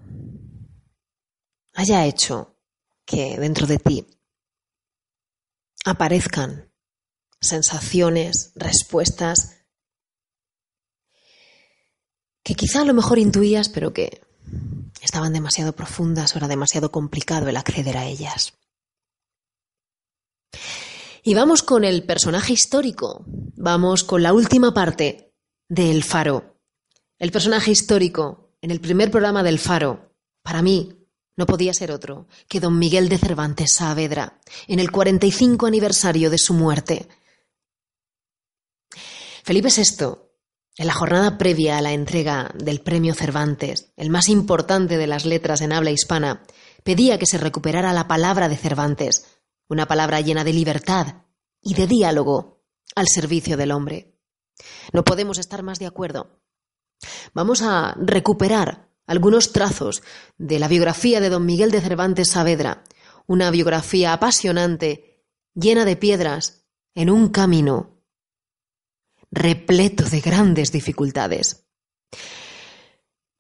haya 1.74 2.06
hecho 2.06 2.54
que 3.06 3.38
dentro 3.38 3.66
de 3.66 3.80
ti 3.80 4.06
aparezcan 5.86 6.70
sensaciones, 7.40 8.52
respuestas 8.56 9.64
que 12.44 12.56
quizá 12.56 12.82
a 12.82 12.86
lo 12.86 12.94
mejor 12.94 13.20
intuías, 13.20 13.70
pero 13.70 13.94
que 13.94 14.22
estaban 15.02 15.32
demasiado 15.32 15.72
profundas 15.72 16.36
o 16.36 16.40
era 16.40 16.50
demasiado 16.50 16.92
complicado 16.92 17.48
el 17.48 17.56
acceder 17.56 17.96
a 17.96 18.06
ellas. 18.06 18.52
Y 21.24 21.36
vamos 21.36 21.64
con 21.64 21.86
el 21.86 22.04
personaje 22.04 22.52
histórico, 22.52 23.24
vamos 23.56 24.04
con 24.04 24.22
la 24.24 24.34
última 24.34 24.74
parte 24.74 25.32
del 25.70 26.04
Faro. 26.04 26.49
El 27.20 27.32
personaje 27.34 27.72
histórico 27.72 28.54
en 28.62 28.72
el 28.72 28.80
primer 28.80 29.12
programa 29.12 29.44
del 29.44 29.60
Faro, 29.60 30.16
para 30.42 30.62
mí, 30.62 31.06
no 31.36 31.46
podía 31.46 31.74
ser 31.74 31.92
otro 31.92 32.28
que 32.48 32.62
don 32.62 32.80
Miguel 32.80 33.10
de 33.10 33.18
Cervantes 33.18 33.74
Saavedra, 33.74 34.40
en 34.68 34.80
el 34.80 34.90
45 34.90 35.66
aniversario 35.66 36.30
de 36.30 36.38
su 36.38 36.54
muerte. 36.54 37.10
Felipe 39.44 39.68
VI, 39.70 40.16
en 40.78 40.88
la 40.88 40.94
jornada 40.94 41.38
previa 41.38 41.78
a 41.78 41.82
la 41.82 41.92
entrega 41.92 42.52
del 42.56 42.80
premio 42.80 43.14
Cervantes, 43.14 43.92
el 43.98 44.10
más 44.10 44.30
importante 44.30 44.98
de 44.98 45.08
las 45.08 45.26
letras 45.26 45.60
en 45.60 45.74
habla 45.74 45.92
hispana, 45.92 46.44
pedía 46.84 47.20
que 47.20 47.26
se 47.26 47.38
recuperara 47.38 47.92
la 47.92 48.08
palabra 48.08 48.48
de 48.48 48.56
Cervantes, 48.56 49.26
una 49.68 49.88
palabra 49.88 50.22
llena 50.22 50.46
de 50.46 50.54
libertad 50.54 51.24
y 51.62 51.74
de 51.74 51.86
diálogo 51.86 52.64
al 52.96 53.10
servicio 53.10 53.58
del 53.58 53.72
hombre. 53.72 54.16
No 54.94 55.04
podemos 55.04 55.38
estar 55.38 55.64
más 55.64 55.80
de 55.80 55.86
acuerdo. 55.86 56.39
Vamos 57.34 57.62
a 57.62 57.96
recuperar 58.00 58.90
algunos 59.06 59.54
trazos 59.54 60.04
de 60.38 60.60
la 60.60 60.68
biografía 60.68 61.20
de 61.20 61.30
don 61.30 61.46
Miguel 61.46 61.72
de 61.72 61.82
Cervantes 61.82 62.32
Saavedra, 62.32 62.84
una 63.28 63.52
biografía 63.52 64.14
apasionante, 64.14 65.26
llena 65.54 65.86
de 65.86 65.96
piedras, 65.96 66.66
en 66.96 67.10
un 67.10 67.30
camino 67.30 68.04
repleto 69.32 70.04
de 70.04 70.22
grandes 70.22 70.72
dificultades. 70.72 71.66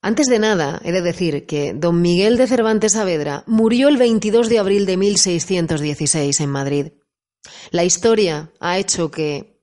Antes 0.01 0.28
de 0.28 0.39
nada, 0.39 0.80
he 0.86 0.91
de 0.91 1.01
decir 1.01 1.45
que 1.45 1.74
don 1.74 2.01
Miguel 2.01 2.38
de 2.38 2.47
Cervantes 2.47 2.93
Saavedra 2.93 3.43
murió 3.47 3.89
el 3.89 3.97
22 3.97 4.47
de 4.47 4.60
abril 4.60 4.86
de 4.86 4.95
1616 4.95 6.39
en 6.39 6.49
Madrid. 6.49 6.88
La 7.72 7.84
historia 7.84 8.53
ha 8.60 8.78
hecho 8.78 9.12
que 9.12 9.62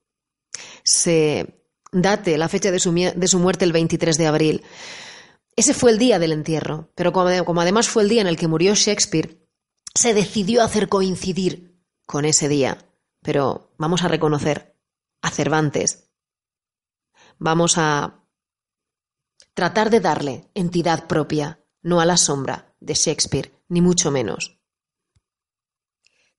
se 0.82 1.66
date 2.03 2.38
la 2.38 2.49
fecha 2.49 2.70
de 2.70 2.78
su, 2.78 3.38
muerte 3.38 3.64
el 3.64 3.72
23 3.72 4.16
de 4.16 4.26
abril. 4.26 4.62
Ese 5.57 5.74
fue 5.74 5.90
el 5.90 5.99
día 5.99 6.18
del 6.18 6.32
entierro, 6.32 6.90
pero 6.94 7.12
como, 7.12 7.61
además 7.61 7.88
fue 7.88 8.03
el 8.03 8.09
día 8.09 8.20
en 8.20 8.26
el 8.26 8.36
que 8.36 8.49
murió 8.49 8.74
Shakespeare, 8.74 9.47
se 9.94 10.12
decidió 10.12 10.62
hacer 10.62 10.88
coincidir 10.88 11.80
con 12.07 12.24
ese 12.24 12.49
día. 12.49 12.78
Pero 13.22 13.72
vamos 13.78 14.05
a 14.05 14.09
reconocer 14.09 14.76
a 15.22 15.30
Cervantes. 15.30 16.11
Vamos 17.38 17.78
a 17.78 18.22
tratar 19.55 19.90
de 19.90 20.01
darle 20.01 20.51
entidad 20.55 21.07
propia, 21.07 21.61
no 21.82 22.01
a 22.01 22.05
la 22.05 22.16
sombra 22.16 22.74
de 22.80 22.94
Shakespeare, 22.94 23.53
ni 23.68 23.80
mucho 23.80 24.11
menos. 24.11 24.61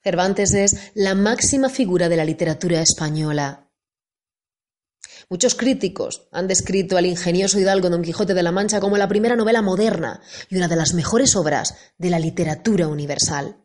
Cervantes 0.03 0.53
es 0.53 0.91
la 0.93 1.15
máxima 1.15 1.69
figura 1.69 2.07
de 2.07 2.15
la 2.15 2.25
literatura 2.25 2.81
española 2.81 3.66
Muchos 5.29 5.55
críticos 5.55 6.29
han 6.31 6.47
descrito 6.47 6.95
al 6.95 7.05
ingenioso 7.05 7.59
hidalgo 7.59 7.89
Don 7.89 8.01
Quijote 8.01 8.33
de 8.33 8.43
la 8.43 8.53
Mancha 8.53 8.79
como 8.79 8.97
la 8.97 9.09
primera 9.09 9.35
novela 9.35 9.61
moderna 9.61 10.21
y 10.49 10.55
una 10.55 10.69
de 10.69 10.77
las 10.77 10.93
mejores 10.93 11.35
obras 11.35 11.75
de 11.97 12.09
la 12.09 12.17
literatura 12.17 12.87
universal. 12.87 13.57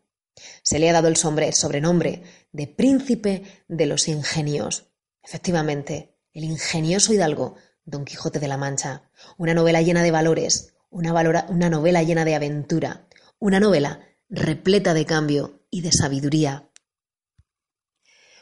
Se 0.61 0.77
le 0.77 0.89
ha 0.89 0.93
dado 0.93 1.07
el, 1.07 1.15
sobrenombre 1.15 2.23
de 2.51 2.67
príncipe 2.67 3.63
de 3.69 3.85
los 3.85 4.09
ingenios. 4.09 4.91
Efectivamente, 5.23 6.17
el 6.33 6.43
ingenioso 6.43 7.13
hidalgo 7.13 7.55
Don 7.85 8.03
Quijote 8.03 8.39
de 8.39 8.49
la 8.49 8.57
Mancha, 8.57 9.09
una 9.37 9.53
novela 9.53 9.81
llena 9.81 10.03
de 10.03 10.11
valores, 10.11 10.73
una, 10.89 11.13
una 11.47 11.69
novela 11.69 12.03
llena 12.03 12.25
de 12.25 12.35
aventura, 12.35 13.07
una 13.39 13.61
novela 13.61 14.05
repleta 14.27 14.93
de 14.93 15.05
cambio 15.05 15.61
y 15.69 15.79
de 15.79 15.93
sabiduría. 15.93 16.69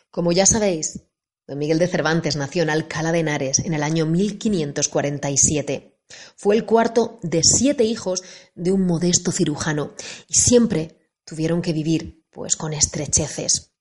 Como 0.10 0.32
ya 0.32 0.48
sabéis, 0.48 1.04
Don 1.52 1.60
Miguel 1.60 1.80
de 1.80 1.88
Cervantes 1.90 2.38
nació 2.38 2.64
en 2.64 2.70
Alcalá 2.70 3.12
de 3.12 3.20
Henares 3.20 3.60
en 3.60 3.74
el 3.74 3.84
año 3.84 4.06
1547. 4.06 6.00
Fue 6.38 6.56
el 6.56 6.64
cuarto 6.64 7.20
de 7.24 7.42
siete 7.44 7.84
hijos 7.84 8.24
de 8.56 8.72
un 8.72 8.86
modesto 8.86 9.34
cirujano 9.34 9.92
y 10.30 10.36
siempre 10.36 11.12
tuvieron 11.26 11.62
que 11.62 11.74
vivir 11.74 12.26
pues 12.30 12.56
con 12.56 12.72
estrecheces. 12.72 13.74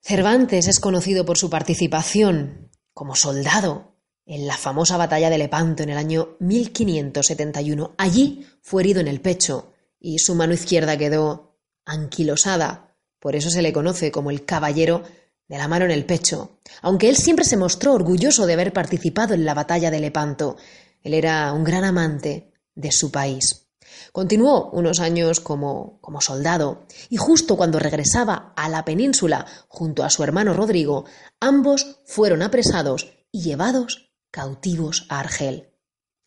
Cervantes 0.00 0.68
es 0.68 0.80
conocido 0.80 1.26
por 1.26 1.36
su 1.36 1.50
participación 1.50 2.70
como 2.94 3.14
soldado 3.14 3.98
en 4.24 4.46
la 4.46 4.56
famosa 4.56 4.96
batalla 4.96 5.28
de 5.28 5.36
Lepanto 5.36 5.82
en 5.82 5.90
el 5.90 5.98
año 5.98 6.38
1571. 6.40 7.94
Allí 7.98 8.46
fue 8.62 8.80
herido 8.80 9.02
en 9.02 9.08
el 9.08 9.20
pecho 9.20 9.74
y 9.98 10.18
su 10.18 10.34
mano 10.34 10.54
izquierda 10.54 10.96
quedó 10.96 11.58
anquilosada. 11.84 12.96
Por 13.18 13.36
eso 13.36 13.50
se 13.50 13.60
le 13.60 13.74
conoce 13.74 14.10
como 14.10 14.30
el 14.30 14.46
caballero 14.46 15.02
de 15.50 15.58
la 15.58 15.66
mano 15.66 15.84
en 15.84 15.90
el 15.90 16.06
pecho, 16.06 16.60
aunque 16.80 17.08
él 17.08 17.16
siempre 17.16 17.44
se 17.44 17.56
mostró 17.56 17.92
orgulloso 17.92 18.46
de 18.46 18.52
haber 18.52 18.72
participado 18.72 19.34
en 19.34 19.44
la 19.44 19.52
batalla 19.52 19.90
de 19.90 19.98
Lepanto. 19.98 20.56
Él 21.02 21.12
era 21.12 21.52
un 21.52 21.64
gran 21.64 21.82
amante 21.82 22.52
de 22.76 22.92
su 22.92 23.10
país. 23.10 23.66
Continuó 24.12 24.70
unos 24.70 25.00
años 25.00 25.40
como, 25.40 25.98
como, 26.02 26.20
soldado 26.20 26.86
y 27.08 27.16
justo 27.16 27.56
cuando 27.56 27.80
regresaba 27.80 28.52
a 28.56 28.68
la 28.68 28.84
península 28.84 29.44
junto 29.66 30.04
a 30.04 30.10
su 30.10 30.22
hermano 30.22 30.54
Rodrigo, 30.54 31.04
ambos 31.40 31.98
fueron 32.06 32.42
apresados 32.42 33.08
y 33.32 33.42
llevados 33.42 34.12
cautivos 34.30 35.06
a 35.08 35.18
Argel. 35.18 35.74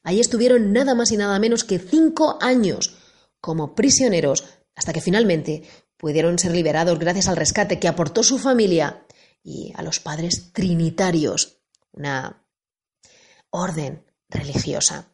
Allí 0.03 0.19
estuvieron 0.19 0.73
nada 0.73 0.95
más 0.95 1.13
y 1.13 1.17
nada 1.17 1.39
menos 1.39 1.63
que 1.63 1.79
cinco 1.79 2.37
años 2.41 2.97
como 3.39 3.73
prisioneros 3.73 4.43
hasta 4.75 4.91
que 4.91 4.99
finalmente 4.99 5.63
pudieron 6.03 6.37
ser 6.37 6.51
liberados 6.51 6.99
gracias 6.99 7.29
al 7.29 7.37
rescate 7.37 7.79
que 7.79 7.87
aportó 7.87 8.23
su 8.23 8.37
familia 8.37 9.05
y 9.41 9.71
a 9.73 9.81
los 9.81 10.01
padres 10.01 10.51
trinitarios, 10.51 11.59
una 11.93 12.43
orden 13.51 14.03
religiosa. 14.27 15.07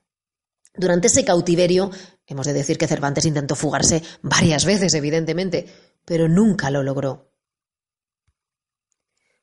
Durante 0.73 1.05
ese 1.05 1.23
cautiverio, 1.23 1.91
hemos 2.25 2.47
de 2.47 2.53
decir 2.53 2.79
que 2.79 2.87
Cervantes 2.87 3.27
intentó 3.27 3.55
fugarse 3.55 4.01
varias 4.23 4.65
veces, 4.65 4.95
evidentemente, 4.95 5.67
pero 6.05 6.27
nunca 6.27 6.71
lo 6.71 6.81
logró. 6.81 7.28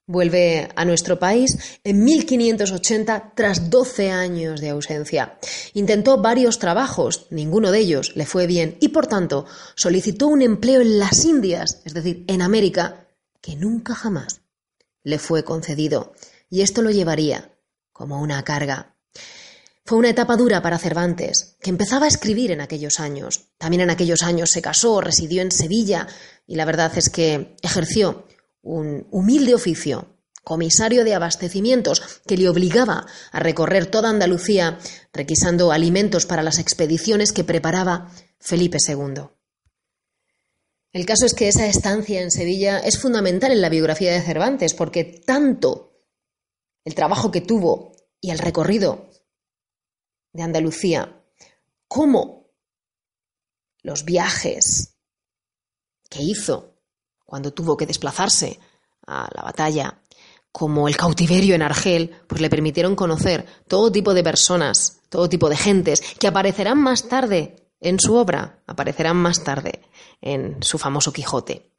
Vuelve 0.09 0.69
a 0.77 0.85
nuestro 0.85 1.19
país 1.19 1.81
en 1.83 2.05
1580 2.05 3.33
tras 3.35 3.71
12 3.71 4.13
años 4.13 4.61
de 4.61 4.69
ausencia. 4.69 5.37
Intentó 5.75 6.23
varios 6.23 6.61
trabajos, 6.61 7.27
ninguno 7.31 7.73
de 7.73 7.81
ellos 7.81 8.15
le 8.15 8.25
fue 8.25 8.47
bien 8.47 8.77
y 8.81 8.89
por 8.91 9.09
tanto 9.09 9.47
solicitó 9.75 10.29
un 10.29 10.43
empleo 10.43 10.81
en 10.81 11.01
las 11.01 11.25
Indias, 11.25 11.83
es 11.85 11.93
decir, 11.93 12.25
en 12.29 12.41
América, 12.41 13.09
que 13.41 13.57
nunca 13.57 13.97
jamás 13.97 14.43
le 15.03 15.19
fue 15.19 15.43
concedido, 15.43 16.13
y 16.49 16.61
esto 16.61 16.83
lo 16.83 16.93
llevaría 16.93 17.59
como 17.93 18.21
una 18.21 18.45
carga. 18.45 18.95
Fue 19.85 19.99
una 19.99 20.11
etapa 20.11 20.37
dura 20.37 20.63
para 20.63 20.79
Cervantes, 20.79 21.57
que 21.61 21.71
empezaba 21.71 22.07
a 22.07 22.09
escribir 22.09 22.51
en 22.51 22.61
aquellos 22.61 23.01
años. 23.01 23.51
También 23.57 23.83
en 23.83 23.91
aquellos 23.91 24.23
años 24.23 24.51
se 24.51 24.63
casó, 24.63 25.01
residió 25.01 25.43
en 25.43 25.53
Sevilla, 25.53 26.09
y 26.47 26.57
la 26.57 26.65
verdad 26.65 26.93
es 26.97 27.09
que 27.09 27.57
ejerció 27.63 28.26
un 28.67 29.07
humilde 29.11 29.55
oficio, 29.55 30.19
comisario 30.43 31.05
de 31.05 31.15
abastecimientos, 31.15 32.21
que 32.27 32.37
le 32.37 32.49
obligaba 32.49 33.07
a 33.33 33.41
recorrer 33.41 33.87
toda 33.87 34.11
Andalucía 34.11 34.79
requisando 35.13 35.73
alimentos 35.73 36.27
para 36.27 36.43
las 36.43 36.59
expediciones 36.59 37.33
que 37.33 37.45
preparaba 37.45 38.11
Felipe 38.39 38.79
II. 38.87 39.29
El 40.93 41.07
caso 41.07 41.27
es 41.27 41.35
que 41.35 41.49
esa 41.49 41.67
estancia 41.67 42.21
en 42.23 42.31
Sevilla 42.31 42.79
es 42.79 42.99
fundamental 42.99 43.53
en 43.53 43.61
la 43.61 43.69
biografía 43.69 44.13
de 44.13 44.23
Cervantes, 44.23 44.75
porque 44.75 45.05
tanto 45.05 46.03
el 46.85 46.95
trabajo 46.95 47.31
que 47.31 47.41
tuvo 47.41 47.93
y 48.21 48.31
el 48.31 48.39
recorrido 48.39 49.11
de 50.33 50.43
Andalucía, 50.43 51.23
como 51.87 52.51
los 53.83 54.05
viajes 54.05 54.97
que 56.09 56.23
hizo 56.23 56.76
cuando 57.27 57.53
tuvo 57.53 57.77
que 57.77 57.87
desplazarse 57.87 58.59
a 59.07 59.29
la 59.35 59.43
batalla, 59.43 60.01
como 60.53 60.89
el 60.89 60.97
cautiverio 60.97 61.55
en 61.55 61.61
Argel, 61.61 62.13
pues 62.27 62.41
le 62.41 62.49
permitieron 62.49 62.97
conocer 62.97 63.45
todo 63.69 63.93
tipo 63.93 64.15
de 64.15 64.25
personas, 64.25 65.03
todo 65.11 65.29
tipo 65.29 65.51
de 65.51 65.57
gentes, 65.57 66.01
que 66.19 66.29
aparecerán 66.29 66.79
más 66.79 67.09
tarde 67.09 67.69
en 67.79 68.01
su 68.01 68.15
obra, 68.15 68.63
aparecerán 68.67 69.19
más 69.19 69.45
tarde, 69.45 69.83
en 70.23 70.63
su 70.63 70.79
famoso 70.79 71.13
Quijote. 71.13 71.73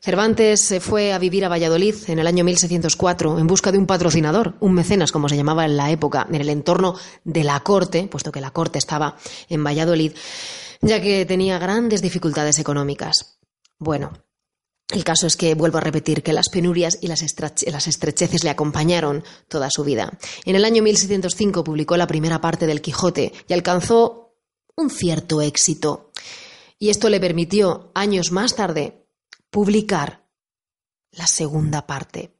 Cervantes 0.00 0.60
se 0.60 0.80
fue 0.80 1.12
a 1.12 1.18
vivir 1.18 1.44
a 1.44 1.48
Valladolid 1.48 1.94
en 2.08 2.18
el 2.18 2.26
año 2.26 2.44
1604 2.44 3.38
en 3.38 3.46
busca 3.46 3.72
de 3.72 3.78
un 3.78 3.86
patrocinador, 3.86 4.56
un 4.60 4.74
mecenas, 4.74 5.12
como 5.12 5.28
se 5.28 5.36
llamaba 5.36 5.64
en 5.64 5.76
la 5.76 5.90
época, 5.90 6.26
en 6.28 6.40
el 6.40 6.48
entorno 6.48 6.96
de 7.24 7.44
la 7.44 7.60
corte, 7.60 8.08
puesto 8.08 8.32
que 8.32 8.40
la 8.40 8.50
corte 8.50 8.78
estaba 8.78 9.16
en 9.48 9.64
Valladolid, 9.64 10.12
ya 10.82 11.00
que 11.00 11.24
tenía 11.26 11.58
grandes 11.58 12.02
dificultades 12.02 12.58
económicas. 12.58 13.38
Bueno, 13.78 14.12
el 14.88 15.02
caso 15.02 15.26
es 15.26 15.36
que 15.36 15.54
vuelvo 15.54 15.78
a 15.78 15.80
repetir 15.80 16.22
que 16.22 16.32
las 16.32 16.48
penurias 16.48 16.98
y 17.00 17.08
las, 17.08 17.22
estrecheces 17.22 18.44
le 18.44 18.50
acompañaron 18.50 19.24
toda 19.48 19.68
su 19.68 19.82
vida. 19.82 20.16
En 20.44 20.54
el 20.54 20.64
año 20.64 20.82
1605 20.82 21.64
publicó 21.64 21.96
la 21.96 22.06
primera 22.06 22.40
parte 22.40 22.66
del 22.66 22.80
Quijote 22.80 23.32
y 23.48 23.52
alcanzó 23.52 24.36
un 24.76 24.90
cierto 24.90 25.42
éxito. 25.42 26.12
Y 26.78 26.90
esto 26.90 27.08
le 27.08 27.18
permitió, 27.18 27.90
años 27.94 28.30
más 28.30 28.54
tarde, 28.54 29.06
publicar 29.50 30.24
la 31.10 31.26
segunda 31.26 31.86
parte. 31.86 32.36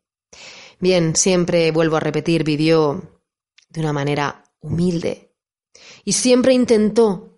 Bien, 0.78 1.16
siempre 1.16 1.72
vuelvo 1.72 1.96
a 1.96 2.00
repetir, 2.00 2.44
vivió 2.44 3.20
de 3.70 3.80
una 3.80 3.92
manera 3.92 4.44
humilde 4.60 5.34
y 6.04 6.12
siempre 6.12 6.52
intentó 6.52 7.35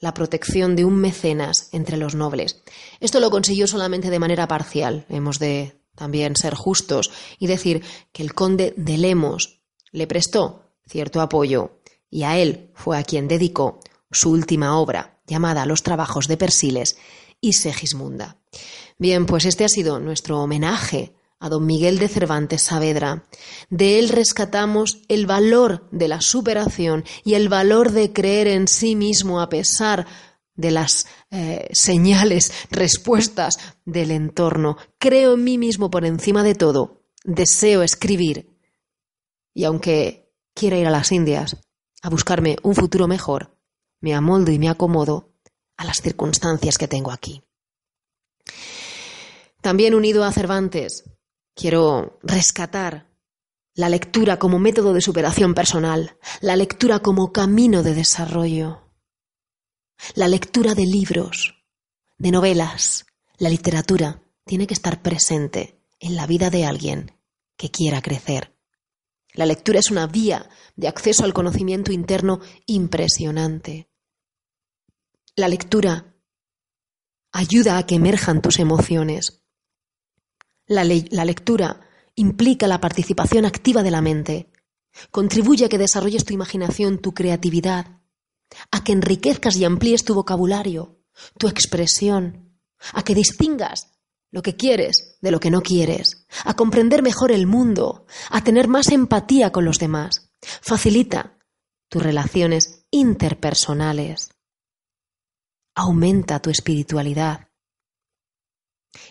la 0.00 0.14
protección 0.14 0.74
de 0.76 0.84
un 0.84 0.96
mecenas 0.96 1.68
entre 1.72 1.96
los 1.96 2.14
nobles. 2.14 2.62
Esto 3.00 3.20
lo 3.20 3.30
consiguió 3.30 3.66
solamente 3.66 4.10
de 4.10 4.18
manera 4.18 4.48
parcial. 4.48 5.04
Hemos 5.08 5.38
de 5.38 5.80
también 5.94 6.34
ser 6.36 6.54
justos 6.54 7.10
y 7.38 7.46
decir 7.46 7.84
que 8.12 8.22
el 8.22 8.34
conde 8.34 8.74
de 8.76 8.98
Lemos 8.98 9.60
le 9.92 10.06
prestó 10.06 10.64
cierto 10.86 11.20
apoyo 11.20 11.82
y 12.10 12.22
a 12.24 12.38
él 12.38 12.70
fue 12.74 12.98
a 12.98 13.04
quien 13.04 13.28
dedicó 13.28 13.80
su 14.10 14.30
última 14.30 14.78
obra, 14.78 15.20
llamada 15.26 15.66
Los 15.66 15.82
trabajos 15.82 16.26
de 16.26 16.36
Persiles 16.36 16.96
y 17.40 17.52
Segismunda. 17.52 18.38
Bien, 18.98 19.26
pues 19.26 19.44
este 19.44 19.64
ha 19.64 19.68
sido 19.68 20.00
nuestro 20.00 20.40
homenaje 20.40 21.14
a 21.40 21.48
don 21.48 21.64
Miguel 21.66 21.98
de 21.98 22.08
Cervantes 22.08 22.62
Saavedra. 22.62 23.24
De 23.70 23.98
él 23.98 24.10
rescatamos 24.10 25.02
el 25.08 25.26
valor 25.26 25.88
de 25.90 26.06
la 26.06 26.20
superación 26.20 27.04
y 27.24 27.34
el 27.34 27.48
valor 27.48 27.92
de 27.92 28.12
creer 28.12 28.46
en 28.46 28.68
sí 28.68 28.94
mismo 28.94 29.40
a 29.40 29.48
pesar 29.48 30.06
de 30.54 30.70
las 30.70 31.06
eh, 31.30 31.68
señales, 31.72 32.52
respuestas 32.70 33.58
del 33.86 34.10
entorno. 34.10 34.76
Creo 34.98 35.34
en 35.34 35.44
mí 35.44 35.56
mismo 35.56 35.90
por 35.90 36.04
encima 36.04 36.44
de 36.44 36.54
todo. 36.54 37.02
Deseo 37.24 37.82
escribir. 37.82 38.56
Y 39.54 39.64
aunque 39.64 40.30
quiera 40.54 40.78
ir 40.78 40.86
a 40.86 40.90
las 40.90 41.10
Indias 41.10 41.56
a 42.02 42.10
buscarme 42.10 42.56
un 42.62 42.74
futuro 42.74 43.08
mejor, 43.08 43.56
me 44.00 44.14
amoldo 44.14 44.52
y 44.52 44.58
me 44.58 44.68
acomodo 44.68 45.32
a 45.76 45.84
las 45.84 46.02
circunstancias 46.02 46.76
que 46.76 46.88
tengo 46.88 47.10
aquí. 47.10 47.42
También 49.62 49.94
unido 49.94 50.24
a 50.24 50.32
Cervantes, 50.32 51.04
quiero 51.54 52.18
rescatar 52.22 53.10
la 53.74 53.88
lectura 53.88 54.38
como 54.38 54.58
método 54.58 54.92
de 54.92 55.00
superación 55.00 55.54
personal, 55.54 56.16
la 56.40 56.56
lectura 56.56 57.00
como 57.00 57.32
camino 57.32 57.82
de 57.82 57.94
desarrollo, 57.94 58.90
la 60.14 60.28
lectura 60.28 60.74
de 60.74 60.86
libros, 60.86 61.64
de 62.18 62.30
novelas. 62.30 63.06
La 63.38 63.48
literatura 63.48 64.22
tiene 64.44 64.66
que 64.66 64.74
estar 64.74 65.02
presente 65.02 65.80
en 65.98 66.16
la 66.16 66.26
vida 66.26 66.50
de 66.50 66.64
alguien 66.66 67.12
que 67.56 67.70
quiera 67.70 68.02
crecer. 68.02 68.56
La 69.32 69.46
lectura 69.46 69.78
es 69.78 69.90
una 69.90 70.06
vía 70.06 70.48
de 70.76 70.88
acceso 70.88 71.24
al 71.24 71.32
conocimiento 71.32 71.92
interno 71.92 72.40
impresionante. 72.66 73.88
La 75.36 75.48
lectura 75.48 76.16
ayuda 77.32 77.78
a 77.78 77.86
que 77.86 77.94
emerjan 77.94 78.42
tus 78.42 78.58
emociones, 78.58 79.39
la, 80.70 81.24
lectura 81.24 81.80
implica 82.14 82.68
la 82.68 82.80
participación 82.80 83.44
activa 83.44 83.82
de 83.82 83.90
la 83.90 84.00
mente. 84.00 84.52
Contribuye 85.10 85.64
a 85.64 85.68
que 85.68 85.78
desarrolles 85.78 86.24
tu 86.24 86.32
imaginación, 86.32 86.98
tu 86.98 87.12
creatividad, 87.12 87.98
a 88.70 88.84
que 88.84 88.92
enriquezcas 88.92 89.56
y 89.56 89.64
amplíes 89.64 90.04
tu 90.04 90.14
vocabulario, 90.14 91.00
tu 91.38 91.48
expresión, 91.48 92.56
a 92.92 93.02
que 93.02 93.16
distingas 93.16 93.92
lo 94.30 94.42
que 94.42 94.56
quieres 94.56 95.18
de 95.20 95.32
lo 95.32 95.40
que 95.40 95.50
no 95.50 95.60
quieres, 95.60 96.26
a 96.44 96.54
comprender 96.54 97.02
mejor 97.02 97.32
el 97.32 97.48
mundo, 97.48 98.06
a 98.30 98.44
tener 98.44 98.68
más 98.68 98.90
empatía 98.90 99.50
con 99.50 99.64
los 99.64 99.78
demás. 99.78 100.30
Facilita 100.40 101.36
tus 101.88 102.00
relaciones 102.00 102.86
interpersonales. 102.92 104.30
Aumenta 105.74 106.40
tu 106.40 106.50
espiritualidad 106.50 107.48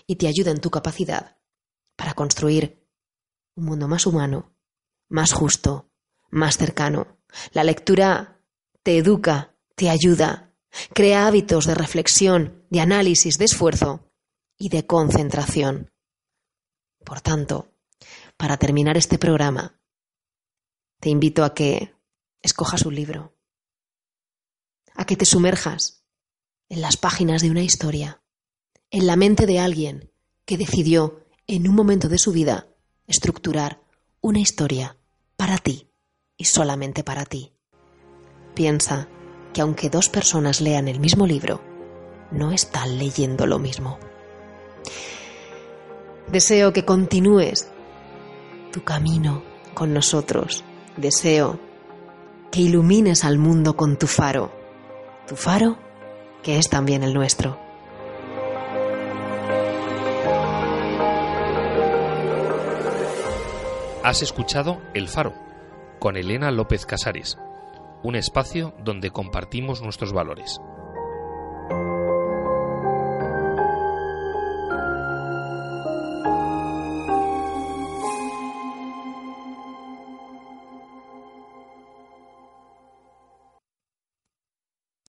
y 0.07 0.15
te 0.15 0.27
ayuda 0.27 0.51
en 0.51 0.61
tu 0.61 0.69
capacidad 0.69 1.38
para 1.99 2.13
construir 2.13 2.87
un 3.55 3.65
mundo 3.65 3.89
más 3.89 4.05
humano, 4.05 4.55
más 5.09 5.33
justo, 5.33 5.91
más 6.29 6.57
cercano. 6.57 7.19
La 7.51 7.65
lectura 7.65 8.41
te 8.83 8.97
educa, 8.97 9.57
te 9.75 9.89
ayuda, 9.89 10.55
crea 10.93 11.27
hábitos 11.27 11.65
de 11.65 11.75
reflexión, 11.75 12.65
de 12.69 12.79
análisis, 12.79 13.37
de 13.37 13.43
esfuerzo 13.43 14.09
y 14.57 14.69
de 14.69 14.87
concentración. 14.87 15.91
Por 17.03 17.19
tanto, 17.19 17.73
para 18.37 18.55
terminar 18.55 18.95
este 18.95 19.17
programa, 19.17 19.81
te 21.01 21.09
invito 21.09 21.43
a 21.43 21.53
que 21.53 21.95
escojas 22.41 22.85
un 22.85 22.95
libro, 22.95 23.37
a 24.95 25.03
que 25.03 25.17
te 25.17 25.25
sumerjas 25.25 26.05
en 26.69 26.79
las 26.79 26.95
páginas 26.95 27.41
de 27.41 27.51
una 27.51 27.63
historia, 27.63 28.23
en 28.89 29.05
la 29.05 29.17
mente 29.17 29.45
de 29.45 29.59
alguien 29.59 30.13
que 30.45 30.57
decidió 30.57 31.25
en 31.55 31.67
un 31.67 31.73
momento 31.73 32.09
de 32.09 32.19
su 32.19 32.31
vida, 32.31 32.67
estructurar 33.07 33.81
una 34.21 34.37
historia 34.37 34.97
para 35.35 35.57
ti 35.57 35.89
y 36.37 36.45
solamente 36.45 37.03
para 37.03 37.25
ti. 37.25 37.53
Piensa 38.53 39.07
que 39.51 39.61
aunque 39.61 39.89
dos 39.89 40.09
personas 40.09 40.61
lean 40.61 40.87
el 40.87 40.99
mismo 40.99 41.25
libro, 41.25 41.59
no 42.29 42.51
están 42.51 42.99
leyendo 42.99 43.47
lo 43.47 43.57
mismo. 43.57 43.97
Deseo 46.31 46.71
que 46.71 46.85
continúes 46.85 47.67
tu 48.71 48.83
camino 48.83 49.41
con 49.73 49.91
nosotros. 49.91 50.63
Deseo 50.97 51.59
que 52.51 52.61
ilumines 52.61 53.25
al 53.25 53.39
mundo 53.39 53.75
con 53.75 53.97
tu 53.97 54.05
faro. 54.05 54.51
Tu 55.27 55.35
faro 55.35 55.79
que 56.43 56.59
es 56.59 56.69
también 56.69 57.01
el 57.01 57.15
nuestro. 57.15 57.68
Has 64.01 64.21
escuchado 64.21 64.81
El 64.93 65.09
Faro 65.09 65.33
con 65.99 66.15
Elena 66.15 66.51
López 66.51 66.85
Casares, 66.85 67.37
un 68.01 68.15
espacio 68.15 68.73
donde 68.81 69.11
compartimos 69.11 69.81
nuestros 69.81 70.13
valores. 70.13 70.61